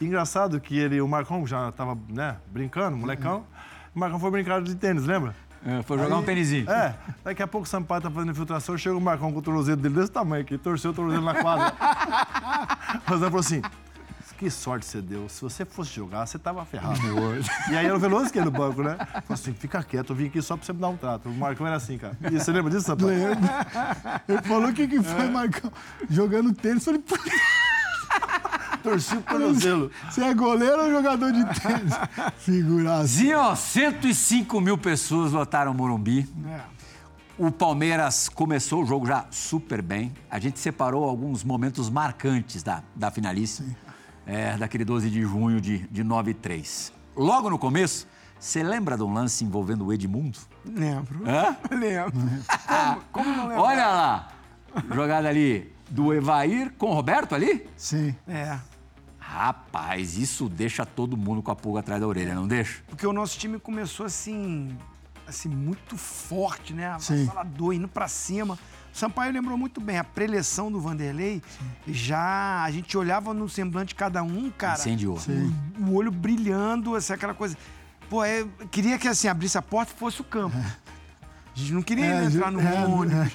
E 0.01 0.05
engraçado 0.07 0.59
que 0.61 0.79
ele, 0.79 1.01
o 1.01 1.09
Marcão 1.09 1.47
já 1.47 1.71
tava, 1.73 1.97
né, 2.09 2.37
brincando, 2.51 2.97
molecão. 2.97 3.45
O 3.95 3.99
Marcão 3.99 4.19
foi 4.19 4.31
brincar 4.31 4.63
de 4.63 4.75
tênis, 4.75 5.05
lembra? 5.05 5.35
É, 5.65 5.83
foi 5.83 5.99
jogar 5.99 6.17
um 6.19 6.23
tênisinho. 6.23 6.71
É, 6.71 6.95
daqui 7.25 7.43
a 7.43 7.47
pouco 7.47 7.67
o 7.67 7.69
Sampaio 7.69 8.01
tá 8.03 8.11
fazendo 8.11 8.31
infiltração, 8.31 8.77
chega 8.79 8.97
o 8.97 9.01
Marcão 9.01 9.33
com 9.33 9.39
o 9.39 9.43
tornozelo 9.43 9.81
dele 9.81 9.95
desse 9.97 10.13
tamanho 10.13 10.43
aqui, 10.43 10.57
torceu 10.57 10.93
o 10.93 10.95
tornozelo 10.95 11.25
na 11.25 11.35
quadra. 11.43 11.75
o 13.07 13.11
Rosan 13.11 13.27
falou 13.27 13.41
assim, 13.41 13.63
que 14.37 14.51
sorte 14.51 14.87
você 14.87 15.01
deu. 15.01 15.29
Se 15.29 15.41
você 15.41 15.65
fosse 15.65 15.93
jogar, 15.93 16.27
você 16.27 16.39
tava 16.39 16.65
ferrado. 16.65 16.99
e 17.71 17.77
aí 17.77 17.87
era 17.87 17.97
o 17.97 17.99
Veloso 17.99 18.31
que 18.31 18.39
ia 18.39 18.45
no 18.45 18.51
banco, 18.51 18.83
né? 18.83 18.97
Falou 18.97 19.25
assim, 19.31 19.53
fica 19.53 19.83
quieto, 19.83 20.11
eu 20.11 20.17
vim 20.17 20.27
aqui 20.27 20.41
só 20.43 20.57
pra 20.57 20.65
você 20.65 20.73
me 20.73 20.81
dar 20.81 20.89
um 20.89 20.97
trato. 20.97 21.29
O 21.29 21.35
Marcão 21.35 21.67
era 21.67 21.77
assim, 21.77 21.99
cara. 21.99 22.17
E 22.31 22.39
você 22.39 22.53
lembra 22.53 22.71
disso, 22.71 22.87
Sampaio? 22.87 23.31
Ele 24.29 24.43
falou 24.43 24.69
o 24.71 24.73
que, 24.75 24.87
que 24.87 25.03
foi, 25.03 25.29
Marcão? 25.29 25.73
Jogando 26.09 26.53
tênis. 26.53 26.85
Falei, 26.85 27.01
pô, 27.01 27.17
Torci 28.83 29.17
o 29.17 29.23
tornozelo. 29.23 29.91
você 30.09 30.23
é 30.23 30.33
goleiro 30.33 30.85
ou 30.85 30.91
jogador 30.91 31.33
de 31.33 31.45
tênis? 31.61 31.93
Figuraça. 32.39 33.07
Zinho, 33.07 33.57
105 33.57 34.61
mil 34.61 34.79
pessoas 34.79 35.33
lotaram 35.33 35.73
o 35.73 35.75
Morumbi. 35.75 36.29
É. 36.47 36.77
O 37.39 37.51
Palmeiras 37.51 38.31
começou 38.31 38.83
o 38.83 38.87
jogo 38.87 39.07
já 39.07 39.27
super 39.31 39.83
bem. 39.83 40.13
A 40.31 40.39
gente 40.39 40.59
separou 40.59 41.05
alguns 41.05 41.45
momentos 41.45 41.91
marcantes 41.91 42.63
da, 42.63 42.83
da 42.95 43.11
finalíssima, 43.11 43.77
é, 44.27 44.57
daquele 44.57 44.85
12 44.85 45.09
de 45.09 45.23
junho 45.23 45.61
de, 45.61 45.79
de 45.89 46.03
9 46.03 46.33
e 46.33 46.35
3. 46.35 46.93
Logo 47.17 47.49
no 47.49 47.59
começo, 47.59 48.07
você 48.39 48.63
lembra 48.63 48.97
de 48.97 49.03
um 49.03 49.13
lance 49.13 49.45
envolvendo 49.45 49.87
o 49.87 49.93
Edmundo? 49.93 50.39
Lembro. 50.65 51.23
Hã? 51.27 51.57
Lembro. 51.75 52.13
Como 53.13 53.31
não 53.31 53.49
lembro? 53.49 53.63
Olha 53.63 53.87
lá! 53.87 54.29
Jogada 54.93 55.29
ali 55.29 55.73
do 55.89 56.13
Evair 56.13 56.73
com 56.77 56.91
o 56.91 56.95
Roberto 56.95 57.35
ali? 57.35 57.67
Sim. 57.77 58.15
É. 58.29 58.59
Rapaz, 59.19 60.17
isso 60.17 60.49
deixa 60.49 60.85
todo 60.85 61.17
mundo 61.17 61.43
com 61.43 61.51
a 61.51 61.57
pulga 61.57 61.81
atrás 61.81 62.01
da 62.01 62.07
orelha, 62.07 62.35
não 62.35 62.47
deixa? 62.47 62.83
Porque 62.89 63.07
o 63.07 63.13
nosso 63.13 63.39
time 63.39 63.59
começou 63.59 64.07
assim, 64.07 64.77
assim 65.27 65.49
muito 65.49 65.97
forte, 65.97 66.73
né? 66.73 66.97
Sim. 66.99 67.23
Avassalador, 67.25 67.73
indo 67.73 67.89
pra 67.89 68.07
cima. 68.09 68.59
Sampaio 68.97 69.33
lembrou 69.33 69.59
muito 69.59 69.81
bem, 69.81 69.99
a 69.99 70.05
preleção 70.05 70.73
do 70.73 70.81
Vanderlei, 70.81 71.43
já 71.87 72.63
a 72.65 72.71
gente 72.71 72.97
olhava 72.97 73.35
no 73.35 73.49
semblante 73.49 73.89
de 73.89 73.95
cada 73.95 74.23
um, 74.23 74.51
cara. 74.51 74.79
Incendiou. 74.79 75.19
O, 75.79 75.83
o 75.91 75.95
olho 75.95 76.11
brilhando, 76.11 76.95
assim, 76.95 77.13
aquela 77.13 77.35
coisa. 77.35 77.57
Pô, 78.09 78.25
é, 78.25 78.41
eu 78.41 78.49
queria 78.71 78.99
que 78.99 79.07
assim, 79.07 79.29
abrisse 79.29 79.59
a 79.59 79.63
porta 79.63 79.93
e 79.95 79.99
fosse 79.99 80.21
o 80.21 80.25
campo. 80.25 80.57
A 80.57 81.59
gente 81.59 81.73
não 81.73 81.83
queria 81.83 82.07
É, 82.07 82.25
entrar 82.25 82.51
no 82.51 82.61
é, 82.61 82.87
ônibus. 82.87 83.33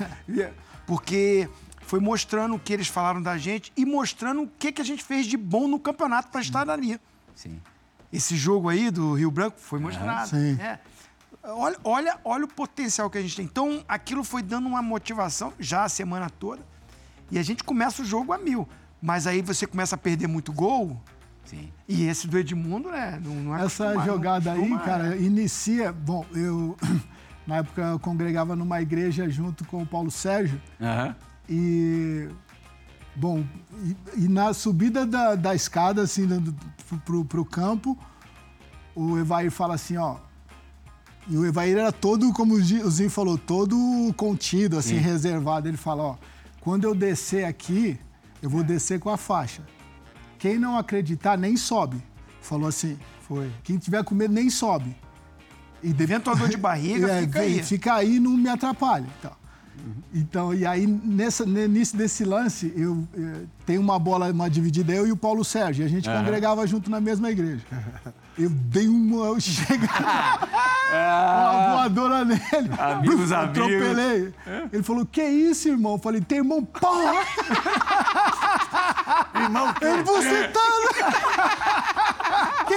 Porque 0.87 1.47
foi 1.81 1.99
mostrando 1.99 2.55
o 2.55 2.59
que 2.59 2.73
eles 2.73 2.87
falaram 2.87 3.21
da 3.21 3.37
gente 3.37 3.71
e 3.75 3.85
mostrando 3.85 4.43
o 4.43 4.47
que, 4.47 4.71
que 4.71 4.81
a 4.81 4.85
gente 4.85 5.03
fez 5.03 5.27
de 5.27 5.37
bom 5.37 5.67
no 5.67 5.79
campeonato 5.79 6.29
para 6.31 6.41
estar 6.41 6.69
ali. 6.69 6.99
Sim. 7.35 7.61
Esse 8.11 8.35
jogo 8.35 8.67
aí 8.67 8.89
do 8.89 9.13
Rio 9.13 9.29
Branco 9.29 9.57
foi 9.59 9.79
mostrado. 9.79 10.29
sim. 10.29 10.53
né? 10.53 10.79
Olha, 11.43 11.77
olha, 11.83 12.19
olha 12.23 12.45
o 12.45 12.47
potencial 12.47 13.09
que 13.09 13.17
a 13.17 13.21
gente 13.21 13.35
tem. 13.35 13.45
Então, 13.45 13.83
aquilo 13.87 14.23
foi 14.23 14.43
dando 14.43 14.67
uma 14.67 14.81
motivação 14.81 15.53
já 15.59 15.83
a 15.83 15.89
semana 15.89 16.29
toda. 16.29 16.61
E 17.31 17.39
a 17.39 17.43
gente 17.43 17.63
começa 17.63 18.01
o 18.01 18.05
jogo 18.05 18.31
a 18.31 18.37
mil. 18.37 18.67
Mas 19.01 19.25
aí 19.25 19.41
você 19.41 19.65
começa 19.65 19.95
a 19.95 19.97
perder 19.97 20.27
muito 20.27 20.53
gol. 20.53 21.01
Sim. 21.43 21.71
E 21.87 22.05
esse 22.05 22.27
do 22.27 22.37
Edmundo, 22.37 22.91
né? 22.91 23.19
Não, 23.23 23.35
não 23.35 23.57
é 23.57 23.65
Essa 23.65 23.97
jogada 24.05 24.53
não 24.53 24.63
aí, 24.63 24.79
cara, 24.79 25.15
inicia. 25.17 25.91
Bom, 25.91 26.25
eu. 26.33 26.77
Na 27.47 27.57
época 27.57 27.81
eu 27.81 27.99
congregava 27.99 28.55
numa 28.55 28.79
igreja 28.81 29.27
junto 29.27 29.65
com 29.65 29.81
o 29.81 29.85
Paulo 29.85 30.11
Sérgio. 30.11 30.61
Aham. 30.79 31.15
E. 31.49 32.29
Bom, 33.15 33.43
e, 33.83 34.23
e 34.23 34.27
na 34.29 34.53
subida 34.53 35.05
da, 35.05 35.35
da 35.35 35.53
escada, 35.53 36.03
assim, 36.03 36.25
do, 36.25 36.55
pro, 37.03 37.25
pro 37.25 37.43
campo, 37.43 37.97
o 38.95 39.17
Evair 39.17 39.51
fala 39.51 39.75
assim, 39.75 39.97
ó. 39.97 40.17
E 41.27 41.37
o 41.37 41.45
Evair 41.45 41.77
era 41.77 41.91
todo, 41.91 42.31
como 42.33 42.55
o 42.55 42.61
Zinho 42.61 43.09
falou, 43.09 43.37
todo 43.37 43.75
contido, 44.17 44.77
assim, 44.77 44.95
reservado. 44.95 45.67
Ele 45.67 45.77
fala, 45.77 46.03
ó, 46.03 46.15
quando 46.59 46.83
eu 46.85 46.95
descer 46.95 47.45
aqui, 47.45 47.97
eu 48.41 48.49
vou 48.49 48.63
descer 48.63 48.99
com 48.99 49.09
a 49.09 49.17
faixa. 49.17 49.61
Quem 50.39 50.57
não 50.57 50.77
acreditar, 50.77 51.37
nem 51.37 51.55
sobe. 51.55 52.01
Falou 52.41 52.67
assim. 52.67 52.97
Foi. 53.27 53.51
Quem 53.63 53.77
tiver 53.77 54.03
com 54.03 54.15
medo, 54.15 54.33
nem 54.33 54.49
sobe. 54.49 54.95
E 55.83 55.93
de- 55.93 56.03
Inventa 56.03 56.31
uma 56.31 56.35
dor 56.35 56.49
de 56.49 56.57
barriga, 56.57 57.07
É, 57.11 57.21
fica 57.21 57.39
aí. 57.39 57.63
Fica 57.63 57.93
aí, 57.93 58.19
não 58.19 58.31
me 58.35 58.49
atrapalha. 58.49 59.05
Então, 59.19 59.31
então 60.13 60.53
e 60.53 60.65
aí, 60.65 60.85
nessa, 60.87 61.43
início 61.43 61.97
desse 61.97 62.25
lance, 62.25 62.73
eu, 62.75 63.07
eh, 63.15 63.43
tem 63.65 63.77
uma 63.77 63.97
bola, 63.97 64.31
uma 64.31 64.49
dividida, 64.49 64.91
eu 64.91 65.07
e 65.07 65.11
o 65.11 65.17
Paulo 65.17 65.45
Sérgio. 65.45 65.83
E 65.83 65.85
a 65.85 65.89
gente 65.89 66.09
congregava 66.09 66.65
junto 66.67 66.89
na 66.89 66.99
mesma 66.99 67.29
igreja. 67.31 67.63
Eu 68.37 68.49
dei 68.49 68.87
uma. 68.87 69.27
Eu 69.27 69.39
cheguei. 69.39 69.87
uma 70.91 71.75
voadora 71.75 72.25
nele. 72.25 72.41
Amigos, 72.77 72.79
amigos. 72.79 73.31
Atropelei. 73.31 74.33
Ele 74.71 74.83
falou: 74.83 75.05
Que 75.05 75.23
isso, 75.23 75.69
irmão? 75.69 75.93
Eu 75.93 75.99
falei: 75.99 76.21
Tem 76.21 76.39
irmão, 76.39 76.63
porra! 76.63 77.21
Irmão, 79.35 79.73
Ele, 79.81 80.03
você 80.03 80.47
tá. 80.49 80.59
que 82.67 82.75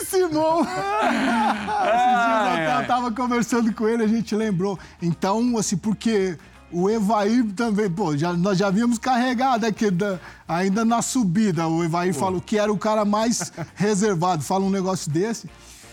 isso, 0.00 0.16
irmão? 0.16 0.60
Esses 0.60 0.74
dias 0.74 2.52
até 2.52 2.82
eu 2.82 2.86
tava 2.86 3.12
conversando 3.12 3.72
com 3.72 3.86
ele, 3.86 4.04
a 4.04 4.08
gente 4.08 4.34
lembrou. 4.34 4.78
Então, 5.00 5.56
assim, 5.58 5.76
porque 5.76 6.36
o 6.72 6.90
Evair 6.90 7.44
também, 7.54 7.90
pô, 7.90 8.16
já, 8.16 8.32
nós 8.32 8.58
já 8.58 8.70
vimos 8.70 8.98
carregado 8.98 9.64
aqui, 9.66 9.90
da- 9.90 10.18
ainda 10.48 10.84
na 10.84 11.00
subida. 11.02 11.66
O 11.68 11.82
Evair 11.84 12.12
falou 12.14 12.40
que 12.40 12.58
era 12.58 12.72
o 12.72 12.78
cara 12.78 13.04
mais 13.04 13.52
reservado. 13.74 14.42
Fala 14.42 14.64
um 14.64 14.70
negócio 14.70 15.10
desse. 15.10 15.48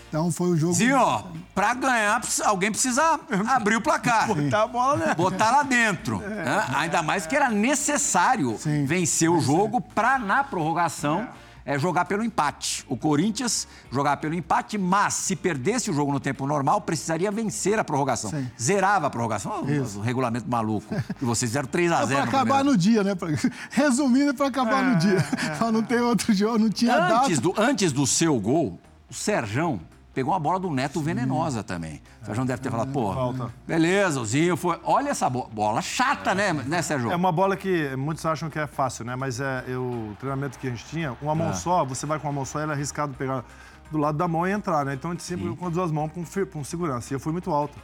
Então 0.08 0.30
foi 0.30 0.48
o 0.50 0.56
jogo. 0.56 0.74
Sim, 0.74 0.92
ó, 0.92 1.22
pra 1.52 1.74
ganhar, 1.74 2.20
alguém 2.44 2.70
precisa 2.70 3.18
abrir 3.48 3.74
o 3.74 3.80
placar. 3.80 4.28
Botar 4.28 4.62
a 4.62 4.66
bola, 4.68 4.96
né? 4.96 5.14
Botar 5.16 5.50
lá 5.50 5.62
dentro. 5.64 6.18
né? 6.18 6.64
Ainda 6.76 7.02
mais 7.02 7.26
que 7.26 7.34
era 7.34 7.50
necessário 7.50 8.56
Sim. 8.58 8.84
vencer 8.84 9.28
o 9.28 9.40
jogo 9.40 9.80
pra, 9.80 10.16
na 10.16 10.44
prorrogação, 10.44 11.22
é, 11.22 11.43
jogar 11.78 12.04
pelo 12.04 12.22
empate. 12.22 12.84
O 12.88 12.96
Corinthians 12.96 13.66
jogar 13.90 14.18
pelo 14.18 14.34
empate, 14.34 14.76
mas 14.76 15.14
se 15.14 15.34
perdesse 15.34 15.90
o 15.90 15.94
jogo 15.94 16.12
no 16.12 16.20
tempo 16.20 16.46
normal, 16.46 16.80
precisaria 16.82 17.30
vencer 17.30 17.78
a 17.78 17.84
prorrogação. 17.84 18.30
Sim. 18.30 18.50
Zerava 18.60 19.06
a 19.06 19.10
prorrogação. 19.10 19.62
O, 19.62 19.98
o 19.98 20.00
regulamento 20.02 20.48
maluco. 20.48 20.94
E 21.20 21.24
vocês 21.24 21.50
fizeram 21.50 21.66
3 21.68 21.90
a 21.92 22.00
É 22.02 22.06
0 22.06 22.08
pra 22.08 22.16
no 22.16 22.28
acabar 22.28 22.44
primeiro. 22.56 22.70
no 22.72 22.76
dia, 22.76 23.02
né? 23.02 23.12
Resumindo, 23.70 24.30
é 24.30 24.32
pra 24.34 24.48
acabar 24.48 24.84
no 24.84 24.96
dia. 24.98 25.18
Só 25.58 25.72
não 25.72 25.82
tem 25.82 26.00
outro 26.00 26.32
jogo, 26.34 26.58
não 26.58 26.68
tinha 26.70 26.94
Antes 26.94 27.38
data. 27.38 27.40
do, 27.40 27.54
antes 27.60 27.92
do 27.92 28.06
seu 28.06 28.38
gol, 28.38 28.78
o 29.10 29.14
Serjão 29.14 29.80
pegou 30.14 30.32
uma 30.32 30.38
bola 30.40 30.58
do 30.60 30.70
Neto 30.70 31.00
venenosa 31.00 31.62
também. 31.62 32.00
O 32.22 32.26
Serjão 32.26 32.46
deve 32.46 32.62
ter 32.62 32.70
falado, 32.70 32.92
pô, 32.92 33.12
Falta. 33.12 33.52
beleza, 33.66 34.20
o 34.20 34.24
Zinho 34.24 34.56
foi. 34.56 34.78
Olha 34.84 35.10
essa 35.10 35.28
bo- 35.28 35.48
bola 35.52 35.82
chata, 35.82 36.34
né, 36.34 36.52
né, 36.52 36.80
Sérgio? 36.80 37.10
É 37.10 37.16
uma 37.16 37.32
bola 37.32 37.56
que 37.56 37.94
muitos 37.96 38.24
acham 38.24 38.48
que 38.48 38.58
é 38.58 38.66
fácil, 38.66 39.04
né? 39.04 39.16
Mas 39.16 39.40
é 39.40 39.64
eu, 39.66 39.82
o 39.82 40.16
treinamento 40.20 40.58
que 40.58 40.68
a 40.68 40.70
gente 40.70 40.84
tinha, 40.86 41.16
uma 41.20 41.34
mão 41.34 41.52
só, 41.52 41.84
você 41.84 42.06
vai 42.06 42.18
com 42.18 42.28
uma 42.28 42.32
mão 42.32 42.44
só, 42.44 42.60
ela 42.60 42.72
é 42.72 42.76
arriscado 42.76 43.12
pegar 43.14 43.44
do 43.90 43.98
lado 43.98 44.16
da 44.16 44.26
mão 44.26 44.46
e 44.46 44.50
entrar, 44.52 44.84
né? 44.84 44.94
Então 44.94 45.10
a 45.10 45.14
gente 45.14 45.22
sempre 45.24 45.54
com 45.56 45.66
as 45.66 45.72
duas 45.72 45.90
mãos 45.90 46.10
com, 46.12 46.24
com 46.46 46.64
segurança. 46.64 47.12
E 47.12 47.14
eu 47.14 47.20
fui 47.20 47.32
muito 47.32 47.50
alto. 47.50 47.76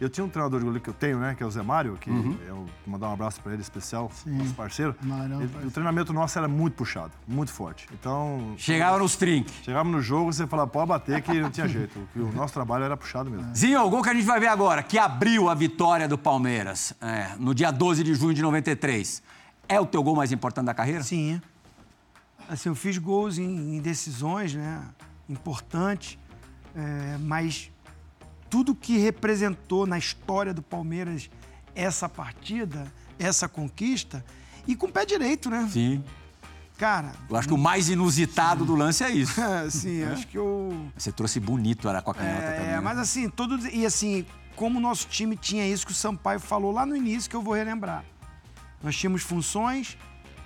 Eu 0.00 0.08
tinha 0.08 0.24
um 0.24 0.28
treinador 0.28 0.58
de 0.58 0.64
goleiro 0.64 0.82
que 0.82 0.90
eu 0.90 0.94
tenho, 0.94 1.18
né? 1.20 1.34
Que 1.36 1.44
é 1.44 1.46
o 1.46 1.50
Zé 1.50 1.62
Mário, 1.62 1.96
que 1.96 2.10
eu 2.10 2.14
vou 2.56 2.66
mandar 2.86 3.08
um 3.08 3.12
abraço 3.12 3.40
para 3.40 3.52
ele 3.52 3.62
especial, 3.62 4.10
nosso 4.26 4.54
parceiro. 4.54 4.96
Mário 5.00 5.34
é 5.34 5.36
Ele- 5.36 5.44
parceiro. 5.46 5.68
o 5.68 5.70
treinamento 5.70 6.12
nosso 6.12 6.36
era 6.38 6.48
muito 6.48 6.74
puxado, 6.74 7.12
muito 7.28 7.52
forte. 7.52 7.86
Então, 7.92 8.54
Chegava 8.58 8.98
nos 8.98 9.14
trinques. 9.14 9.54
chegava 9.62 9.88
no 9.88 10.00
jogo, 10.02 10.32
você 10.32 10.44
falava, 10.46 10.68
pode 10.68 10.88
bater, 10.88 11.22
que 11.22 11.40
não 11.40 11.50
tinha 11.50 11.68
jeito. 11.68 12.00
Que 12.12 12.18
o 12.18 12.32
nosso 12.32 12.52
trabalho 12.52 12.84
era 12.84 12.96
puxado 12.96 13.30
mesmo. 13.30 13.54
Zinho, 13.54 13.80
o 13.84 13.88
gol 13.90 14.02
que 14.02 14.08
a 14.10 14.14
gente 14.14 14.24
vai 14.26 14.40
ver 14.40 14.48
agora, 14.48 14.82
que 14.82 14.98
abriu 14.98 15.48
a 15.48 15.54
vitória 15.54 16.08
do 16.08 16.18
Palmeiras 16.18 16.92
é, 17.00 17.36
no 17.38 17.54
dia 17.54 17.70
12 17.70 18.02
de 18.02 18.12
junho 18.14 18.34
de 18.34 18.42
93. 18.42 19.22
É 19.68 19.78
o 19.80 19.86
teu 19.86 20.02
gol 20.02 20.16
mais 20.16 20.32
importante 20.32 20.66
da 20.66 20.74
carreira? 20.74 21.04
Sim. 21.04 21.40
Assim, 22.48 22.68
eu 22.68 22.74
fiz 22.74 22.98
gols 22.98 23.38
em, 23.38 23.76
em 23.76 23.80
decisões, 23.80 24.52
né? 24.54 24.82
Importantes. 25.28 26.18
é, 26.74 27.16
mas 27.20 27.70
tudo 28.52 28.74
que 28.74 28.98
representou 28.98 29.86
na 29.86 29.96
história 29.96 30.52
do 30.52 30.60
Palmeiras 30.60 31.30
essa 31.74 32.06
partida, 32.06 32.92
essa 33.18 33.48
conquista, 33.48 34.22
e 34.68 34.76
com 34.76 34.88
o 34.88 34.92
pé 34.92 35.06
direito, 35.06 35.48
né? 35.48 35.66
Sim. 35.72 36.04
Cara, 36.76 37.14
Eu 37.30 37.36
acho 37.36 37.48
que 37.48 37.54
o 37.54 37.58
mais 37.58 37.88
inusitado 37.88 38.66
do 38.66 38.74
lance 38.74 39.02
é 39.02 39.10
isso. 39.10 39.40
assim, 39.66 40.02
acho 40.02 40.26
que 40.26 40.36
eu. 40.36 40.90
Você 40.94 41.10
trouxe 41.10 41.40
bonito, 41.40 41.88
era 41.88 42.02
com 42.02 42.10
a 42.10 42.14
canhota 42.14 42.42
também. 42.42 42.68
É, 42.68 42.72
né? 42.72 42.80
mas 42.80 42.98
assim, 42.98 43.26
todo. 43.30 43.56
E 43.68 43.86
assim, 43.86 44.26
como 44.54 44.78
o 44.78 44.82
nosso 44.82 45.08
time 45.08 45.34
tinha 45.34 45.66
isso 45.66 45.86
que 45.86 45.92
o 45.92 45.94
Sampaio 45.94 46.38
falou 46.38 46.72
lá 46.72 46.84
no 46.84 46.94
início, 46.94 47.30
que 47.30 47.36
eu 47.36 47.40
vou 47.40 47.54
relembrar. 47.54 48.04
Nós 48.82 48.94
tínhamos 48.94 49.22
funções, 49.22 49.96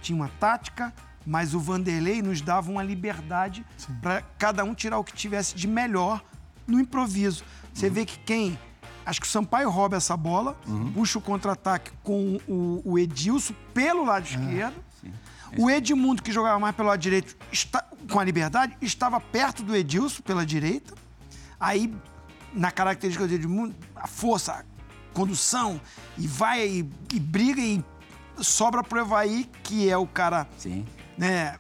tinha 0.01 0.15
uma 0.15 0.29
tática, 0.39 0.95
mas 1.27 1.55
o 1.55 1.59
Vanderlei 1.59 2.23
nos 2.23 2.41
dava 2.41 2.71
uma 2.71 2.85
liberdade 2.85 3.67
para 4.01 4.23
cada 4.39 4.63
um 4.63 4.75
tirar 4.75 4.97
o 4.97 5.03
que 5.03 5.13
tivesse 5.13 5.57
de 5.57 5.67
melhor 5.67 6.23
no 6.69 6.79
improviso. 6.79 7.43
Você 7.77 7.91
vê 7.91 8.07
que 8.07 8.19
quem. 8.21 8.59
Acho 9.05 9.21
que 9.21 9.27
o 9.27 9.31
Sampaio 9.31 9.69
rouba 9.71 9.97
essa 9.97 10.17
bola, 10.17 10.57
puxa 10.95 11.19
o 11.19 11.23
contra-ataque 11.23 11.93
com 12.03 12.39
o, 12.49 12.83
o 12.85 12.99
Edilson 12.99 13.55
pelo 13.75 14.05
lado 14.05 14.25
esquerdo. 14.27 14.75
O 15.59 15.71
Edmundo, 15.71 16.23
que 16.23 16.33
jogava 16.33 16.59
mais 16.59 16.75
pelo 16.75 16.89
lado 16.89 16.99
direito, 16.99 17.37
está- 17.53 17.85
com 18.11 18.19
a 18.19 18.25
liberdade, 18.25 18.77
estava 18.81 19.21
perto 19.21 19.63
do 19.63 19.77
Edilson 19.77 20.23
pela 20.23 20.45
direita. 20.45 20.93
Aí, 21.61 21.95
na 22.53 22.71
característica 22.73 23.27
do 23.29 23.35
Edmundo, 23.35 23.75
a 23.95 24.07
força, 24.09 24.53
a 24.55 24.65
condução, 25.15 25.81
e 26.19 26.27
vai 26.27 26.67
e, 26.67 26.91
e 27.15 27.21
briga 27.21 27.61
e 27.61 27.83
sobra 28.41 28.83
pro 28.83 28.99
Evaí, 29.01 29.49
que 29.63 29.89
é 29.89 29.97
o 29.97 30.07
cara, 30.07 30.49
Sim. 30.59 30.85
né, 31.17 31.59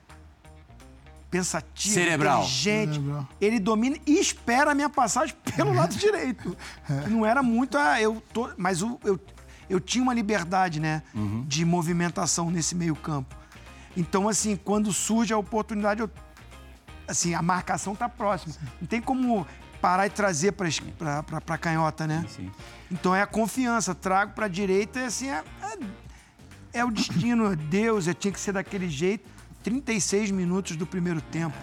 pensativo, 1.30 1.94
Cerebral. 1.94 2.38
inteligente. 2.40 2.94
Cerebral. 2.94 3.28
Ele 3.40 3.58
domina 3.60 3.96
e 4.06 4.18
espera 4.18 4.70
a 4.72 4.74
minha 4.74 4.88
passagem 4.90 5.34
pelo 5.56 5.72
lado 5.72 5.94
direito. 5.96 6.56
Não 7.08 7.24
era 7.26 7.42
muito, 7.42 7.76
ah, 7.76 8.00
eu 8.00 8.22
tô, 8.32 8.50
mas 8.56 8.82
o- 8.82 8.98
eu, 9.04 9.18
eu 9.68 9.80
tinha 9.80 10.02
uma 10.02 10.14
liberdade, 10.14 10.78
né, 10.80 11.02
de 11.46 11.64
movimentação 11.64 12.50
nesse 12.50 12.74
meio 12.74 12.94
campo. 12.94 13.34
Então, 13.96 14.28
assim, 14.28 14.56
quando 14.56 14.92
surge 14.92 15.32
a 15.32 15.38
oportunidade, 15.38 16.00
eu, 16.00 16.10
assim, 17.08 17.34
a 17.34 17.42
marcação 17.42 17.94
tá 17.96 18.08
próxima. 18.08 18.54
Não 18.80 18.86
tem 18.86 19.00
como 19.00 19.46
parar 19.80 20.06
e 20.06 20.10
trazer 20.10 20.52
para 20.52 20.68
a 21.54 21.58
canhota, 21.58 22.06
né? 22.06 22.24
Sim. 22.28 22.50
Então 22.90 23.14
é 23.14 23.22
a 23.22 23.26
confiança, 23.26 23.94
trago 23.94 24.32
para 24.32 24.46
a 24.46 24.48
direita 24.48 25.00
e 25.00 25.04
assim, 25.04 25.28
é, 25.30 25.42
é, 26.72 26.78
é 26.80 26.84
o 26.84 26.90
destino, 26.90 27.52
é 27.52 27.56
Deus, 27.56 28.06
é, 28.06 28.14
tinha 28.14 28.32
que 28.32 28.40
ser 28.40 28.52
daquele 28.52 28.88
jeito. 28.88 29.28
36 29.66 30.30
minutos 30.30 30.76
do 30.76 30.86
primeiro 30.86 31.20
tempo, 31.20 31.56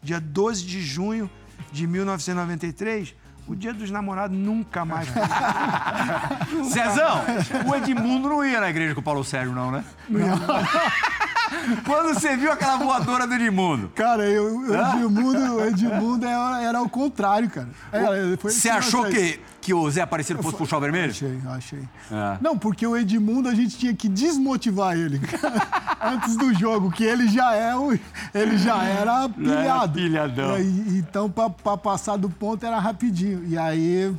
dia 0.00 0.20
12 0.20 0.64
de 0.64 0.80
junho 0.80 1.28
de 1.72 1.88
1993, 1.88 3.16
o 3.48 3.56
dia 3.56 3.74
dos 3.74 3.90
namorados 3.90 4.38
nunca 4.38 4.84
mais. 4.84 5.08
Cezão, 6.70 7.24
o 7.68 7.74
Edmundo 7.74 8.28
não 8.28 8.44
ia 8.44 8.60
na 8.60 8.70
igreja 8.70 8.94
com 8.94 9.00
o 9.00 9.02
Paulo 9.02 9.24
Sérgio, 9.24 9.52
não, 9.52 9.72
né? 9.72 9.84
Quando 11.84 12.14
você 12.14 12.36
viu 12.36 12.50
aquela 12.52 12.76
voadora 12.76 13.26
do 13.26 13.34
Edmundo, 13.34 13.90
Cara, 13.94 14.24
eu, 14.28 14.58
o 14.58 14.74
Edmundo, 14.74 15.64
Edmundo 15.66 16.26
era, 16.26 16.62
era 16.62 16.82
o 16.82 16.88
contrário, 16.88 17.48
cara. 17.50 17.68
Era, 17.92 18.36
foi 18.38 18.50
você 18.50 18.68
achou 18.68 19.04
que, 19.06 19.40
que 19.60 19.72
o 19.74 19.90
Zé 19.90 20.02
Aparecido 20.02 20.42
fosse 20.42 20.56
puxar 20.56 20.76
o 20.78 20.80
vermelho? 20.80 21.10
Achei, 21.10 21.38
achei. 21.48 21.80
É. 22.10 22.38
Não, 22.40 22.56
porque 22.58 22.86
o 22.86 22.96
Edmundo 22.96 23.48
a 23.48 23.54
gente 23.54 23.76
tinha 23.78 23.94
que 23.94 24.08
desmotivar 24.08 24.96
ele 24.96 25.20
antes 26.00 26.36
do 26.36 26.52
jogo, 26.54 26.90
que 26.90 27.04
ele 27.04 27.28
já 27.28 27.54
é 27.54 27.74
o, 27.76 27.92
ele 28.34 28.58
já 28.58 28.82
era 28.84 29.28
pilhado. 29.28 29.92
pilhadão. 29.94 30.56
É, 30.56 30.62
então, 30.62 31.30
pra, 31.30 31.50
pra 31.50 31.76
passar 31.76 32.16
do 32.16 32.28
ponto 32.30 32.64
era 32.64 32.78
rapidinho. 32.78 33.44
E 33.46 33.56
aí 33.58 34.14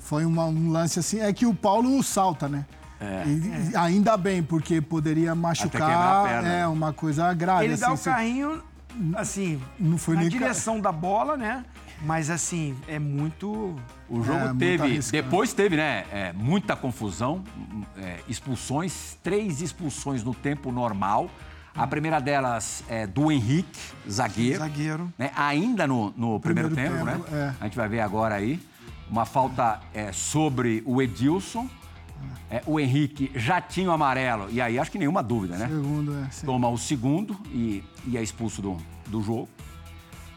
foi 0.00 0.24
uma- 0.24 0.46
um 0.46 0.70
lance 0.70 0.98
assim. 0.98 1.20
É 1.20 1.32
que 1.32 1.46
o 1.46 1.54
Paulo 1.54 2.02
salta, 2.02 2.48
né? 2.48 2.64
É. 3.00 3.24
E- 3.26 3.76
ainda 3.76 4.16
bem, 4.16 4.42
porque 4.42 4.80
poderia 4.80 5.30
quebrar 5.30 5.32
a 5.32 5.34
machucar. 5.34 6.24
perna. 6.24 6.48
É 6.48 6.66
uma 6.66 6.92
coisa 6.92 7.32
grave. 7.34 7.64
Ele 7.64 7.74
assim, 7.74 7.80
dá 7.82 7.92
o 7.92 7.96
você- 7.96 8.10
carrinho, 8.10 8.62
assim, 9.16 9.60
Não 9.78 9.98
foi 9.98 10.14
na 10.14 10.22
nem 10.22 10.30
ca- 10.30 10.38
direção 10.38 10.80
da 10.80 10.92
bola, 10.92 11.36
né? 11.36 11.64
Mas 12.02 12.28
assim, 12.30 12.76
é 12.86 12.98
muito. 12.98 13.76
O 14.08 14.22
jogo 14.22 14.38
É, 14.46 14.54
teve, 14.54 14.98
depois 15.10 15.52
teve, 15.52 15.76
né, 15.76 16.04
é, 16.12 16.32
muita 16.34 16.76
confusão, 16.76 17.42
é, 17.96 18.18
expulsões, 18.28 19.16
três 19.22 19.60
expulsões 19.62 20.22
no 20.22 20.34
tempo 20.34 20.70
normal. 20.70 21.30
A 21.76 21.86
primeira 21.86 22.20
delas 22.20 22.84
é 22.88 23.06
do 23.06 23.32
Henrique, 23.32 23.80
zagueiro. 24.08 24.58
Zagueiro. 24.60 25.12
né, 25.18 25.30
ainda 25.34 25.86
no, 25.86 26.12
no 26.16 26.38
primeiro, 26.38 26.70
Primeiro 26.70 26.94
tempo, 26.96 27.10
tempo, 27.10 27.30
né? 27.30 27.52
é. 27.58 27.62
A 27.62 27.64
gente 27.64 27.76
vai 27.76 27.88
ver 27.88 28.00
agora 28.00 28.34
aí. 28.36 28.60
Uma 29.10 29.24
falta 29.24 29.80
é, 29.92 30.12
sobre 30.12 30.82
o 30.86 31.00
Edilson. 31.02 31.68
É, 32.54 32.62
o 32.66 32.78
Henrique 32.78 33.32
já 33.34 33.60
tinha 33.60 33.90
o 33.90 33.92
amarelo, 33.92 34.46
e 34.48 34.60
aí 34.60 34.78
acho 34.78 34.88
que 34.88 34.96
nenhuma 34.98 35.24
dúvida, 35.24 35.56
né? 35.56 35.66
Segundo, 35.66 36.16
é. 36.24 36.30
sim. 36.30 36.46
toma 36.46 36.68
o 36.68 36.78
segundo 36.78 37.36
e, 37.46 37.82
e 38.06 38.16
é 38.16 38.22
expulso 38.22 38.62
do, 38.62 38.76
do 39.08 39.20
jogo. 39.20 39.48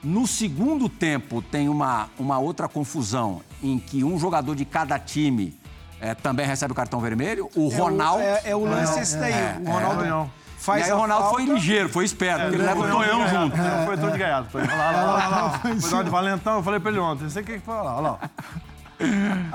No 0.03 0.25
segundo 0.25 0.89
tempo, 0.89 1.43
tem 1.43 1.69
uma, 1.69 2.09
uma 2.17 2.39
outra 2.39 2.67
confusão 2.67 3.41
em 3.61 3.77
que 3.77 4.03
um 4.03 4.17
jogador 4.17 4.55
de 4.55 4.65
cada 4.65 4.97
time 4.97 5.55
eh, 6.01 6.15
também 6.15 6.47
recebe 6.47 6.71
o 6.71 6.75
cartão 6.75 6.99
vermelho. 6.99 7.49
O 7.55 7.67
Ronaldo. 7.67 8.23
É, 8.23 8.33
o- 8.33 8.35
é, 8.37 8.41
é 8.51 8.55
o 8.55 8.65
lance 8.65 8.99
esse 8.99 9.17
daí. 9.17 9.33
o 9.63 9.69
Ronaldo 9.69 9.99
Tonhão. 9.99 10.31
e 10.57 10.59
faz 10.59 10.85
aí 10.85 10.91
o 10.93 10.97
Ronaldo 10.97 11.23
falta, 11.25 11.43
foi 11.43 11.53
ligeiro, 11.53 11.87
foi 11.89 12.05
esperto, 12.05 12.41
porque 12.41 12.55
ele 12.55 12.63
leva 12.63 12.79
o 12.79 12.89
Tonhão 12.91 13.27
junto. 13.27 13.55
Foi 13.85 13.97
todo 13.97 14.11
de 14.11 14.17
gaiato. 14.17 14.49
Foi 14.49 14.65
lá, 14.65 14.73
lá, 14.75 14.91
lá, 14.91 15.01
lá, 15.13 15.27
lá. 15.27 15.59
Foi 15.81 16.03
de 16.03 16.09
Valentão, 16.09 16.55
eu 16.57 16.63
falei 16.63 16.79
pra 16.79 16.89
ele 16.89 16.99
ontem. 16.99 17.23
Não 17.25 17.29
sei 17.29 17.43
o 17.43 17.45
que 17.45 17.53
que 17.53 17.59
foi 17.59 17.75
lá, 17.75 17.93
olha 17.97 18.01
lá. 18.11 18.19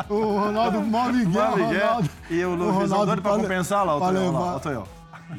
O 0.09 0.39
Ronaldo 0.39 0.81
mó 0.83 1.09
Miguel. 1.09 1.51
Ronaldo. 1.51 2.11
E 2.31 2.45
o 2.45 2.51
o 2.51 2.55
Luiz 2.55 2.75
Ronaldo 2.75 3.07
doido 3.07 3.23
pra 3.23 3.33
compensar 3.33 3.85
lá, 3.85 3.97
o 3.97 4.01
Tonhão, 4.01 4.33
lá, 4.33 4.57
o 4.57 4.61
Tonhão. 4.61 4.85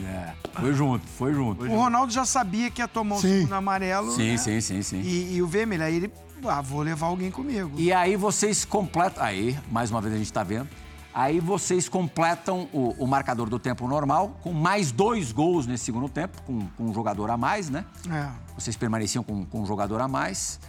É, 0.01 0.33
foi 0.59 0.73
junto, 0.73 1.05
foi 1.07 1.33
junto. 1.33 1.65
O 1.65 1.75
Ronaldo 1.75 2.11
já 2.11 2.25
sabia 2.25 2.69
que 2.71 2.81
ia 2.81 2.87
tomar 2.87 3.15
o 3.15 3.21
Sim. 3.21 3.39
segundo 3.39 3.53
amarelo. 3.53 4.11
Sim, 4.11 4.31
né? 4.31 4.37
sim, 4.37 4.61
sim, 4.61 4.81
sim. 4.81 5.01
E, 5.01 5.35
e 5.35 5.41
o 5.41 5.47
vermelho. 5.47 5.83
Aí 5.83 5.95
ele, 5.95 6.11
ah, 6.45 6.61
vou 6.61 6.81
levar 6.81 7.07
alguém 7.07 7.29
comigo. 7.29 7.71
E 7.77 7.93
aí 7.93 8.15
vocês 8.15 8.65
completam. 8.65 9.23
Aí, 9.23 9.57
mais 9.71 9.91
uma 9.91 10.01
vez 10.01 10.13
a 10.13 10.17
gente 10.17 10.27
está 10.27 10.43
vendo. 10.43 10.67
Aí 11.13 11.39
vocês 11.39 11.87
completam 11.87 12.67
o, 12.73 12.95
o 12.97 13.05
marcador 13.05 13.47
do 13.47 13.59
tempo 13.59 13.87
normal 13.87 14.35
com 14.41 14.51
mais 14.51 14.91
dois 14.91 15.31
gols 15.31 15.67
nesse 15.67 15.85
segundo 15.85 16.09
tempo, 16.09 16.41
com, 16.41 16.65
com 16.75 16.85
um 16.85 16.93
jogador 16.93 17.29
a 17.29 17.37
mais, 17.37 17.69
né? 17.69 17.85
É. 18.09 18.29
Vocês 18.57 18.75
permaneciam 18.75 19.23
com, 19.23 19.45
com 19.45 19.61
um 19.61 19.65
jogador 19.65 20.01
a 20.01 20.07
mais. 20.07 20.59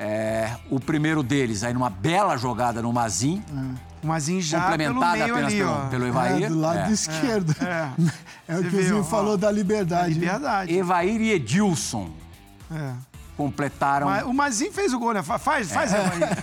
É, 0.00 0.52
o 0.70 0.78
primeiro 0.78 1.24
deles, 1.24 1.64
aí 1.64 1.74
numa 1.74 1.90
bela 1.90 2.36
jogada 2.36 2.80
no 2.80 2.92
Mazin, 2.92 3.42
O 4.00 4.06
Mazinho 4.06 4.40
já 4.40 4.60
pelo 4.60 4.70
complementada 4.94 5.12
meio 5.18 5.34
apenas 5.34 5.52
ali, 5.52 5.58
pelo, 5.58 5.72
ó. 5.72 5.88
pelo 5.88 6.06
Evair. 6.06 6.44
É, 6.44 6.48
do 6.48 6.60
lado 6.60 6.78
É. 6.78 6.90
esquerdo. 6.92 7.56
É. 7.60 7.90
É, 8.46 8.56
o 8.60 8.62
que 8.62 8.76
o 8.76 8.80
Zinho 8.82 9.00
ó. 9.00 9.02
falou 9.02 9.36
da 9.36 9.50
liberdade. 9.50 10.14
né? 10.14 10.20
Liberdade. 10.20 10.72
Evair 10.72 11.20
e 11.20 11.32
Edilson 11.32 12.10
É. 12.72 12.92
completaram. 13.36 14.06
Mas 14.06 14.22
o 14.24 14.32
Mazinho 14.32 14.72
fez 14.72 14.92
o 14.92 15.00
gol, 15.00 15.14
né? 15.14 15.22
Fa- 15.24 15.36
Faz, 15.38 15.72
faz, 15.72 15.92
É. 15.92 15.98
Evair. 15.98 16.28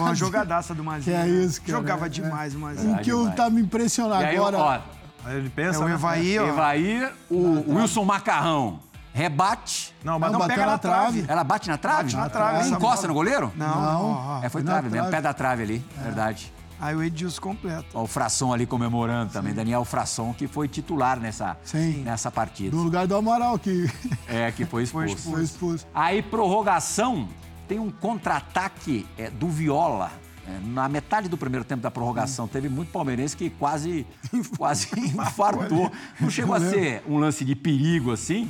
Uma 0.00 0.14
jogadaça 0.14 0.72
do 0.74 0.84
Mazinho. 0.84 1.16
Que 1.16 1.22
é 1.22 1.24
né? 1.24 1.28
isso, 1.44 1.60
cara. 1.60 1.72
Jogava 1.72 2.06
É. 2.06 2.08
demais 2.08 2.54
o 2.54 2.58
Mazinho. 2.60 2.94
O 2.94 2.98
que 2.98 3.10
eu 3.10 3.28
tá 3.32 3.50
me 3.50 3.60
impressionando 3.62 4.22
E 4.22 4.26
aí, 4.26 4.36
agora. 4.36 4.58
ó, 4.58 4.78
Aí 5.24 5.36
ele 5.36 5.48
É 5.48 5.50
pensa. 5.50 5.80
o 5.80 5.88
né? 5.88 5.94
Evair, 5.94 6.40
ó. 6.42 6.46
Evair, 6.46 7.12
o 7.28 7.74
Wilson 7.74 8.04
Macarrão 8.04 8.78
rebate. 9.18 9.94
Não, 10.04 10.18
mas 10.18 10.30
Não, 10.32 10.38
Não, 10.38 10.46
pega 10.46 10.64
na 10.64 10.72
na 10.72 10.78
trave. 10.78 11.24
Ela 11.26 11.42
bate 11.44 11.68
na 11.68 11.76
trave? 11.76 12.02
Bate 12.04 12.16
na 12.16 12.28
trave, 12.28 12.58
essa 12.60 12.68
Encosta 12.68 12.96
bola. 12.96 13.08
no 13.08 13.14
goleiro? 13.14 13.52
Não, 13.56 13.82
Não. 13.82 14.44
É, 14.44 14.48
foi 14.48 14.62
na 14.62 14.70
trave 14.72 14.84
mesmo, 14.88 15.08
trave. 15.08 15.16
pé 15.16 15.20
da 15.22 15.34
trave 15.34 15.62
ali, 15.64 15.84
verdade. 16.02 16.52
Aí 16.80 16.94
o 16.94 17.02
Edilson 17.02 17.40
completa. 17.40 17.86
Ó, 17.92 18.04
o 18.04 18.06
Frasson 18.06 18.52
ali 18.52 18.64
comemorando 18.64 19.32
também, 19.32 19.52
Daniel 19.52 19.84
Frasson, 19.84 20.32
que 20.32 20.46
foi 20.46 20.68
titular 20.68 21.18
nessa, 21.18 21.56
Sim. 21.64 22.02
nessa 22.04 22.30
partida. 22.30 22.76
No 22.76 22.84
lugar 22.84 23.04
do 23.08 23.16
Amaral, 23.16 23.58
que 23.58 23.90
É, 24.28 24.52
que 24.52 24.64
foi 24.64 24.84
expulso. 24.84 25.16
foi 25.30 25.42
expulso. 25.42 25.84
Aí, 25.92 26.22
prorrogação, 26.22 27.28
tem 27.66 27.80
um 27.80 27.90
contra-ataque 27.90 29.04
é, 29.18 29.28
do 29.28 29.48
Viola. 29.48 30.12
É, 30.46 30.60
na 30.68 30.88
metade 30.88 31.28
do 31.28 31.36
primeiro 31.36 31.64
tempo 31.64 31.82
da 31.82 31.90
prorrogação, 31.90 32.46
teve 32.46 32.68
muito 32.68 32.92
palmeirense 32.92 33.36
que 33.36 33.50
quase, 33.50 34.06
quase 34.56 34.88
infartou. 34.98 35.90
Não 36.20 36.30
chegou 36.30 36.54
a 36.54 36.60
ser 36.60 37.02
um 37.08 37.18
lance 37.18 37.44
de 37.44 37.56
perigo 37.56 38.12
assim, 38.12 38.48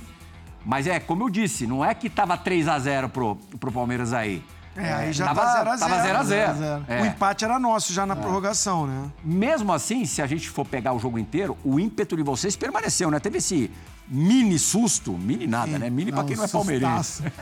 mas 0.65 0.87
é, 0.87 0.99
como 1.01 1.25
eu 1.25 1.31
disse, 1.31 1.67
não 1.67 1.85
é 1.85 1.95
que 1.95 2.09
tava 2.11 2.37
3 2.37 2.69
a 2.69 2.79
0 2.79 3.09
pro, 3.09 3.37
pro 3.59 3.73
Palmeiras 3.73 4.13
aí. 4.13 4.45
É, 4.77 4.93
aí 4.93 5.13
já 5.13 5.25
tava, 5.27 5.41
tá 5.41 5.53
0 5.55 5.71
a 5.71 5.77
0 5.77 5.91
Tava 5.91 6.03
0 6.03 6.19
a 6.19 6.23
0. 6.25 6.25
0 6.25 6.51
a 6.51 6.55
0. 6.55 6.85
É. 6.87 7.03
O 7.03 7.07
empate 7.07 7.45
era 7.45 7.59
nosso 7.59 7.93
já 7.93 8.07
na 8.07 8.15
prorrogação, 8.15 8.87
né? 8.87 9.11
Mesmo 9.25 9.73
assim, 9.73 10.05
se 10.05 10.23
a 10.23 10.27
gente 10.27 10.49
for 10.49 10.65
pegar 10.65 10.93
o 10.93 11.01
jogo 11.01 11.19
inteiro, 11.19 11.59
o 11.65 11.81
ímpeto 11.81 12.17
de 12.17 12.23
vocês 12.23 12.55
permaneceu, 12.55 13.11
né? 13.11 13.19
Teve 13.19 13.39
esse 13.39 13.71
mini 14.07 14.57
susto, 14.59 15.13
mini 15.13 15.49
nada, 15.49 15.79
né? 15.79 15.91
Mini 15.91 16.13
pra 16.13 16.23
quem 16.23 16.37
não 16.37 16.45
é 16.45 16.49
palmeirense. 16.49 17.25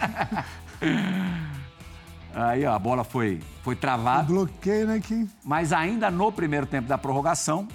Aí 2.34 2.66
ó, 2.66 2.74
a 2.74 2.78
bola 2.78 3.02
foi, 3.02 3.40
foi 3.62 3.74
travada. 3.74 4.24
bloqueio, 4.24 4.86
né? 4.86 5.00
Que... 5.00 5.26
Mas 5.44 5.72
ainda 5.72 6.10
no 6.10 6.30
primeiro 6.30 6.66
tempo 6.66 6.86
da 6.86 6.98
prorrogação, 6.98 7.66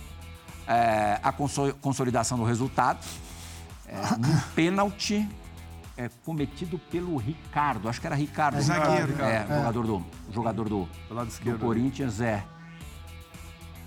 é, 0.67 1.19
a 1.21 1.31
conso- 1.31 1.73
consolidação 1.81 2.37
do 2.37 2.43
resultado, 2.43 2.99
é, 3.91 4.13
um 4.13 4.39
pênalti 4.55 5.27
é, 5.97 6.09
cometido 6.23 6.79
pelo 6.79 7.17
Ricardo, 7.17 7.89
acho 7.89 7.99
que 7.99 8.07
era 8.07 8.15
Ricardo. 8.15 8.57
É 8.57 8.61
zagueiro. 8.61 9.21
É, 9.21 9.45
jogador 9.47 9.85
do, 9.85 10.05
jogador 10.31 10.69
do, 10.69 10.89
Do 11.09 11.13
lado 11.13 11.27
do 11.27 11.31
esquerdo. 11.31 11.59
Corinthians, 11.59 12.21
é. 12.21 12.43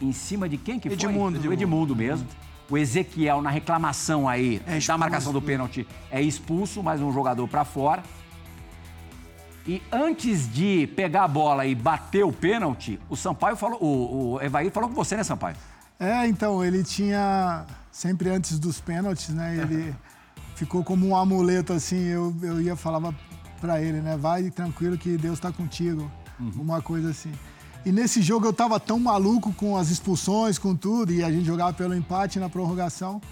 Em 0.01 0.13
cima 0.13 0.49
de 0.49 0.59
quem 0.59 0.79
que 0.79 0.89
foi? 0.89 0.97
Edmundo. 0.97 1.39
Do 1.39 1.53
Edmundo 1.53 1.97
mesmo. 1.97 2.27
O 2.71 2.79
Ezequiel, 2.79 3.43
na 3.43 3.51
reclamação 3.51 4.27
aí 4.29 4.61
É 4.67 4.79
da 4.79 4.97
marcação 4.97 5.33
do 5.33 5.43
pênalti, 5.43 5.87
é 6.11 6.23
expulso, 6.23 6.83
mais 6.83 7.01
um 7.01 7.13
jogador 7.13 7.47
pra 7.47 7.65
fora. 7.65 8.03
E 9.67 9.83
antes 9.91 10.51
de 10.53 10.87
pegar 10.89 11.25
a 11.25 11.29
bola 11.29 11.67
e 11.67 11.75
bater 11.75 12.25
o 12.25 12.33
pênalti, 12.33 12.99
o 13.09 13.17
Sampaio 13.17 13.57
falou, 13.57 13.83
o, 13.83 14.33
o 14.35 14.43
Evair 14.43 14.71
falou 14.71 14.89
com 14.89 14.95
você, 14.95 15.17
né, 15.17 15.25
Sampaio? 15.25 15.57
É, 15.99 16.27
então, 16.27 16.63
ele 16.65 16.83
tinha. 16.83 17.65
Sempre 17.95 18.29
antes 18.29 18.59
dos 18.59 18.81
pênaltis, 18.81 19.29
né? 19.29 19.57
Ele 19.57 19.95
ficou 20.57 20.83
como 20.83 21.07
um 21.07 21.15
amuleto, 21.15 21.73
assim. 21.73 22.09
Eu, 22.09 22.35
eu 22.43 22.61
ia 22.61 22.75
falava 22.75 23.15
pra 23.61 23.81
ele, 23.81 24.01
né? 24.01 24.17
Vai 24.17 24.51
tranquilo 24.51 24.99
que 24.99 25.17
Deus 25.17 25.39
tá 25.39 25.53
contigo. 25.53 26.11
Uma 26.57 26.83
coisa 26.83 27.11
assim. 27.11 27.31
E 27.87 27.93
nesse 27.93 28.21
jogo 28.21 28.47
eu 28.47 28.53
tava 28.53 28.81
tão 28.81 28.99
maluco 28.99 29.53
com 29.53 29.77
as 29.77 29.91
expulsões, 29.91 30.59
com 30.59 30.75
tudo, 30.75 31.13
e 31.13 31.23
a 31.23 31.31
gente 31.31 31.45
jogava 31.45 31.73
pelo 31.73 31.95
empate 31.95 32.41
na 32.41 32.49
prorrogação. 32.49 33.23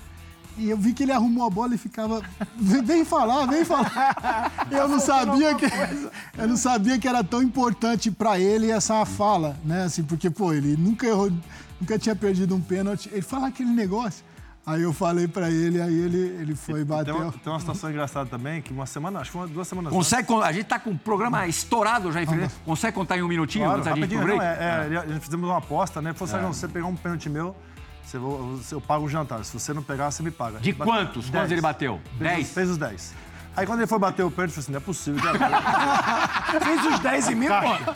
E 0.57 0.71
eu 0.71 0.77
vi 0.77 0.93
que 0.93 1.03
ele 1.03 1.13
arrumou 1.13 1.45
a 1.45 1.51
bola 1.51 1.75
e 1.75 1.79
ficava. 1.79 2.23
Vem 2.57 3.05
falar, 3.05 3.47
vem 3.47 3.65
falar. 3.65 4.53
Eu 4.71 4.87
não 4.87 5.01
sabia 5.01 5.57
que. 5.57 5.67
Eu 6.39 6.47
não 6.47 6.57
sabia 6.57 7.01
que 7.01 7.09
era 7.09 7.25
tão 7.25 7.43
importante 7.43 8.13
pra 8.13 8.39
ele 8.39 8.71
essa 8.71 9.05
fala, 9.05 9.57
né? 9.65 9.85
Assim, 9.85 10.05
porque, 10.05 10.31
pô, 10.31 10.53
ele 10.53 10.77
nunca 10.77 11.05
errou, 11.05 11.33
nunca 11.81 11.99
tinha 11.99 12.15
perdido 12.15 12.55
um 12.55 12.61
pênalti. 12.61 13.11
Ele 13.11 13.23
fala 13.23 13.49
aquele 13.49 13.71
negócio. 13.71 14.25
Aí 14.65 14.83
eu 14.83 14.93
falei 14.93 15.27
pra 15.27 15.51
ele, 15.51 15.83
aí 15.83 15.93
ele, 15.99 16.19
ele 16.41 16.55
foi 16.55 16.83
e 16.83 16.85
Tem 16.85 16.95
uma, 16.95 16.99
bateu. 17.05 17.33
tem 17.43 17.53
uma 17.53 17.59
situação 17.59 17.91
engraçada 17.91 18.31
também, 18.31 18.63
que 18.63 18.73
uma 18.73 18.87
semana, 18.87 19.19
acho 19.19 19.33
que 19.33 19.37
uma, 19.37 19.47
duas 19.49 19.67
semanas 19.67 19.93
Consegue, 19.93 20.29
con- 20.29 20.41
a 20.41 20.53
gente 20.53 20.67
tá 20.67 20.79
com 20.79 20.91
o 20.91 20.99
programa 20.99 21.45
estourado 21.49 22.13
já, 22.13 22.23
infelizmente. 22.23 22.55
Consegue 22.65 22.95
contar 22.95 23.19
em 23.19 23.23
um 23.23 23.29
minutinho 23.29 23.65
Claro, 23.65 23.81
antes 23.81 23.91
da 23.91 23.97
gente 23.97 24.05
ir 24.05 24.09
pro 24.19 24.19
rapidinho, 24.19 24.39
break? 24.39 24.61
não, 24.61 24.65
é, 24.65 24.95
é, 24.95 24.99
a 24.99 25.07
gente 25.15 25.25
fizemos 25.25 25.49
uma 25.51 25.59
aposta, 25.59 26.01
né? 26.01 26.13
Falou, 26.13 26.31
Sérgio, 26.33 26.55
se 26.55 26.61
você 26.61 26.69
pegar 26.69 26.87
um 26.87 26.95
pênalti 26.95 27.29
meu, 27.29 27.57
você, 28.05 28.19
vou- 28.19 28.61
eu 28.71 28.81
pago 28.81 29.05
o 29.05 29.09
jantar. 29.09 29.45
Se 29.45 29.53
você 29.53 29.73
não 29.73 29.83
pegar, 29.83 30.13
você 30.13 30.23
me 30.23 30.31
paga. 30.31 30.61
De 30.61 30.73
Bate- 30.73 30.89
quantos? 30.91 31.13
Quantos 31.29 31.31
Dez. 31.31 31.51
ele 31.53 31.61
bateu? 31.61 32.01
Fez, 32.17 32.21
Dez? 32.31 32.47
Os, 32.49 32.55
fez 32.55 32.71
os 32.71 32.79
10. 32.79 33.15
Aí 33.55 33.67
quando 33.67 33.81
ele 33.81 33.87
foi 33.87 33.99
bater 33.99 34.25
o 34.25 34.31
pênalti, 34.31 34.57
eu 34.57 34.63
falei 34.63 34.63
assim, 34.63 34.73
não 34.73 34.79
é 34.79 34.81
possível. 34.81 35.21
que 35.21 35.29
agora- 35.29 36.61
Fez 36.65 36.87
os 36.87 36.99
10 37.01 37.29
em 37.31 37.35
mim, 37.35 37.47
pô. 37.49 37.93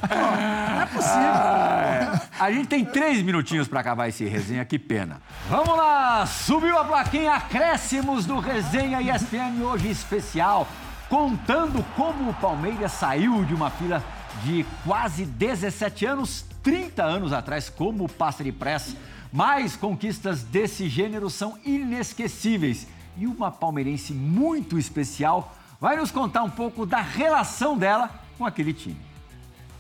A 2.39 2.51
gente 2.53 2.69
tem 2.69 2.85
três 2.85 3.23
minutinhos 3.23 3.67
pra 3.67 3.81
acabar 3.81 4.09
esse 4.09 4.25
resenha, 4.27 4.65
que 4.65 4.79
pena. 4.79 5.21
Vamos 5.49 5.77
lá, 5.77 6.27
subiu 6.27 6.79
a 6.79 6.85
plaquinha 6.85 7.33
Acréscimos 7.35 8.27
do 8.27 8.39
Resenha 8.39 9.01
ESPN 9.01 9.63
hoje 9.63 9.89
especial, 9.91 10.69
contando 11.09 11.83
como 11.97 12.31
o 12.31 12.35
Palmeiras 12.35 12.93
saiu 12.93 13.45
de 13.45 13.55
uma 13.55 13.71
fila 13.71 14.03
de 14.45 14.65
quase 14.85 15.25
17 15.25 16.05
anos, 16.05 16.45
30 16.63 17.03
anos 17.03 17.33
atrás, 17.33 17.71
como 17.71 18.09
passa 18.09 18.45
depressa. 18.45 18.95
Mas 19.33 19.75
conquistas 19.77 20.43
desse 20.43 20.89
gênero 20.89 21.29
são 21.31 21.59
inesquecíveis. 21.65 22.87
E 23.19 23.27
uma 23.27 23.51
palmeirense 23.51 24.13
muito 24.13 24.79
especial 24.79 25.55
vai 25.81 25.97
nos 25.97 26.11
contar 26.11 26.43
um 26.43 26.51
pouco 26.51 26.85
da 26.85 27.01
relação 27.01 27.77
dela 27.77 28.11
com 28.37 28.45
aquele 28.45 28.75
time. 28.75 28.99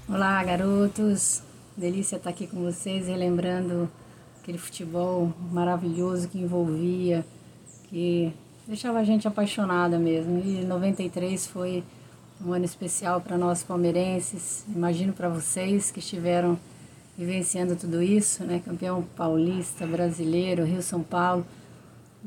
Olá, 0.09 0.43
garotos. 0.43 1.43
Delícia 1.76 2.16
estar 2.16 2.30
aqui 2.30 2.47
com 2.47 2.62
vocês, 2.62 3.09
relembrando 3.09 3.91
aquele 4.41 4.57
futebol 4.57 5.34
maravilhoso 5.53 6.28
que 6.28 6.39
envolvia, 6.39 7.26
que 7.91 8.32
deixava 8.66 9.01
a 9.01 9.05
gente 9.05 9.28
apaixonada 9.28 9.99
mesmo. 9.99 10.39
E 10.39 10.64
93 10.64 11.47
foi 11.47 11.84
um 12.41 12.55
ano 12.55 12.64
especial 12.64 13.20
para 13.20 13.37
nós 13.37 13.62
palmeirenses. 13.62 14.64
Imagino 14.74 15.12
para 15.12 15.28
vocês 15.28 15.91
que 15.91 15.99
estiveram 15.99 16.59
vivenciando 17.18 17.76
tudo 17.76 18.03
isso, 18.03 18.45
né? 18.45 18.62
Campeão 18.64 19.03
paulista, 19.14 19.87
brasileiro, 19.87 20.64
Rio 20.64 20.82
São 20.82 21.03
Paulo. 21.03 21.47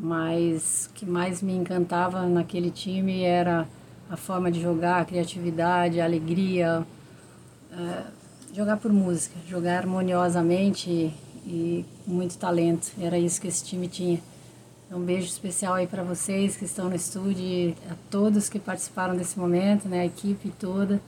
Mas 0.02 0.90
o 0.90 0.94
que 0.94 1.06
mais 1.06 1.42
me 1.42 1.54
encantava 1.54 2.26
naquele 2.26 2.72
time 2.72 3.24
era 3.24 3.68
a 4.10 4.16
forma 4.16 4.50
de 4.50 4.62
jogar, 4.62 5.02
a 5.02 5.06
criatividade, 5.06 6.00
a 6.00 6.06
alegria, 6.06 6.86
jogar 8.54 8.78
por 8.78 8.94
música, 8.94 9.36
jogar 9.46 9.80
harmoniosamente 9.80 11.14
e, 11.46 11.86
com 12.06 12.12
muito 12.12 12.38
talento. 12.38 12.94
Era 12.98 13.20
isso 13.20 13.42
que 13.42 13.48
esse 13.48 13.64
time 13.64 13.90
tinha. 13.90 14.22
Um 14.90 15.02
beijo 15.02 15.28
especial 15.28 15.76
aí 15.76 15.86
para 15.86 16.02
vocês 16.02 16.56
que 16.56 16.66
estão 16.66 16.90
no 16.90 16.96
estúdio, 16.96 17.76
a 17.92 17.96
todos 18.10 18.50
que 18.50 18.58
participaram 18.58 19.16
desse 19.16 19.38
momento, 19.38 19.88
né, 19.88 20.00
a 20.00 20.06
equipe 20.06 20.50
toda. 20.58 21.00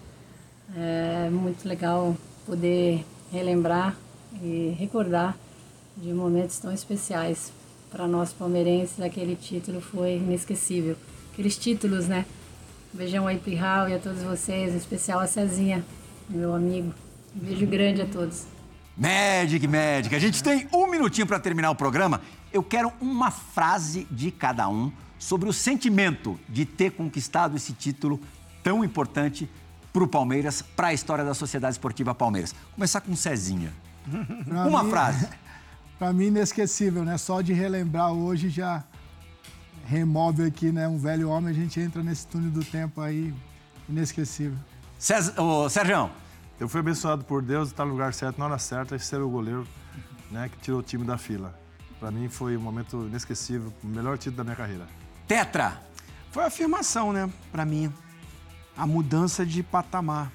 É 0.76 1.30
muito 1.32 1.68
legal 1.68 2.16
poder 2.46 3.06
relembrar 3.32 3.98
e 4.42 4.76
recordar 4.78 5.36
de 5.98 6.14
momentos 6.14 6.60
tão 6.60 6.72
especiais 6.72 7.52
para 7.92 8.08
nós 8.08 8.32
palmeirenses. 8.34 9.00
Aquele 9.02 9.36
título 9.36 9.82
foi 9.82 10.16
inesquecível. 10.18 10.96
Aqueles 11.34 11.58
títulos, 11.58 12.08
né? 12.08 12.26
Um 12.94 12.98
beijão 12.98 13.28
aí 13.28 13.38
pro 13.38 13.56
Raul 13.56 13.90
e 13.90 13.94
a 13.94 14.00
todos 14.00 14.22
vocês, 14.24 14.74
em 14.74 14.78
especial 14.78 15.20
a 15.20 15.28
Cezinha, 15.28 15.84
meu 16.30 16.54
amigo. 16.56 16.94
Um 17.36 17.40
beijo 17.46 17.66
grande 17.68 18.02
a 18.02 18.06
todos. 18.06 18.46
Magic, 18.98 19.66
Magic. 19.68 20.14
A 20.16 20.20
gente 20.20 20.44
tem 20.44 20.68
um 20.74 20.88
minutinho 20.88 21.26
para 21.26 21.40
terminar 21.40 21.72
o 21.72 21.76
programa. 21.76 22.22
Eu 22.52 22.62
quero 22.62 22.92
uma 23.00 23.32
frase 23.32 24.06
de 24.12 24.30
cada 24.32 24.68
um 24.68 24.92
sobre 25.18 25.48
o 25.48 25.54
sentimento 25.54 26.38
de 26.50 26.66
ter 26.66 26.92
conquistado 26.92 27.56
esse 27.56 27.72
título 27.74 28.20
tão 28.62 28.84
importante 28.84 29.50
para 29.94 30.04
o 30.04 30.08
Palmeiras, 30.08 30.62
para 30.62 30.88
a 30.88 30.94
história 30.94 31.24
da 31.24 31.34
Sociedade 31.34 31.74
Esportiva 31.74 32.14
Palmeiras. 32.14 32.54
Começar 32.76 33.02
com 33.02 33.16
Cezinha. 33.16 33.72
Pra 34.46 34.68
Uma 34.68 34.84
mim- 34.84 34.90
frase. 34.90 35.28
Pra 36.02 36.12
mim, 36.12 36.30
inesquecível, 36.30 37.06
né? 37.06 37.16
Só 37.16 37.42
de 37.42 37.54
relembrar 37.54 38.12
hoje 38.12 38.50
já 38.50 38.84
remove 39.86 40.44
aqui, 40.44 40.72
né? 40.72 40.88
Um 40.88 40.98
velho 40.98 41.30
homem, 41.30 41.52
a 41.52 41.54
gente 41.54 41.80
entra 41.80 42.02
nesse 42.02 42.26
túnel 42.26 42.50
do 42.50 42.66
tempo 42.66 43.02
aí, 43.02 43.32
inesquecível. 43.88 44.58
Cés... 44.98 45.38
Ô, 45.38 45.70
Sérgio, 45.70 46.10
Eu 46.60 46.68
fui 46.68 46.80
abençoado 46.80 47.24
por 47.24 47.44
Deus, 47.44 47.68
estar 47.68 47.86
no 47.86 47.92
lugar 47.92 48.16
certo, 48.16 48.40
na 48.40 48.46
hora 48.46 48.58
certa, 48.58 48.96
e 48.96 49.00
ser 49.00 49.22
o 49.22 49.30
goleiro 49.30 49.68
né, 50.32 50.50
que 50.50 50.58
tirou 50.58 50.80
o 50.80 50.84
time 50.84 51.06
da 51.06 51.20
fila. 51.20 51.54
Para 52.00 52.10
mim 52.10 52.28
foi 52.30 52.58
um 52.58 52.62
momento 52.62 53.06
inesquecível, 53.06 53.72
o 53.84 53.88
melhor 53.88 54.18
título 54.18 54.38
da 54.38 54.44
minha 54.44 54.56
carreira. 54.56 54.88
Tetra. 55.28 55.84
Foi 56.32 56.44
afirmação, 56.44 57.14
né, 57.14 57.30
pra 57.52 57.64
mim. 57.64 57.94
a 58.76 58.88
mudança 58.88 59.46
de 59.46 59.62
patamar. 59.62 60.32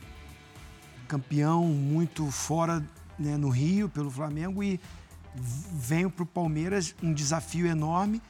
Campeão 1.09 1.65
muito 1.65 2.31
fora 2.31 2.81
né, 3.19 3.37
no 3.37 3.49
Rio 3.49 3.89
pelo 3.89 4.13
Flamengo 4.13 4.63
e 4.63 4.81
venho 5.37 6.11
para 6.11 6.23
o 6.23 6.27
Palmeiras 6.27 6.95
um 7.03 7.13
desafio 7.13 7.67
enorme. 7.67 8.23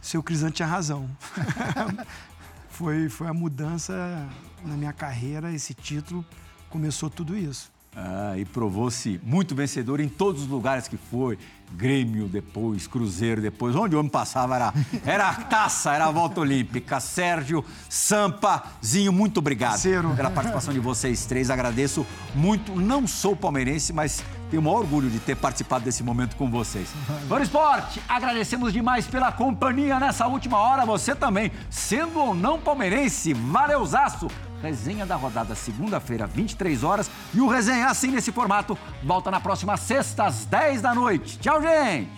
Seu 0.00 0.22
Crisan 0.22 0.50
tinha 0.50 0.66
razão. 0.66 1.08
foi, 2.68 3.08
foi 3.08 3.28
a 3.28 3.34
mudança 3.34 3.94
na 4.64 4.76
minha 4.76 4.92
carreira, 4.92 5.52
esse 5.52 5.74
título 5.74 6.24
começou 6.68 7.10
tudo 7.10 7.36
isso. 7.36 7.70
Ah, 7.94 8.34
e 8.38 8.44
provou-se 8.46 9.20
muito 9.22 9.54
vencedor 9.54 10.00
em 10.00 10.08
todos 10.08 10.42
os 10.42 10.48
lugares 10.48 10.88
que 10.88 10.96
foi. 10.96 11.38
Grêmio 11.72 12.26
depois, 12.26 12.86
Cruzeiro 12.86 13.40
depois. 13.40 13.76
Onde 13.76 13.94
o 13.94 13.98
homem 13.98 14.10
passava 14.10 14.54
era, 14.54 14.74
era 15.04 15.28
a 15.28 15.34
taça, 15.34 15.94
era 15.94 16.06
a 16.06 16.10
volta 16.10 16.40
olímpica. 16.40 17.00
Sérgio, 17.00 17.64
Sampa, 17.88 18.62
Zinho, 18.84 19.12
muito 19.12 19.38
obrigado 19.38 19.80
pela 20.16 20.30
participação 20.30 20.72
de 20.72 20.80
vocês 20.80 21.26
três. 21.26 21.50
Agradeço 21.50 22.06
muito. 22.34 22.74
Não 22.74 23.06
sou 23.06 23.36
palmeirense, 23.36 23.92
mas 23.92 24.24
tenho 24.50 24.60
o 24.60 24.64
maior 24.64 24.80
orgulho 24.80 25.10
de 25.10 25.18
ter 25.18 25.34
participado 25.34 25.84
desse 25.84 26.02
momento 26.02 26.36
com 26.36 26.50
vocês. 26.50 26.90
Fã 27.28 27.40
Esporte, 27.40 28.02
agradecemos 28.08 28.72
demais 28.72 29.06
pela 29.06 29.32
companhia 29.32 30.00
nessa 30.00 30.26
última 30.26 30.58
hora. 30.58 30.86
Você 30.86 31.14
também, 31.14 31.52
sendo 31.70 32.18
ou 32.18 32.34
não 32.34 32.58
palmeirense, 32.58 33.34
valeuzaço. 33.34 34.28
Resenha 34.62 35.04
da 35.04 35.16
rodada 35.16 35.54
segunda-feira, 35.54 36.26
23 36.26 36.84
horas. 36.84 37.10
E 37.34 37.40
o 37.40 37.48
Resenha 37.48 37.88
assim 37.88 38.12
nesse 38.12 38.30
formato 38.30 38.78
volta 39.02 39.30
na 39.30 39.40
próxima 39.40 39.76
sexta 39.76 40.24
às 40.24 40.44
10 40.44 40.80
da 40.80 40.94
noite. 40.94 41.38
Tchau, 41.38 41.60
gente! 41.60 42.08